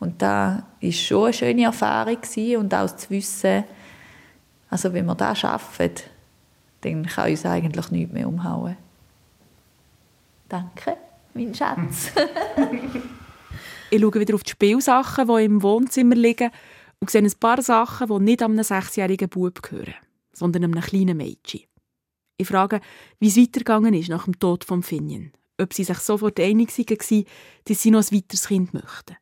Und 0.00 0.20
da 0.20 0.64
ist 0.80 1.00
schon 1.00 1.24
eine 1.24 1.32
schöne 1.32 1.64
Erfahrung 1.64 2.20
gewesen. 2.20 2.58
und 2.58 2.74
auch 2.74 2.94
zu 2.94 3.08
wissen, 3.08 3.64
also 4.68 4.92
wenn 4.92 5.06
wir 5.06 5.14
das 5.14 5.38
schaffen, 5.38 5.92
dann 6.82 7.06
kann 7.06 7.30
uns 7.30 7.46
eigentlich 7.46 7.90
nichts 7.90 8.12
mehr 8.12 8.28
umhauen. 8.28 8.76
Danke, 10.46 10.98
mein 11.32 11.54
Schatz. 11.54 12.12
ich 13.90 14.00
schaue 14.00 14.20
wieder 14.20 14.34
auf 14.34 14.42
die 14.42 14.50
Spielsachen, 14.50 15.26
die 15.26 15.44
im 15.44 15.62
Wohnzimmer 15.62 16.14
liegen 16.14 16.50
und 17.00 17.10
sehe 17.10 17.22
ein 17.22 17.32
paar 17.38 17.60
Sachen, 17.62 18.08
die 18.08 18.24
nicht 18.24 18.42
einem 18.42 18.62
sechsjährigen 18.62 19.28
Bub 19.28 19.62
gehören, 19.62 19.94
sondern 20.32 20.64
einem 20.64 20.80
kleinen 20.80 21.16
Mädchen. 21.16 21.62
Ich 22.36 22.48
frage, 22.48 22.80
wie 23.18 23.28
es 23.28 23.36
weitergegangen 23.36 23.94
ist 23.94 24.08
nach 24.08 24.24
dem 24.24 24.38
Tod 24.38 24.64
von 24.64 24.82
Finian. 24.82 25.32
Ob 25.60 25.74
sie 25.74 25.84
sich 25.84 25.98
sofort 25.98 26.40
einig 26.40 26.76
waren, 26.78 27.26
dass 27.64 27.82
sie 27.82 27.90
noch 27.90 28.00
ein 28.00 28.16
weiteres 28.16 28.48
Kind 28.48 28.72
möchten. 28.72 29.16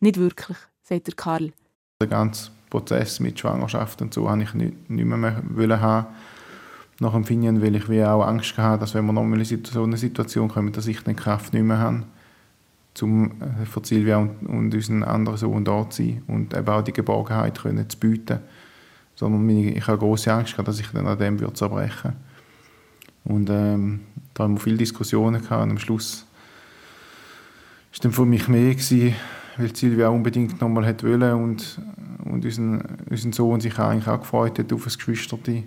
Nicht 0.00 0.16
wirklich, 0.16 0.56
sagt 0.82 1.08
der 1.08 1.14
Karl. 1.14 1.52
Den 2.00 2.08
ganzen 2.08 2.52
Prozess 2.70 3.20
mit 3.20 3.38
Schwangerschaft 3.38 4.00
und 4.00 4.14
so 4.14 4.30
habe 4.30 4.42
ich 4.42 4.54
nicht, 4.54 4.88
nicht 4.88 5.04
mehr, 5.04 5.80
haben 5.80 6.06
nach 7.00 7.12
dem 7.12 7.24
Finian, 7.24 7.62
weil 7.62 7.76
ich 7.76 7.88
wie 7.88 8.02
auch 8.04 8.24
Angst 8.24 8.56
hatte, 8.56 8.80
dass 8.80 8.94
wenn 8.94 9.06
wir 9.06 9.12
nochmal 9.12 9.40
in 9.40 9.64
so 9.64 9.82
eine 9.82 9.96
Situation 9.96 10.48
kommen, 10.48 10.72
dass 10.72 10.86
ich 10.86 11.00
die 11.02 11.14
Kraft 11.14 11.52
nicht 11.52 11.62
mehr 11.62 11.78
habe, 11.78 12.04
um 13.02 13.32
äh, 13.40 13.64
für 13.64 13.84
Silvia 13.84 14.18
und, 14.18 14.46
und 14.46 14.74
unseren 14.74 15.02
anderen 15.02 15.38
Sohn 15.38 15.64
da 15.64 15.88
zu 15.88 16.02
sein 16.02 16.22
und 16.26 16.54
eben 16.54 16.68
auch 16.68 16.82
die 16.82 16.92
Geborgenheit 16.92 17.60
können 17.60 17.88
zu 17.88 17.98
bieten. 17.98 18.40
Sondern 19.14 19.48
ich 19.48 19.86
habe 19.86 19.98
große 19.98 20.32
Angst 20.32 20.52
gehabt, 20.52 20.68
dass 20.68 20.78
ich 20.78 20.88
dann 20.88 21.06
an 21.06 21.18
dem 21.18 21.40
würde 21.40 21.54
zerbrechen 21.54 22.12
Und 23.24 23.50
ähm, 23.50 24.00
da 24.34 24.44
haben 24.44 24.54
wir 24.54 24.60
viele 24.60 24.76
Diskussionen 24.76 25.42
gehabt 25.42 25.64
und 25.64 25.70
am 25.70 25.78
Schluss 25.78 26.24
war 27.92 28.00
dann 28.02 28.12
für 28.12 28.26
mich 28.26 28.46
mehr 28.48 28.74
gewesen, 28.74 29.14
weil 29.56 29.74
Silvia 29.74 30.08
unbedingt 30.08 30.60
nochmal 30.60 30.84
wollte 30.84 31.34
und, 31.34 31.80
und 32.24 32.44
unseren, 32.44 32.82
unseren 33.10 33.32
Sohn 33.32 33.60
sich 33.60 33.78
eigentlich 33.78 34.06
auch 34.06 34.20
gefreut 34.20 34.58
hat 34.58 34.72
auf 34.72 34.86
ein 34.86 34.92
Geschwisterte 34.92 35.64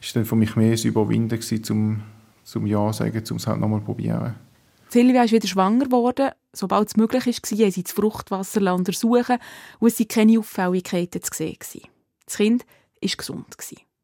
ist 0.00 0.14
dann 0.14 0.24
für 0.24 0.36
mich 0.36 0.56
mehr 0.56 0.72
ein 0.72 0.82
Überwinden 0.82 1.28
gewesen, 1.28 1.64
zum, 1.64 2.02
zum 2.44 2.66
Ja 2.66 2.92
sagen, 2.92 3.22
um 3.30 3.36
es 3.36 3.46
halt 3.46 3.60
nochmal 3.60 3.80
probieren. 3.80 4.34
Silvia 4.88 5.24
ist 5.24 5.32
wieder 5.32 5.48
schwanger 5.48 5.86
geworden. 5.86 6.30
Sobald 6.52 6.88
es 6.88 6.96
möglich 6.96 7.26
war, 7.26 7.58
haben 7.58 7.70
sie 7.70 7.82
das 7.82 7.92
Fruchtwasser 7.92 8.74
untersuchen 8.74 9.38
und 9.78 9.88
es 9.88 10.00
waren 10.00 10.08
keine 10.08 10.38
Auffälligkeiten 10.38 11.22
zu 11.22 11.30
sehen. 11.34 11.58
Das 12.24 12.36
Kind 12.36 12.64
war 13.00 13.10
gesund. 13.16 13.56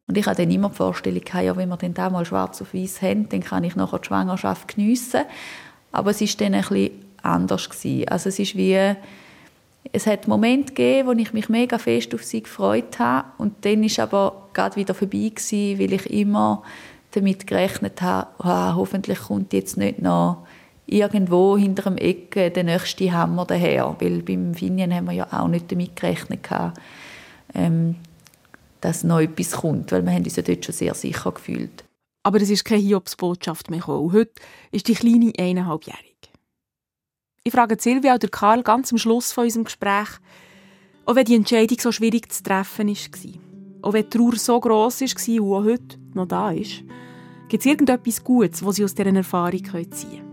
Und 0.07 0.19
ich 0.19 0.27
hatte 0.27 0.43
dann 0.43 0.51
immer 0.51 0.69
die 0.69 0.77
Vorstellung, 0.77 1.23
ja, 1.33 1.57
wenn 1.57 1.69
wir 1.69 1.77
dann 1.79 1.95
da 1.95 2.11
mal 2.11 2.27
schwarz 2.27 2.61
auf 2.61 2.75
weiß 2.75 3.01
haben, 3.01 3.29
dann 3.31 3.41
kann 3.41 3.65
ich 3.65 3.75
nachher 3.75 3.99
die 3.99 4.07
Schwangerschaft 4.07 4.77
geniessen. 4.77 5.23
Aber 5.93 6.11
es 6.11 6.21
war 6.21 6.29
dann 6.39 6.61
bisschen 6.61 6.91
anders. 7.23 7.71
Gewesen. 7.71 8.09
Also 8.09 8.29
es 8.29 8.39
ist 8.39 8.57
wie 8.57 8.95
es 9.93 10.07
hat 10.07 10.29
Momente 10.29 10.73
gegeben, 10.73 11.09
wo 11.09 11.13
ich 11.13 11.33
mich 11.33 11.49
mega 11.49 11.79
fest 11.79 12.15
auf 12.15 12.25
sie 12.25 12.43
gefreut 12.43 12.99
habe 12.99 13.29
und 13.39 13.65
dann 13.65 13.83
ist 13.85 13.99
aber 13.99 14.49
gerade 14.53 14.77
wieder 14.77 14.95
vorbei 14.95 15.31
gewesen, 15.35 15.79
weil 15.79 15.93
ich 15.93 16.11
immer 16.11 16.63
damit 17.13 17.47
gerechnet 17.47 18.03
habe, 18.03 18.29
oh, 18.39 18.77
hoffentlich 18.77 19.19
kommt 19.21 19.53
jetzt 19.53 19.77
nicht 19.77 20.01
noch 20.01 20.47
irgendwo 20.87 21.57
hinter 21.57 21.91
dem 21.91 21.97
Ecke 21.97 22.51
der 22.51 22.65
nächste 22.65 23.13
Hammer 23.13 23.45
daher, 23.47 23.97
weil 24.01 24.23
beim 24.23 24.55
Finien 24.55 24.95
haben 24.95 25.07
wir 25.07 25.13
ja 25.13 25.29
auch 25.33 25.49
nicht 25.49 25.71
damit 25.71 25.97
gerechnet 25.97 26.49
ähm, 27.55 27.97
dass 28.81 29.05
noch 29.05 29.21
etwas 29.21 29.53
kommt, 29.53 29.93
weil 29.93 30.05
wir 30.05 30.13
haben 30.13 30.25
uns 30.25 30.37
ja 30.37 30.43
dort 30.43 30.65
schon 30.65 30.75
sehr 30.75 30.95
sicher 30.95 31.33
gefühlt. 31.33 31.85
Aber 32.23 32.41
es 32.41 32.51
ist 32.51 32.65
keine 32.65 32.83
Hiobsbotschaft 32.83 33.71
mehr 33.71 33.81
gekommen. 33.81 34.13
Heute 34.13 34.33
ist 34.73 34.89
die 34.89 34.95
Kleine 34.95 35.33
eineinhalbjährig. 35.39 36.15
Ich 37.45 37.53
frage 37.53 37.77
Silvia 37.79 38.15
oder 38.15 38.29
Karl 38.29 38.63
ganz 38.63 38.91
am 38.93 38.99
Schluss 38.99 39.33
von 39.33 39.45
unserem 39.45 39.65
Gespräch, 39.65 40.09
auch 41.05 41.15
wenn 41.15 41.27
die 41.27 41.35
Entscheidung 41.35 41.79
so 41.79 41.93
schwierig 41.93 42.33
zu 42.33 42.43
treffen 42.43 42.89
war, 42.89 43.41
auch 43.83 43.93
wenn 43.93 44.05
die 44.05 44.11
Trauer 44.11 44.37
so 44.37 44.61
gross 44.61 45.03
war 45.03 45.43
und 45.43 45.53
auch 45.53 45.65
heute 45.65 45.99
noch 46.15 46.27
da 46.27 46.51
ist, 46.51 46.83
gibt 47.49 47.61
es 47.61 47.67
irgendetwas 47.67 48.25
Gutes, 48.25 48.65
was 48.65 48.77
sie 48.77 48.85
aus 48.85 48.95
dieser 48.95 49.15
Erfahrung 49.15 49.63
ziehen 49.63 49.91
können? 49.91 50.24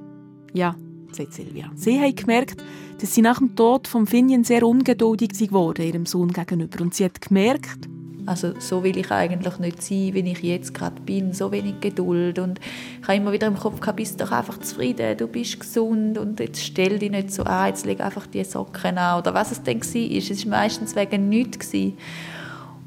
Ja, 0.53 0.75
sagt 1.11 1.33
Silvia. 1.33 1.71
Sie 1.75 1.99
haben 1.99 2.15
gemerkt, 2.15 2.63
dass 2.99 3.15
sie 3.15 3.21
nach 3.21 3.39
dem 3.39 3.55
Tod 3.55 3.87
von 3.87 4.05
Finian 4.05 4.43
sehr 4.43 4.65
ungeduldig 4.65 5.31
geworden 5.31 5.85
ihrem 5.85 6.05
Sohn 6.05 6.31
gegenüber. 6.31 6.81
Und 6.81 6.93
sie 6.93 7.05
hat 7.05 7.21
gemerkt, 7.21 7.89
also 8.25 8.53
so 8.59 8.83
will 8.83 8.97
ich 8.97 9.11
eigentlich 9.11 9.57
nicht 9.57 9.81
sein, 9.81 10.13
wie 10.13 10.31
ich 10.31 10.41
jetzt 10.41 10.73
gerade 10.73 11.01
bin, 11.01 11.33
so 11.33 11.51
wenig 11.51 11.79
Geduld 11.79 12.39
und 12.39 12.59
ich 13.01 13.07
habe 13.07 13.17
immer 13.17 13.31
wieder 13.31 13.47
im 13.47 13.57
Kopf 13.57 13.79
gehabt, 13.79 13.97
bist 13.97 14.21
doch 14.21 14.31
einfach 14.31 14.59
zufrieden, 14.59 15.17
du 15.17 15.27
bist 15.27 15.59
gesund 15.59 16.17
und 16.17 16.39
jetzt 16.39 16.63
stell 16.63 16.99
dich 16.99 17.11
nicht 17.11 17.31
so 17.31 17.43
an, 17.43 17.69
jetzt 17.69 17.85
leg 17.85 17.99
einfach 17.99 18.27
die 18.27 18.43
Socken 18.43 18.97
an 18.97 19.19
oder 19.19 19.33
was 19.33 19.51
es 19.51 19.63
dann 19.63 19.81
war. 19.81 20.17
Es 20.17 20.45
war 20.45 20.49
meistens 20.49 20.95
wegen 20.95 21.29
nichts. 21.29 21.71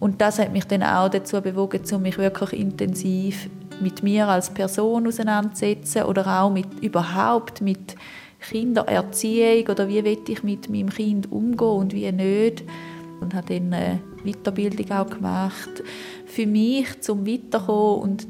Und 0.01 0.21
das 0.21 0.39
hat 0.39 0.53
mich 0.53 0.65
dann 0.65 0.83
auch 0.83 1.09
dazu 1.09 1.41
bewogen, 1.41 1.81
mich 2.03 2.19
wirklich 2.19 2.61
intensiv 2.61 3.49
mit 3.81 4.03
mir 4.03 4.29
als 4.29 4.51
Person 4.51 5.07
auseinanderzusetzen 5.07 6.05
oder 6.05 6.43
auch 6.43 6.51
mit 6.51 6.67
überhaupt 6.81 7.61
mit 7.61 7.97
Kindererziehung 8.41 9.69
oder 9.69 9.89
wie 9.89 10.05
will 10.05 10.19
ich 10.29 10.43
mit 10.43 10.69
meinem 10.69 10.91
Kind 10.91 11.33
umgehen 11.33 11.69
und 11.69 11.93
wie 11.93 12.11
nicht 12.13 12.63
und 13.21 13.35
habe 13.35 13.55
dann 13.55 13.73
eine 13.73 14.01
Weiterbildung 14.25 14.91
auch 14.91 15.09
gemacht 15.09 15.83
für 16.27 16.47
mich 16.47 17.01
zum 17.01 17.27
Weiterkommen 17.27 18.03
und 18.03 18.27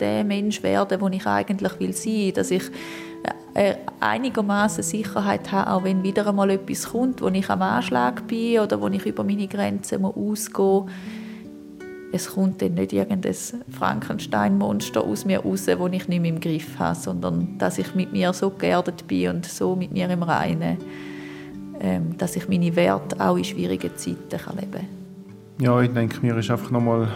der 0.00 0.24
Mensch 0.24 0.62
werden, 0.62 1.00
wo 1.00 1.08
ich 1.08 1.26
eigentlich 1.26 1.78
will 1.78 1.92
sein, 1.92 2.32
dass 2.34 2.50
ich 2.50 2.64
einigermaßen 4.00 4.82
Sicherheit 4.82 5.52
habe, 5.52 5.70
auch 5.70 5.84
wenn 5.84 6.02
wieder 6.02 6.26
einmal 6.26 6.50
etwas 6.50 6.88
kommt, 6.88 7.22
wo 7.22 7.28
ich 7.28 7.48
am 7.48 7.62
Anschlag 7.62 8.26
bin 8.26 8.58
oder 8.58 8.80
wo 8.80 8.88
ich 8.88 9.06
über 9.06 9.22
meine 9.22 9.46
Grenzen 9.46 10.04
ausgehen 10.04 10.84
muss. 10.84 10.90
Es 12.14 12.32
kommt 12.32 12.62
dann 12.62 12.74
nicht 12.74 12.92
irgendein 12.92 13.34
Frankenstein-Monster 13.70 15.02
aus 15.02 15.24
mir 15.24 15.40
raus, 15.40 15.64
das 15.64 15.80
ich 15.80 16.08
nicht 16.08 16.08
mehr 16.08 16.30
im 16.30 16.38
Griff 16.38 16.78
habe, 16.78 16.94
sondern 16.94 17.58
dass 17.58 17.78
ich 17.78 17.94
mit 17.96 18.12
mir 18.12 18.32
so 18.32 18.50
geerdet 18.50 19.08
bin 19.08 19.30
und 19.30 19.46
so 19.46 19.74
mit 19.74 19.90
mir 19.90 20.08
im 20.08 20.22
Reinen 20.22 20.78
ähm, 21.80 22.16
dass 22.16 22.36
ich 22.36 22.48
meine 22.48 22.74
Werte 22.76 23.20
auch 23.20 23.36
in 23.36 23.44
schwierigen 23.44 23.90
Zeiten 23.96 24.18
leben 24.30 24.72
kann. 24.72 24.86
Ja, 25.60 25.80
ich 25.80 25.92
denke, 25.92 26.20
mir 26.22 26.36
ist 26.36 26.50
einfach 26.50 26.70
nochmal 26.70 27.08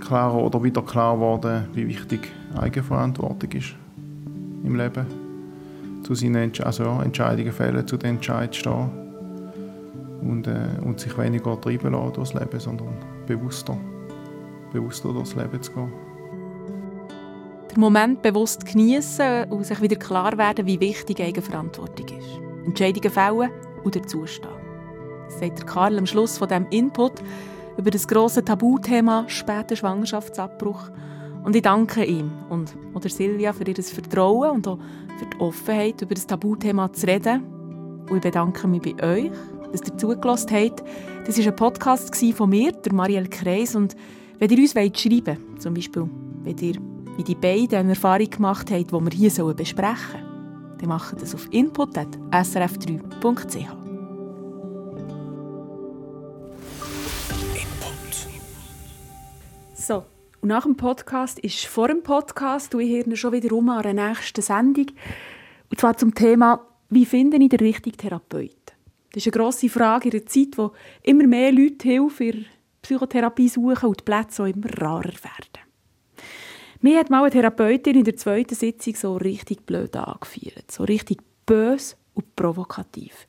klarer 0.00 0.36
oder 0.36 0.62
wieder 0.62 0.82
klar 0.82 1.14
geworden, 1.14 1.64
wie 1.72 1.88
wichtig 1.88 2.30
Eigenverantwortung 2.56 3.50
ist 3.52 3.74
im 4.62 4.76
Leben. 4.76 5.06
Zu 6.02 6.14
seinen 6.14 6.36
Entsch 6.36 6.60
also, 6.60 6.84
Entscheidungen 7.02 7.52
fällen, 7.52 7.86
zu 7.86 7.96
den 7.96 8.16
Entscheidungen 8.16 8.52
stehen 8.52 8.90
und, 10.20 10.46
äh, 10.46 10.68
und 10.84 11.00
sich 11.00 11.16
weniger 11.16 11.58
treiben 11.60 11.92
lassen 11.92 12.12
durchs 12.12 12.34
Leben, 12.34 12.60
sondern 12.60 12.94
bewusster, 13.26 13.76
bewusster 14.74 15.12
durchs 15.12 15.34
Leben 15.34 15.62
zu 15.62 15.72
gehen. 15.72 15.92
Den 17.74 17.80
Moment 17.80 18.22
bewusst 18.22 18.66
genießen 18.66 19.50
und 19.50 19.64
sich 19.64 19.80
wieder 19.80 19.96
klar 19.96 20.36
werden, 20.36 20.66
wie 20.66 20.78
wichtig 20.78 21.20
Eigenverantwortung 21.20 22.06
ist. 22.18 22.40
Entscheidungen 22.66 23.10
fällen 23.10 23.50
und 23.82 23.96
dazustehen. 23.96 24.52
Das 25.26 25.38
sagt 25.38 25.66
Karl 25.66 25.98
am 25.98 26.06
Schluss 26.06 26.38
von 26.38 26.48
diesem 26.48 26.66
Input 26.70 27.14
über 27.76 27.90
das 27.90 28.06
grosse 28.06 28.44
Tabuthema 28.44 29.24
später 29.28 29.74
Schwangerschaftsabbruch. 29.74 30.90
Und 31.44 31.56
ich 31.56 31.62
danke 31.62 32.04
ihm 32.04 32.30
und 32.48 32.74
oder 32.94 33.08
Silvia 33.08 33.52
für 33.52 33.64
ihr 33.64 33.74
Vertrauen 33.82 34.50
und 34.50 34.68
auch 34.68 34.78
für 35.18 35.26
die 35.26 35.40
Offenheit, 35.40 36.00
über 36.02 36.14
das 36.14 36.26
Tabuthema 36.26 36.92
zu 36.92 37.06
reden. 37.06 37.44
Und 38.08 38.16
ich 38.16 38.22
bedanke 38.22 38.68
mich 38.68 38.82
bei 38.82 39.02
euch, 39.02 39.30
dass 39.72 39.82
ihr 39.88 39.98
zugelassen 39.98 40.50
habt. 40.52 40.84
Das 41.26 41.38
war 41.38 41.46
ein 41.46 41.56
Podcast 41.56 42.24
von 42.34 42.50
mir, 42.50 42.72
der 42.72 42.92
Marielle 42.94 43.28
Kreis. 43.28 43.74
Und 43.74 43.96
wenn 44.38 44.50
ihr 44.50 44.58
uns 44.58 44.72
schreiben 44.72 45.26
wollt, 45.26 45.62
zum 45.62 45.74
Beispiel, 45.74 46.08
wenn 46.42 46.58
ihr 46.58 46.74
wie 47.16 47.22
die 47.22 47.34
beiden 47.34 47.78
eine 47.78 47.90
Erfahrung 47.90 48.28
gemacht 48.28 48.70
habt, 48.70 48.90
die 48.90 48.92
wir 48.92 49.10
hier 49.10 49.30
besprechen 49.54 49.96
sollen, 50.12 50.78
dann 50.78 50.88
macht 50.88 51.22
das 51.22 51.34
auf 51.34 51.48
input.srf3.ch. 51.52 53.76
So, 59.74 60.04
und 60.40 60.48
nach 60.48 60.64
dem 60.64 60.76
Podcast 60.76 61.38
ist 61.38 61.66
vor 61.66 61.88
dem 61.88 62.02
Podcast, 62.02 62.74
du 62.74 62.80
hier 62.80 63.16
schon 63.16 63.32
wieder 63.32 63.54
um 63.54 63.68
an 63.68 63.82
der 63.82 63.94
nächsten 63.94 64.42
Sendung. 64.42 64.86
Und 65.70 65.80
zwar 65.80 65.96
zum 65.96 66.14
Thema, 66.14 66.66
wie 66.90 67.06
finde 67.06 67.36
ich 67.36 67.48
den 67.48 67.60
richtigen 67.60 67.96
Therapeut? 67.96 68.50
Das 69.12 69.24
ist 69.24 69.32
eine 69.32 69.42
grosse 69.42 69.68
Frage 69.68 70.08
in 70.08 70.16
einer 70.16 70.26
Zeit, 70.26 70.56
wo 70.56 70.72
immer 71.02 71.26
mehr 71.26 71.52
Leute 71.52 71.88
Hilfe 71.88 72.10
für 72.10 72.32
Psychotherapie 72.84 73.48
suchen 73.48 73.88
und 73.88 74.00
die 74.00 74.04
Plätze 74.04 74.42
auch 74.42 74.46
immer 74.46 74.70
rarer 74.80 75.04
werden. 75.04 75.64
Mir 76.80 76.98
hat 76.98 77.08
mal 77.08 77.22
eine 77.22 77.30
Therapeutin 77.30 77.96
in 77.96 78.04
der 78.04 78.16
zweiten 78.16 78.54
Sitzung 78.54 78.94
so 78.94 79.16
richtig 79.16 79.64
blöd 79.64 79.96
angeführt. 79.96 80.70
So 80.70 80.84
richtig 80.84 81.18
bös 81.46 81.96
und 82.12 82.36
provokativ. 82.36 83.26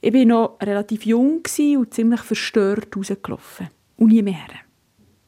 Ich 0.00 0.14
war 0.14 0.24
noch 0.24 0.56
relativ 0.62 1.04
jung 1.04 1.42
und 1.76 1.94
ziemlich 1.94 2.20
verstört 2.20 2.96
rausgelaufen. 2.96 3.68
Und 3.96 4.08
nie 4.08 4.22
mehr. 4.22 4.48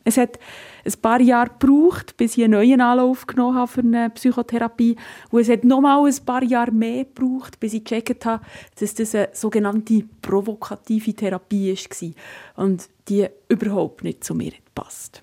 Es 0.05 0.19
hat 0.19 0.39
ein 0.85 1.01
paar 1.01 1.21
Jahre 1.21 1.51
gebraucht, 1.59 2.17
bis 2.17 2.37
ich 2.37 2.45
einen 2.45 2.53
neuen 2.53 2.81
Anlauf 2.81 3.27
genommen 3.27 3.57
habe 3.57 3.71
für 3.71 3.81
eine 3.81 4.11
Psychotherapie. 4.11 4.97
Und 5.31 5.41
es 5.41 5.49
hat 5.49 5.65
noch 5.65 5.81
mal 5.81 6.05
ein 6.05 6.25
paar 6.25 6.43
Jahre 6.43 6.73
mehr 6.73 7.05
gebraucht, 7.05 7.59
bis 7.61 7.75
ich 7.75 7.85
gecheckt 7.85 8.27
habe, 8.27 8.45
dass 8.79 8.95
das 8.95 9.15
eine 9.15 9.29
sogenannte 9.33 10.05
provokative 10.23 11.15
Therapie 11.15 11.75
war 11.75 12.65
und 12.65 12.89
die 13.09 13.27
überhaupt 13.49 14.05
nicht 14.05 14.25
zu 14.25 14.35
mir 14.35 14.53
passt. 14.75 15.23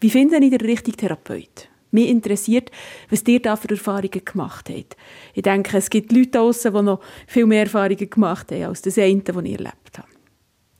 Wie 0.00 0.10
finde 0.10 0.36
ich 0.38 0.50
den 0.50 0.60
richtigen 0.60 0.96
Therapeut? 0.96 1.68
Mich 1.90 2.08
interessiert, 2.08 2.70
was 3.10 3.22
ihr 3.26 3.40
da 3.40 3.56
für 3.56 3.70
Erfahrungen 3.70 4.24
gemacht 4.24 4.68
habt. 4.68 4.96
Ich 5.34 5.42
denke, 5.42 5.78
es 5.78 5.88
gibt 5.88 6.12
Leute 6.12 6.30
draussen, 6.30 6.74
die 6.74 6.82
noch 6.82 7.00
viel 7.26 7.46
mehr 7.46 7.62
Erfahrungen 7.62 8.10
gemacht 8.10 8.52
haben, 8.52 8.64
als 8.64 8.82
das 8.82 8.98
eine, 8.98 9.22
das 9.22 9.36
ich 9.36 9.52
erlebt 9.52 9.98
habe. 9.98 10.08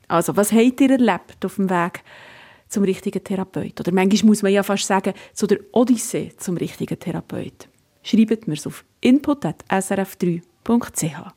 Also, 0.07 0.35
was 0.35 0.51
habt 0.51 0.79
ihr 0.81 0.91
erlebt 0.91 1.43
auf 1.43 1.55
dem 1.55 1.69
Weg 1.69 2.03
zum 2.67 2.83
richtigen 2.83 3.23
Therapeut. 3.23 3.79
Oder 3.79 3.93
manchmal 3.93 4.29
muss 4.29 4.43
man 4.43 4.51
ja 4.51 4.63
fast 4.63 4.87
sagen, 4.87 5.13
zu 5.33 5.47
der 5.47 5.59
Odyssee 5.71 6.33
zum 6.37 6.57
richtigen 6.57 6.99
Therapeut. 6.99 7.69
Schreibt 8.03 8.47
mir 8.47 8.57
auf 8.65 8.83
input.srf3.ch. 9.01 11.36